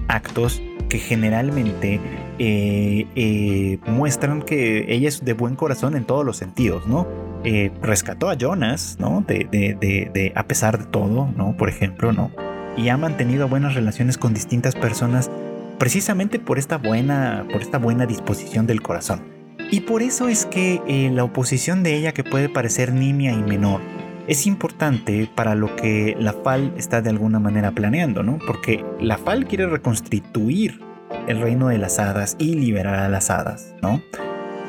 actos 0.09 0.61
que 0.89 0.99
generalmente 0.99 2.01
eh, 2.41 3.07
eh, 3.15 3.79
muestran 3.87 4.43
que 4.43 4.93
ella 4.93 5.09
es 5.09 5.25
de 5.25 5.35
buen 5.35 5.55
corazón 5.55 5.95
en 5.95 6.05
todos 6.05 6.27
los 6.27 6.37
sentidos, 6.37 6.85
¿no? 6.89 7.26
Eh, 7.49 7.71
rescató 7.81 8.29
a 8.29 8.35
Jonas, 8.35 8.97
¿no? 8.99 9.25
De, 9.25 10.33
a 10.35 10.49
pesar 10.49 10.79
de 10.79 10.85
todo, 10.87 11.33
¿no? 11.37 11.57
Por 11.57 11.69
ejemplo, 11.69 12.13
¿no? 12.13 12.33
Y 12.77 12.89
ha 12.89 12.97
mantenido 12.97 13.49
buenas 13.49 13.77
relaciones 13.77 14.19
con 14.19 14.35
distintas 14.35 14.75
personas 14.75 15.31
precisamente 15.79 16.41
por 16.41 16.59
esta 16.59 16.77
buena, 16.77 17.47
por 17.53 17.63
esta 17.63 17.79
buena 17.79 18.05
disposición 18.05 18.67
del 18.67 18.83
corazón. 18.83 19.23
Y 19.71 19.83
por 19.83 20.03
eso 20.03 20.27
es 20.27 20.45
que 20.45 20.83
eh, 20.89 21.09
la 21.13 21.23
oposición 21.23 21.85
de 21.85 21.97
ella, 21.97 22.13
que 22.13 22.25
puede 22.25 22.49
parecer 22.49 22.93
nimia 22.93 23.31
y 23.31 23.43
menor, 23.45 23.81
es 24.27 24.49
importante 24.49 25.31
para 25.33 25.55
lo 25.55 25.77
que 25.77 26.17
la 26.19 26.33
FAL 26.33 26.75
está 26.77 27.01
de 27.01 27.11
alguna 27.11 27.39
manera 27.39 27.71
planeando, 27.71 28.25
¿no? 28.25 28.41
Porque 28.45 28.85
la 29.01 29.19
FAL 29.19 29.47
quiere 29.47 29.69
reconstituir 29.69 30.81
el 31.29 31.41
reino 31.41 31.69
de 31.69 31.79
las 31.79 32.01
hadas 32.01 32.35
y 32.41 32.55
liberar 32.55 32.97
a 32.97 33.09
las 33.09 33.31
hadas, 33.31 33.77
¿no? 33.83 34.03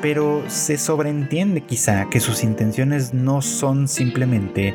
Pero 0.02 0.44
se 0.48 0.78
sobreentiende 0.78 1.62
quizá 1.62 2.10
que 2.10 2.20
sus 2.20 2.44
intenciones 2.44 3.14
no 3.14 3.42
son 3.42 3.88
simplemente 3.88 4.74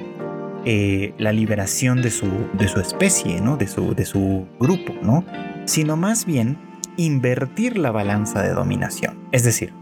eh, 0.64 1.14
la 1.18 1.32
liberación 1.32 2.02
de 2.02 2.10
su, 2.10 2.28
de 2.52 2.68
su 2.68 2.80
especie, 2.80 3.40
¿no? 3.40 3.56
de, 3.56 3.66
su, 3.66 3.94
de 3.94 4.04
su 4.04 4.46
grupo, 4.60 4.94
¿no? 5.02 5.24
sino 5.64 5.96
más 5.96 6.24
bien 6.24 6.58
invertir 6.96 7.78
la 7.78 7.90
balanza 7.90 8.42
de 8.42 8.50
dominación. 8.50 9.18
Es 9.32 9.44
decir, 9.44 9.72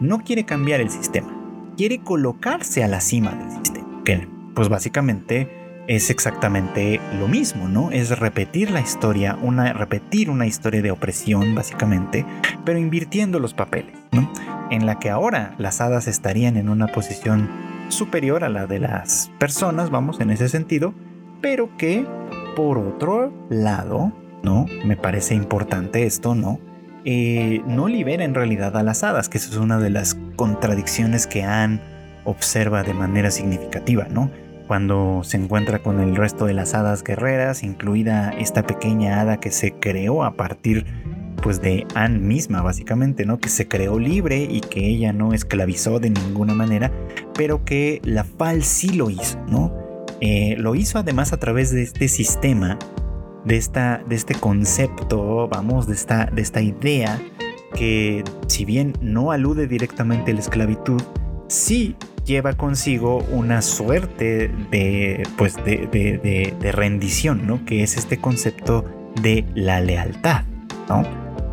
no 0.00 0.20
quiere 0.20 0.44
cambiar 0.44 0.80
el 0.80 0.90
sistema, 0.90 1.32
quiere 1.76 1.98
colocarse 2.00 2.82
a 2.82 2.88
la 2.88 3.00
cima 3.00 3.32
del 3.34 3.50
sistema, 3.50 4.02
que 4.04 4.28
pues 4.54 4.68
básicamente 4.68 5.63
es 5.86 6.10
exactamente 6.10 7.00
lo 7.18 7.28
mismo, 7.28 7.68
¿no? 7.68 7.90
Es 7.90 8.18
repetir 8.18 8.70
la 8.70 8.80
historia, 8.80 9.36
una, 9.42 9.72
repetir 9.72 10.30
una 10.30 10.46
historia 10.46 10.82
de 10.82 10.90
opresión, 10.90 11.54
básicamente, 11.54 12.24
pero 12.64 12.78
invirtiendo 12.78 13.38
los 13.38 13.54
papeles, 13.54 13.94
¿no? 14.12 14.30
En 14.70 14.86
la 14.86 14.98
que 14.98 15.10
ahora 15.10 15.54
las 15.58 15.80
hadas 15.80 16.08
estarían 16.08 16.56
en 16.56 16.68
una 16.68 16.86
posición 16.86 17.50
superior 17.88 18.44
a 18.44 18.48
la 18.48 18.66
de 18.66 18.80
las 18.80 19.30
personas, 19.38 19.90
vamos, 19.90 20.20
en 20.20 20.30
ese 20.30 20.48
sentido, 20.48 20.94
pero 21.42 21.76
que, 21.76 22.06
por 22.56 22.78
otro 22.78 23.32
lado, 23.50 24.12
¿no? 24.42 24.66
Me 24.84 24.96
parece 24.96 25.34
importante 25.34 26.06
esto, 26.06 26.34
¿no? 26.34 26.58
Eh, 27.04 27.60
no 27.66 27.88
libera 27.88 28.24
en 28.24 28.34
realidad 28.34 28.76
a 28.78 28.82
las 28.82 29.04
hadas, 29.04 29.28
que 29.28 29.36
eso 29.36 29.50
es 29.50 29.58
una 29.58 29.78
de 29.78 29.90
las 29.90 30.16
contradicciones 30.36 31.26
que 31.26 31.44
han 31.44 31.82
observa 32.24 32.82
de 32.82 32.94
manera 32.94 33.30
significativa, 33.30 34.06
¿no? 34.08 34.30
Cuando 34.66 35.22
se 35.24 35.36
encuentra 35.36 35.80
con 35.80 36.00
el 36.00 36.16
resto 36.16 36.46
de 36.46 36.54
las 36.54 36.74
hadas 36.74 37.02
guerreras, 37.04 37.62
incluida 37.62 38.30
esta 38.30 38.66
pequeña 38.66 39.20
hada 39.20 39.38
que 39.38 39.50
se 39.50 39.72
creó 39.72 40.24
a 40.24 40.36
partir 40.36 40.86
pues 41.42 41.60
de 41.60 41.86
Anne 41.94 42.20
misma 42.20 42.62
básicamente, 42.62 43.26
¿no? 43.26 43.38
Que 43.38 43.50
se 43.50 43.68
creó 43.68 43.98
libre 43.98 44.48
y 44.50 44.60
que 44.60 44.88
ella 44.88 45.12
no 45.12 45.34
esclavizó 45.34 46.00
de 46.00 46.10
ninguna 46.10 46.54
manera, 46.54 46.90
pero 47.34 47.64
que 47.64 48.00
la 48.02 48.24
Fal 48.24 48.62
sí 48.62 48.94
lo 48.94 49.10
hizo, 49.10 49.38
¿no? 49.46 49.70
Eh, 50.20 50.56
lo 50.58 50.74
hizo 50.74 50.98
además 50.98 51.34
a 51.34 51.36
través 51.36 51.70
de 51.70 51.82
este 51.82 52.08
sistema, 52.08 52.78
de, 53.44 53.58
esta, 53.58 54.02
de 54.08 54.14
este 54.16 54.34
concepto, 54.34 55.46
vamos, 55.48 55.86
de 55.86 55.92
esta, 55.94 56.26
de 56.26 56.40
esta 56.40 56.62
idea 56.62 57.20
que 57.74 58.24
si 58.46 58.64
bien 58.64 58.94
no 59.02 59.32
alude 59.32 59.66
directamente 59.66 60.30
a 60.30 60.34
la 60.34 60.40
esclavitud, 60.40 61.02
sí 61.48 61.96
lleva 62.24 62.54
consigo 62.54 63.18
una 63.30 63.62
suerte 63.62 64.48
de, 64.70 65.26
pues 65.36 65.56
de, 65.56 66.70
rendición, 66.72 67.46
¿no? 67.46 67.64
Que 67.64 67.82
es 67.82 67.96
este 67.96 68.18
concepto 68.18 68.84
de 69.20 69.44
la 69.54 69.80
lealtad, 69.80 70.44
¿no? 70.88 71.02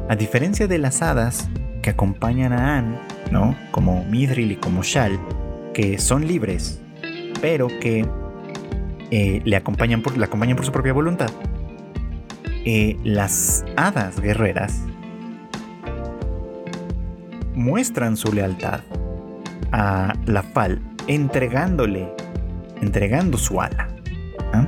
A 0.09 0.15
diferencia 0.15 0.67
de 0.67 0.78
las 0.78 1.01
hadas 1.01 1.49
que 1.82 1.89
acompañan 1.89 2.53
a 2.53 2.78
Anne, 2.78 2.97
¿no? 3.32 3.55
Como 3.72 4.03
Mithril 4.05 4.51
y 4.51 4.55
como 4.55 4.84
Shal, 4.84 5.19
que 5.74 5.97
son 5.97 6.28
libres, 6.28 6.82
pero 7.41 7.67
que 7.67 8.05
eh, 9.11 9.41
le 9.43 9.55
acompañan 9.55 10.01
por, 10.01 10.17
la 10.17 10.26
acompañan 10.26 10.55
por 10.55 10.65
su 10.65 10.72
propia 10.72 10.93
voluntad. 10.93 11.30
Eh, 12.63 12.97
las 13.03 13.65
hadas 13.76 14.19
guerreras 14.19 14.80
muestran 17.55 18.15
su 18.15 18.32
lealtad 18.32 18.82
a 19.72 20.13
la 20.26 20.43
Fal 20.43 20.82
entregándole, 21.07 22.07
entregando 22.82 23.38
su 23.38 23.61
ala. 23.61 23.88
¿ah? 24.53 24.67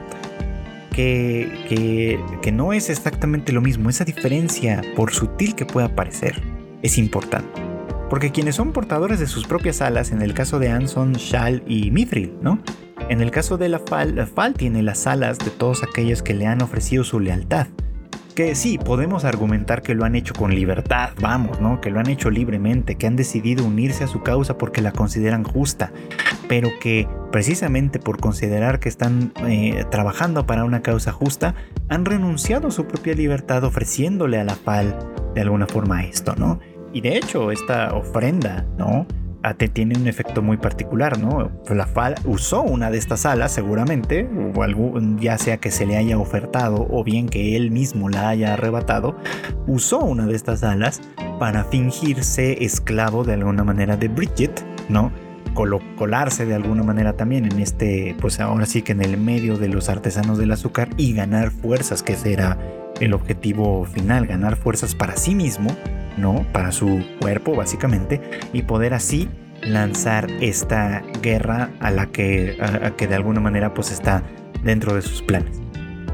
Que, 0.92 2.20
que, 2.42 2.52
no 2.52 2.74
es 2.74 2.90
exactamente 2.90 3.52
lo 3.52 3.62
mismo. 3.62 3.90
Esa 3.90 4.06
diferencia, 4.06 4.82
por 4.96 5.12
sutil 5.12 5.56
que 5.56 5.66
pueda 5.66 5.96
parecer, 5.96 6.42
es 6.82 6.98
importante. 6.98 7.62
Porque 8.10 8.32
quienes 8.32 8.56
son 8.56 8.74
portadores 8.74 9.20
de 9.20 9.26
sus 9.28 9.48
propias 9.48 9.82
alas, 9.82 10.12
en 10.12 10.22
el 10.22 10.34
caso 10.36 10.60
de 10.60 10.70
Anson, 10.70 11.14
Shal 11.14 11.64
y 11.68 11.90
Mithril, 11.90 12.34
¿no? 12.42 12.60
En 13.10 13.22
el 13.22 13.32
caso 13.32 13.58
de 13.58 13.70
la 13.70 13.80
Fal, 13.80 14.16
la 14.16 14.28
Fal 14.28 14.54
tiene 14.54 14.84
las 14.84 15.08
alas 15.08 15.40
de 15.40 15.50
todos 15.50 15.82
aquellos 15.84 16.22
que 16.22 16.36
le 16.36 16.46
han 16.46 16.62
ofrecido 16.62 17.04
su 17.04 17.20
lealtad 17.20 17.68
que 18.34 18.56
sí, 18.56 18.78
podemos 18.78 19.26
argumentar 19.26 19.82
que 19.82 19.96
lo 19.96 20.06
han 20.06 20.16
hecho 20.16 20.34
con 20.34 20.54
libertad, 20.54 21.12
vamos, 21.22 21.62
¿no? 21.62 21.80
Que 21.82 21.90
lo 21.90 22.00
han 22.00 22.10
hecho 22.10 22.30
libremente, 22.30 22.96
que 22.96 23.08
han 23.08 23.16
decidido 23.16 23.66
unirse 23.66 24.04
a 24.04 24.08
su 24.08 24.22
causa 24.22 24.58
porque 24.58 24.82
la 24.82 24.92
consideran 24.92 25.44
justa, 25.44 25.92
pero 26.48 26.70
que 26.80 27.08
precisamente 27.32 28.00
por 28.00 28.20
considerar 28.20 28.80
que 28.80 28.90
están 28.90 29.32
eh, 29.48 29.86
trabajando 29.90 30.46
para 30.46 30.66
una 30.66 30.82
causa 30.82 31.12
justa, 31.12 31.56
han 31.90 32.06
renunciado 32.06 32.68
a 32.68 32.72
su 32.72 32.86
propia 32.86 33.14
libertad 33.14 33.64
ofreciéndole 33.64 34.40
a 34.40 34.44
la 34.44 34.56
PAL 34.56 34.98
de 35.34 35.42
alguna 35.42 35.68
forma 35.68 36.04
esto, 36.04 36.36
¿no? 36.36 36.60
Y 36.94 37.02
de 37.02 37.18
hecho, 37.18 37.52
esta 37.52 37.94
ofrenda, 37.94 38.66
¿no? 38.78 39.08
Tiene 39.74 39.98
un 39.98 40.08
efecto 40.08 40.42
muy 40.42 40.58
particular, 40.58 41.20
¿no? 41.20 41.52
La 41.70 41.86
FAL 41.86 42.16
usó 42.26 42.62
una 42.62 42.90
de 42.90 42.98
estas 42.98 43.26
alas 43.26 43.52
seguramente, 43.52 44.30
o 44.56 44.64
algún, 44.64 45.20
ya 45.20 45.38
sea 45.38 45.58
que 45.58 45.70
se 45.70 45.86
le 45.86 45.98
haya 45.98 46.18
ofertado 46.18 46.88
o 46.90 47.04
bien 47.04 47.28
que 47.28 47.58
él 47.58 47.70
mismo 47.70 48.10
la 48.10 48.30
haya 48.30 48.54
arrebatado, 48.54 49.18
usó 49.68 50.00
una 50.00 50.26
de 50.26 50.36
estas 50.36 50.64
alas 50.64 51.02
para 51.40 51.66
fingirse 51.66 52.64
esclavo 52.64 53.26
de 53.26 53.34
alguna 53.34 53.64
manera 53.64 53.98
de 53.98 54.08
Bridget, 54.08 54.64
¿no? 54.88 55.12
colarse 55.54 56.48
de 56.48 56.56
alguna 56.56 56.82
manera 56.82 57.14
también 57.14 57.46
en 57.46 57.60
este, 57.60 58.16
pues 58.20 58.40
ahora 58.40 58.66
sí 58.66 58.82
que 58.82 58.94
en 58.94 59.04
el 59.04 59.18
medio 59.18 59.58
de 59.58 59.68
los 59.68 59.88
artesanos 59.88 60.40
del 60.40 60.52
azúcar 60.52 60.90
y 60.98 61.14
ganar 61.14 61.52
fuerzas, 61.52 62.02
que 62.02 62.14
ese 62.14 62.34
era 62.34 62.58
el 63.00 63.14
objetivo 63.14 63.86
final, 63.86 64.26
ganar 64.26 64.56
fuerzas 64.56 64.96
para 64.96 65.16
sí 65.16 65.36
mismo 65.36 65.70
¿no? 66.18 66.46
Para 66.52 66.72
su 66.72 67.04
cuerpo, 67.20 67.56
básicamente, 67.56 68.22
y 68.54 68.64
poder 68.64 68.94
así 68.94 69.30
lanzar 69.62 70.30
esta 70.42 71.04
guerra 71.22 71.70
a 71.80 71.92
la 71.92 72.08
que, 72.08 72.58
que 72.98 73.08
de 73.08 73.16
alguna 73.16 73.40
manera 73.40 73.74
pues 73.74 73.92
está 73.92 74.24
dentro 74.64 74.96
de 74.96 75.02
sus 75.02 75.22
planes. 75.22 75.62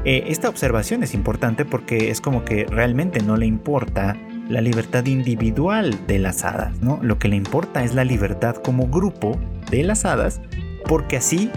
Eh, 0.04 0.24
esta 0.28 0.48
observación 0.48 1.02
es 1.02 1.12
importante 1.12 1.64
porque 1.64 2.10
es 2.10 2.20
como 2.20 2.44
que 2.44 2.64
realmente 2.64 3.22
no 3.22 3.36
le 3.36 3.46
importa 3.46 4.16
la 4.48 4.60
libertad 4.60 5.04
individual 5.06 6.06
de 6.06 6.18
las 6.18 6.44
hadas, 6.44 6.80
¿no? 6.80 6.98
Lo 7.02 7.18
que 7.18 7.28
le 7.28 7.36
importa 7.36 7.84
es 7.84 7.94
la 7.94 8.04
libertad 8.04 8.56
como 8.56 8.88
grupo 8.88 9.38
de 9.70 9.84
las 9.84 10.04
hadas, 10.04 10.40
porque 10.86 11.18
así 11.18 11.50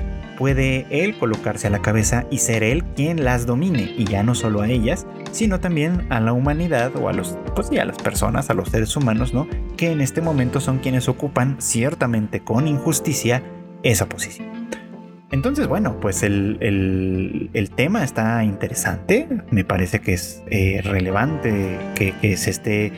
puede 0.43 0.85
él 0.89 1.17
colocarse 1.17 1.67
a 1.67 1.69
la 1.69 1.81
cabeza 1.81 2.25
y 2.29 2.39
ser 2.39 2.63
él 2.63 2.83
quien 2.97 3.23
las 3.23 3.45
domine, 3.45 3.93
y 3.97 4.03
ya 4.03 4.23
no 4.23 4.35
solo 4.35 4.59
a 4.59 4.67
ellas, 4.67 5.07
sino 5.31 5.61
también 5.61 6.05
a 6.09 6.19
la 6.19 6.33
humanidad 6.33 6.93
o 6.97 7.07
a 7.07 7.13
los, 7.13 7.37
pues 7.55 7.69
a 7.71 7.85
las 7.85 7.97
personas, 7.97 8.49
a 8.49 8.53
los 8.53 8.67
seres 8.67 8.93
humanos, 8.97 9.33
¿no? 9.33 9.47
Que 9.77 9.93
en 9.93 10.01
este 10.01 10.19
momento 10.19 10.59
son 10.59 10.79
quienes 10.79 11.07
ocupan, 11.07 11.55
ciertamente 11.61 12.41
con 12.41 12.67
injusticia, 12.67 13.41
esa 13.83 14.09
posición. 14.09 14.67
Entonces, 15.31 15.65
bueno, 15.67 16.01
pues 16.01 16.23
el, 16.23 17.49
tema 17.77 18.03
está 18.03 18.43
interesante, 18.43 19.29
me 19.49 19.63
parece 19.63 20.01
que 20.01 20.11
es 20.11 20.43
eh, 20.47 20.81
relevante 20.83 21.79
que, 21.95 22.11
que 22.19 22.35
se 22.35 22.49
esté 22.49 22.91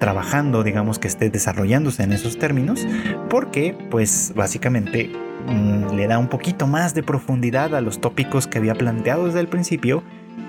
trabajando, 0.00 0.64
digamos 0.64 0.98
que 0.98 1.06
esté 1.06 1.30
desarrollándose 1.30 2.02
en 2.02 2.12
esos 2.12 2.40
términos, 2.40 2.84
porque 3.30 3.76
pues 3.88 4.32
básicamente 4.34 5.12
Mm, 5.48 5.96
le 5.96 6.06
da 6.06 6.18
un 6.18 6.28
poquito 6.28 6.66
más 6.66 6.94
de 6.94 7.02
profundidad 7.02 7.74
a 7.74 7.80
los 7.80 8.00
tópicos 8.00 8.46
que 8.46 8.58
había 8.58 8.74
planteado 8.74 9.26
desde 9.26 9.40
el 9.40 9.48
principio 9.48 10.02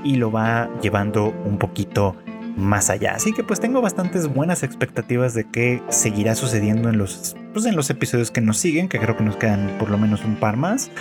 y 0.04 0.16
lo 0.16 0.32
va 0.32 0.70
llevando 0.82 1.34
un 1.46 1.58
poquito 1.58 2.16
más 2.58 2.90
allá. 2.90 3.14
Así 3.16 3.34
que 3.34 3.44
pues 3.44 3.60
tengo 3.60 3.82
bastantes 3.82 4.28
buenas 4.28 4.64
expectativas 4.64 5.34
de 5.34 5.46
qué 5.50 5.82
seguirá 5.90 6.36
sucediendo 6.36 6.90
en 6.90 6.98
los, 6.98 7.36
pues, 7.54 7.66
en 7.66 7.76
los 7.76 7.90
episodios 7.90 8.32
que 8.32 8.42
nos 8.42 8.58
siguen, 8.58 8.90
que 8.90 9.00
creo 9.00 9.16
que 9.16 9.24
nos 9.24 9.38
quedan 9.38 9.78
por 9.80 9.90
lo 9.90 9.98
menos 9.98 10.24
un 10.26 10.36
par 10.36 10.58
más. 10.58 10.92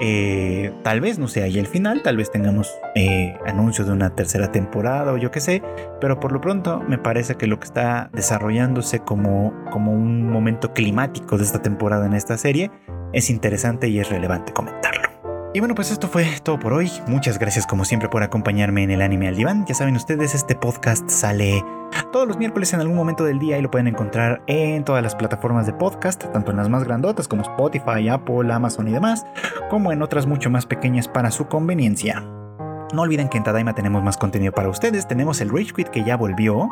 Eh, 0.00 0.72
tal 0.82 1.00
vez 1.00 1.18
no 1.18 1.28
sea 1.28 1.44
ahí 1.44 1.58
el 1.58 1.66
final, 1.66 2.02
tal 2.02 2.16
vez 2.16 2.30
tengamos 2.30 2.70
eh, 2.94 3.36
anuncio 3.46 3.84
de 3.84 3.92
una 3.92 4.14
tercera 4.14 4.50
temporada 4.52 5.12
o 5.12 5.16
yo 5.16 5.30
qué 5.30 5.40
sé, 5.40 5.62
pero 6.00 6.20
por 6.20 6.32
lo 6.32 6.40
pronto 6.40 6.80
me 6.80 6.98
parece 6.98 7.34
que 7.36 7.46
lo 7.46 7.58
que 7.58 7.66
está 7.66 8.10
desarrollándose 8.12 9.00
como, 9.00 9.54
como 9.70 9.92
un 9.92 10.30
momento 10.30 10.72
climático 10.72 11.36
de 11.36 11.44
esta 11.44 11.62
temporada 11.62 12.06
en 12.06 12.14
esta 12.14 12.38
serie 12.38 12.70
es 13.12 13.30
interesante 13.30 13.88
y 13.88 13.98
es 13.98 14.08
relevante 14.08 14.52
comentarlo. 14.52 14.99
Y 15.52 15.58
bueno, 15.58 15.74
pues 15.74 15.90
esto 15.90 16.06
fue 16.06 16.26
todo 16.44 16.60
por 16.60 16.72
hoy. 16.72 16.92
Muchas 17.08 17.40
gracias 17.40 17.66
como 17.66 17.84
siempre 17.84 18.08
por 18.08 18.22
acompañarme 18.22 18.84
en 18.84 18.92
el 18.92 19.02
anime 19.02 19.26
al 19.26 19.34
diván. 19.34 19.66
Ya 19.66 19.74
saben 19.74 19.96
ustedes, 19.96 20.32
este 20.32 20.54
podcast 20.54 21.10
sale 21.10 21.64
todos 22.12 22.28
los 22.28 22.36
miércoles 22.36 22.72
en 22.72 22.78
algún 22.78 22.96
momento 22.96 23.24
del 23.24 23.40
día 23.40 23.58
y 23.58 23.62
lo 23.62 23.68
pueden 23.68 23.88
encontrar 23.88 24.42
en 24.46 24.84
todas 24.84 25.02
las 25.02 25.16
plataformas 25.16 25.66
de 25.66 25.72
podcast, 25.72 26.24
tanto 26.32 26.52
en 26.52 26.56
las 26.56 26.68
más 26.68 26.84
grandotas 26.84 27.26
como 27.26 27.42
Spotify, 27.42 28.08
Apple, 28.08 28.52
Amazon 28.52 28.86
y 28.86 28.92
demás, 28.92 29.26
como 29.70 29.90
en 29.90 30.02
otras 30.02 30.24
mucho 30.24 30.50
más 30.50 30.66
pequeñas 30.66 31.08
para 31.08 31.32
su 31.32 31.48
conveniencia. 31.48 32.20
No 32.94 33.02
olviden 33.02 33.28
que 33.28 33.38
en 33.38 33.42
Tadaima 33.42 33.74
tenemos 33.74 34.04
más 34.04 34.16
contenido 34.16 34.52
para 34.52 34.68
ustedes. 34.68 35.08
Tenemos 35.08 35.40
el 35.40 35.50
Rage 35.50 35.72
Quit 35.74 35.88
que 35.88 36.04
ya 36.04 36.16
volvió. 36.16 36.68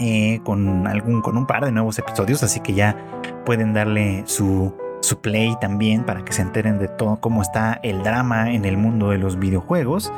Eh, 0.00 0.40
con 0.44 0.86
algún 0.86 1.22
con 1.22 1.36
un 1.36 1.44
par 1.44 1.64
de 1.64 1.72
nuevos 1.72 1.98
episodios 1.98 2.44
así 2.44 2.60
que 2.60 2.72
ya 2.72 2.96
pueden 3.44 3.74
darle 3.74 4.22
su 4.26 4.72
su 5.00 5.20
play 5.20 5.56
también 5.60 6.04
para 6.04 6.24
que 6.24 6.32
se 6.32 6.42
enteren 6.42 6.78
de 6.78 6.88
todo 6.88 7.20
cómo 7.20 7.42
está 7.42 7.80
el 7.82 8.02
drama 8.02 8.52
en 8.52 8.64
el 8.64 8.76
mundo 8.76 9.10
de 9.10 9.18
los 9.18 9.38
videojuegos. 9.38 10.12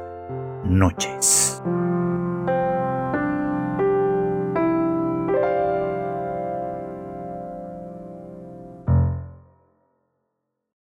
noches. 0.66 1.62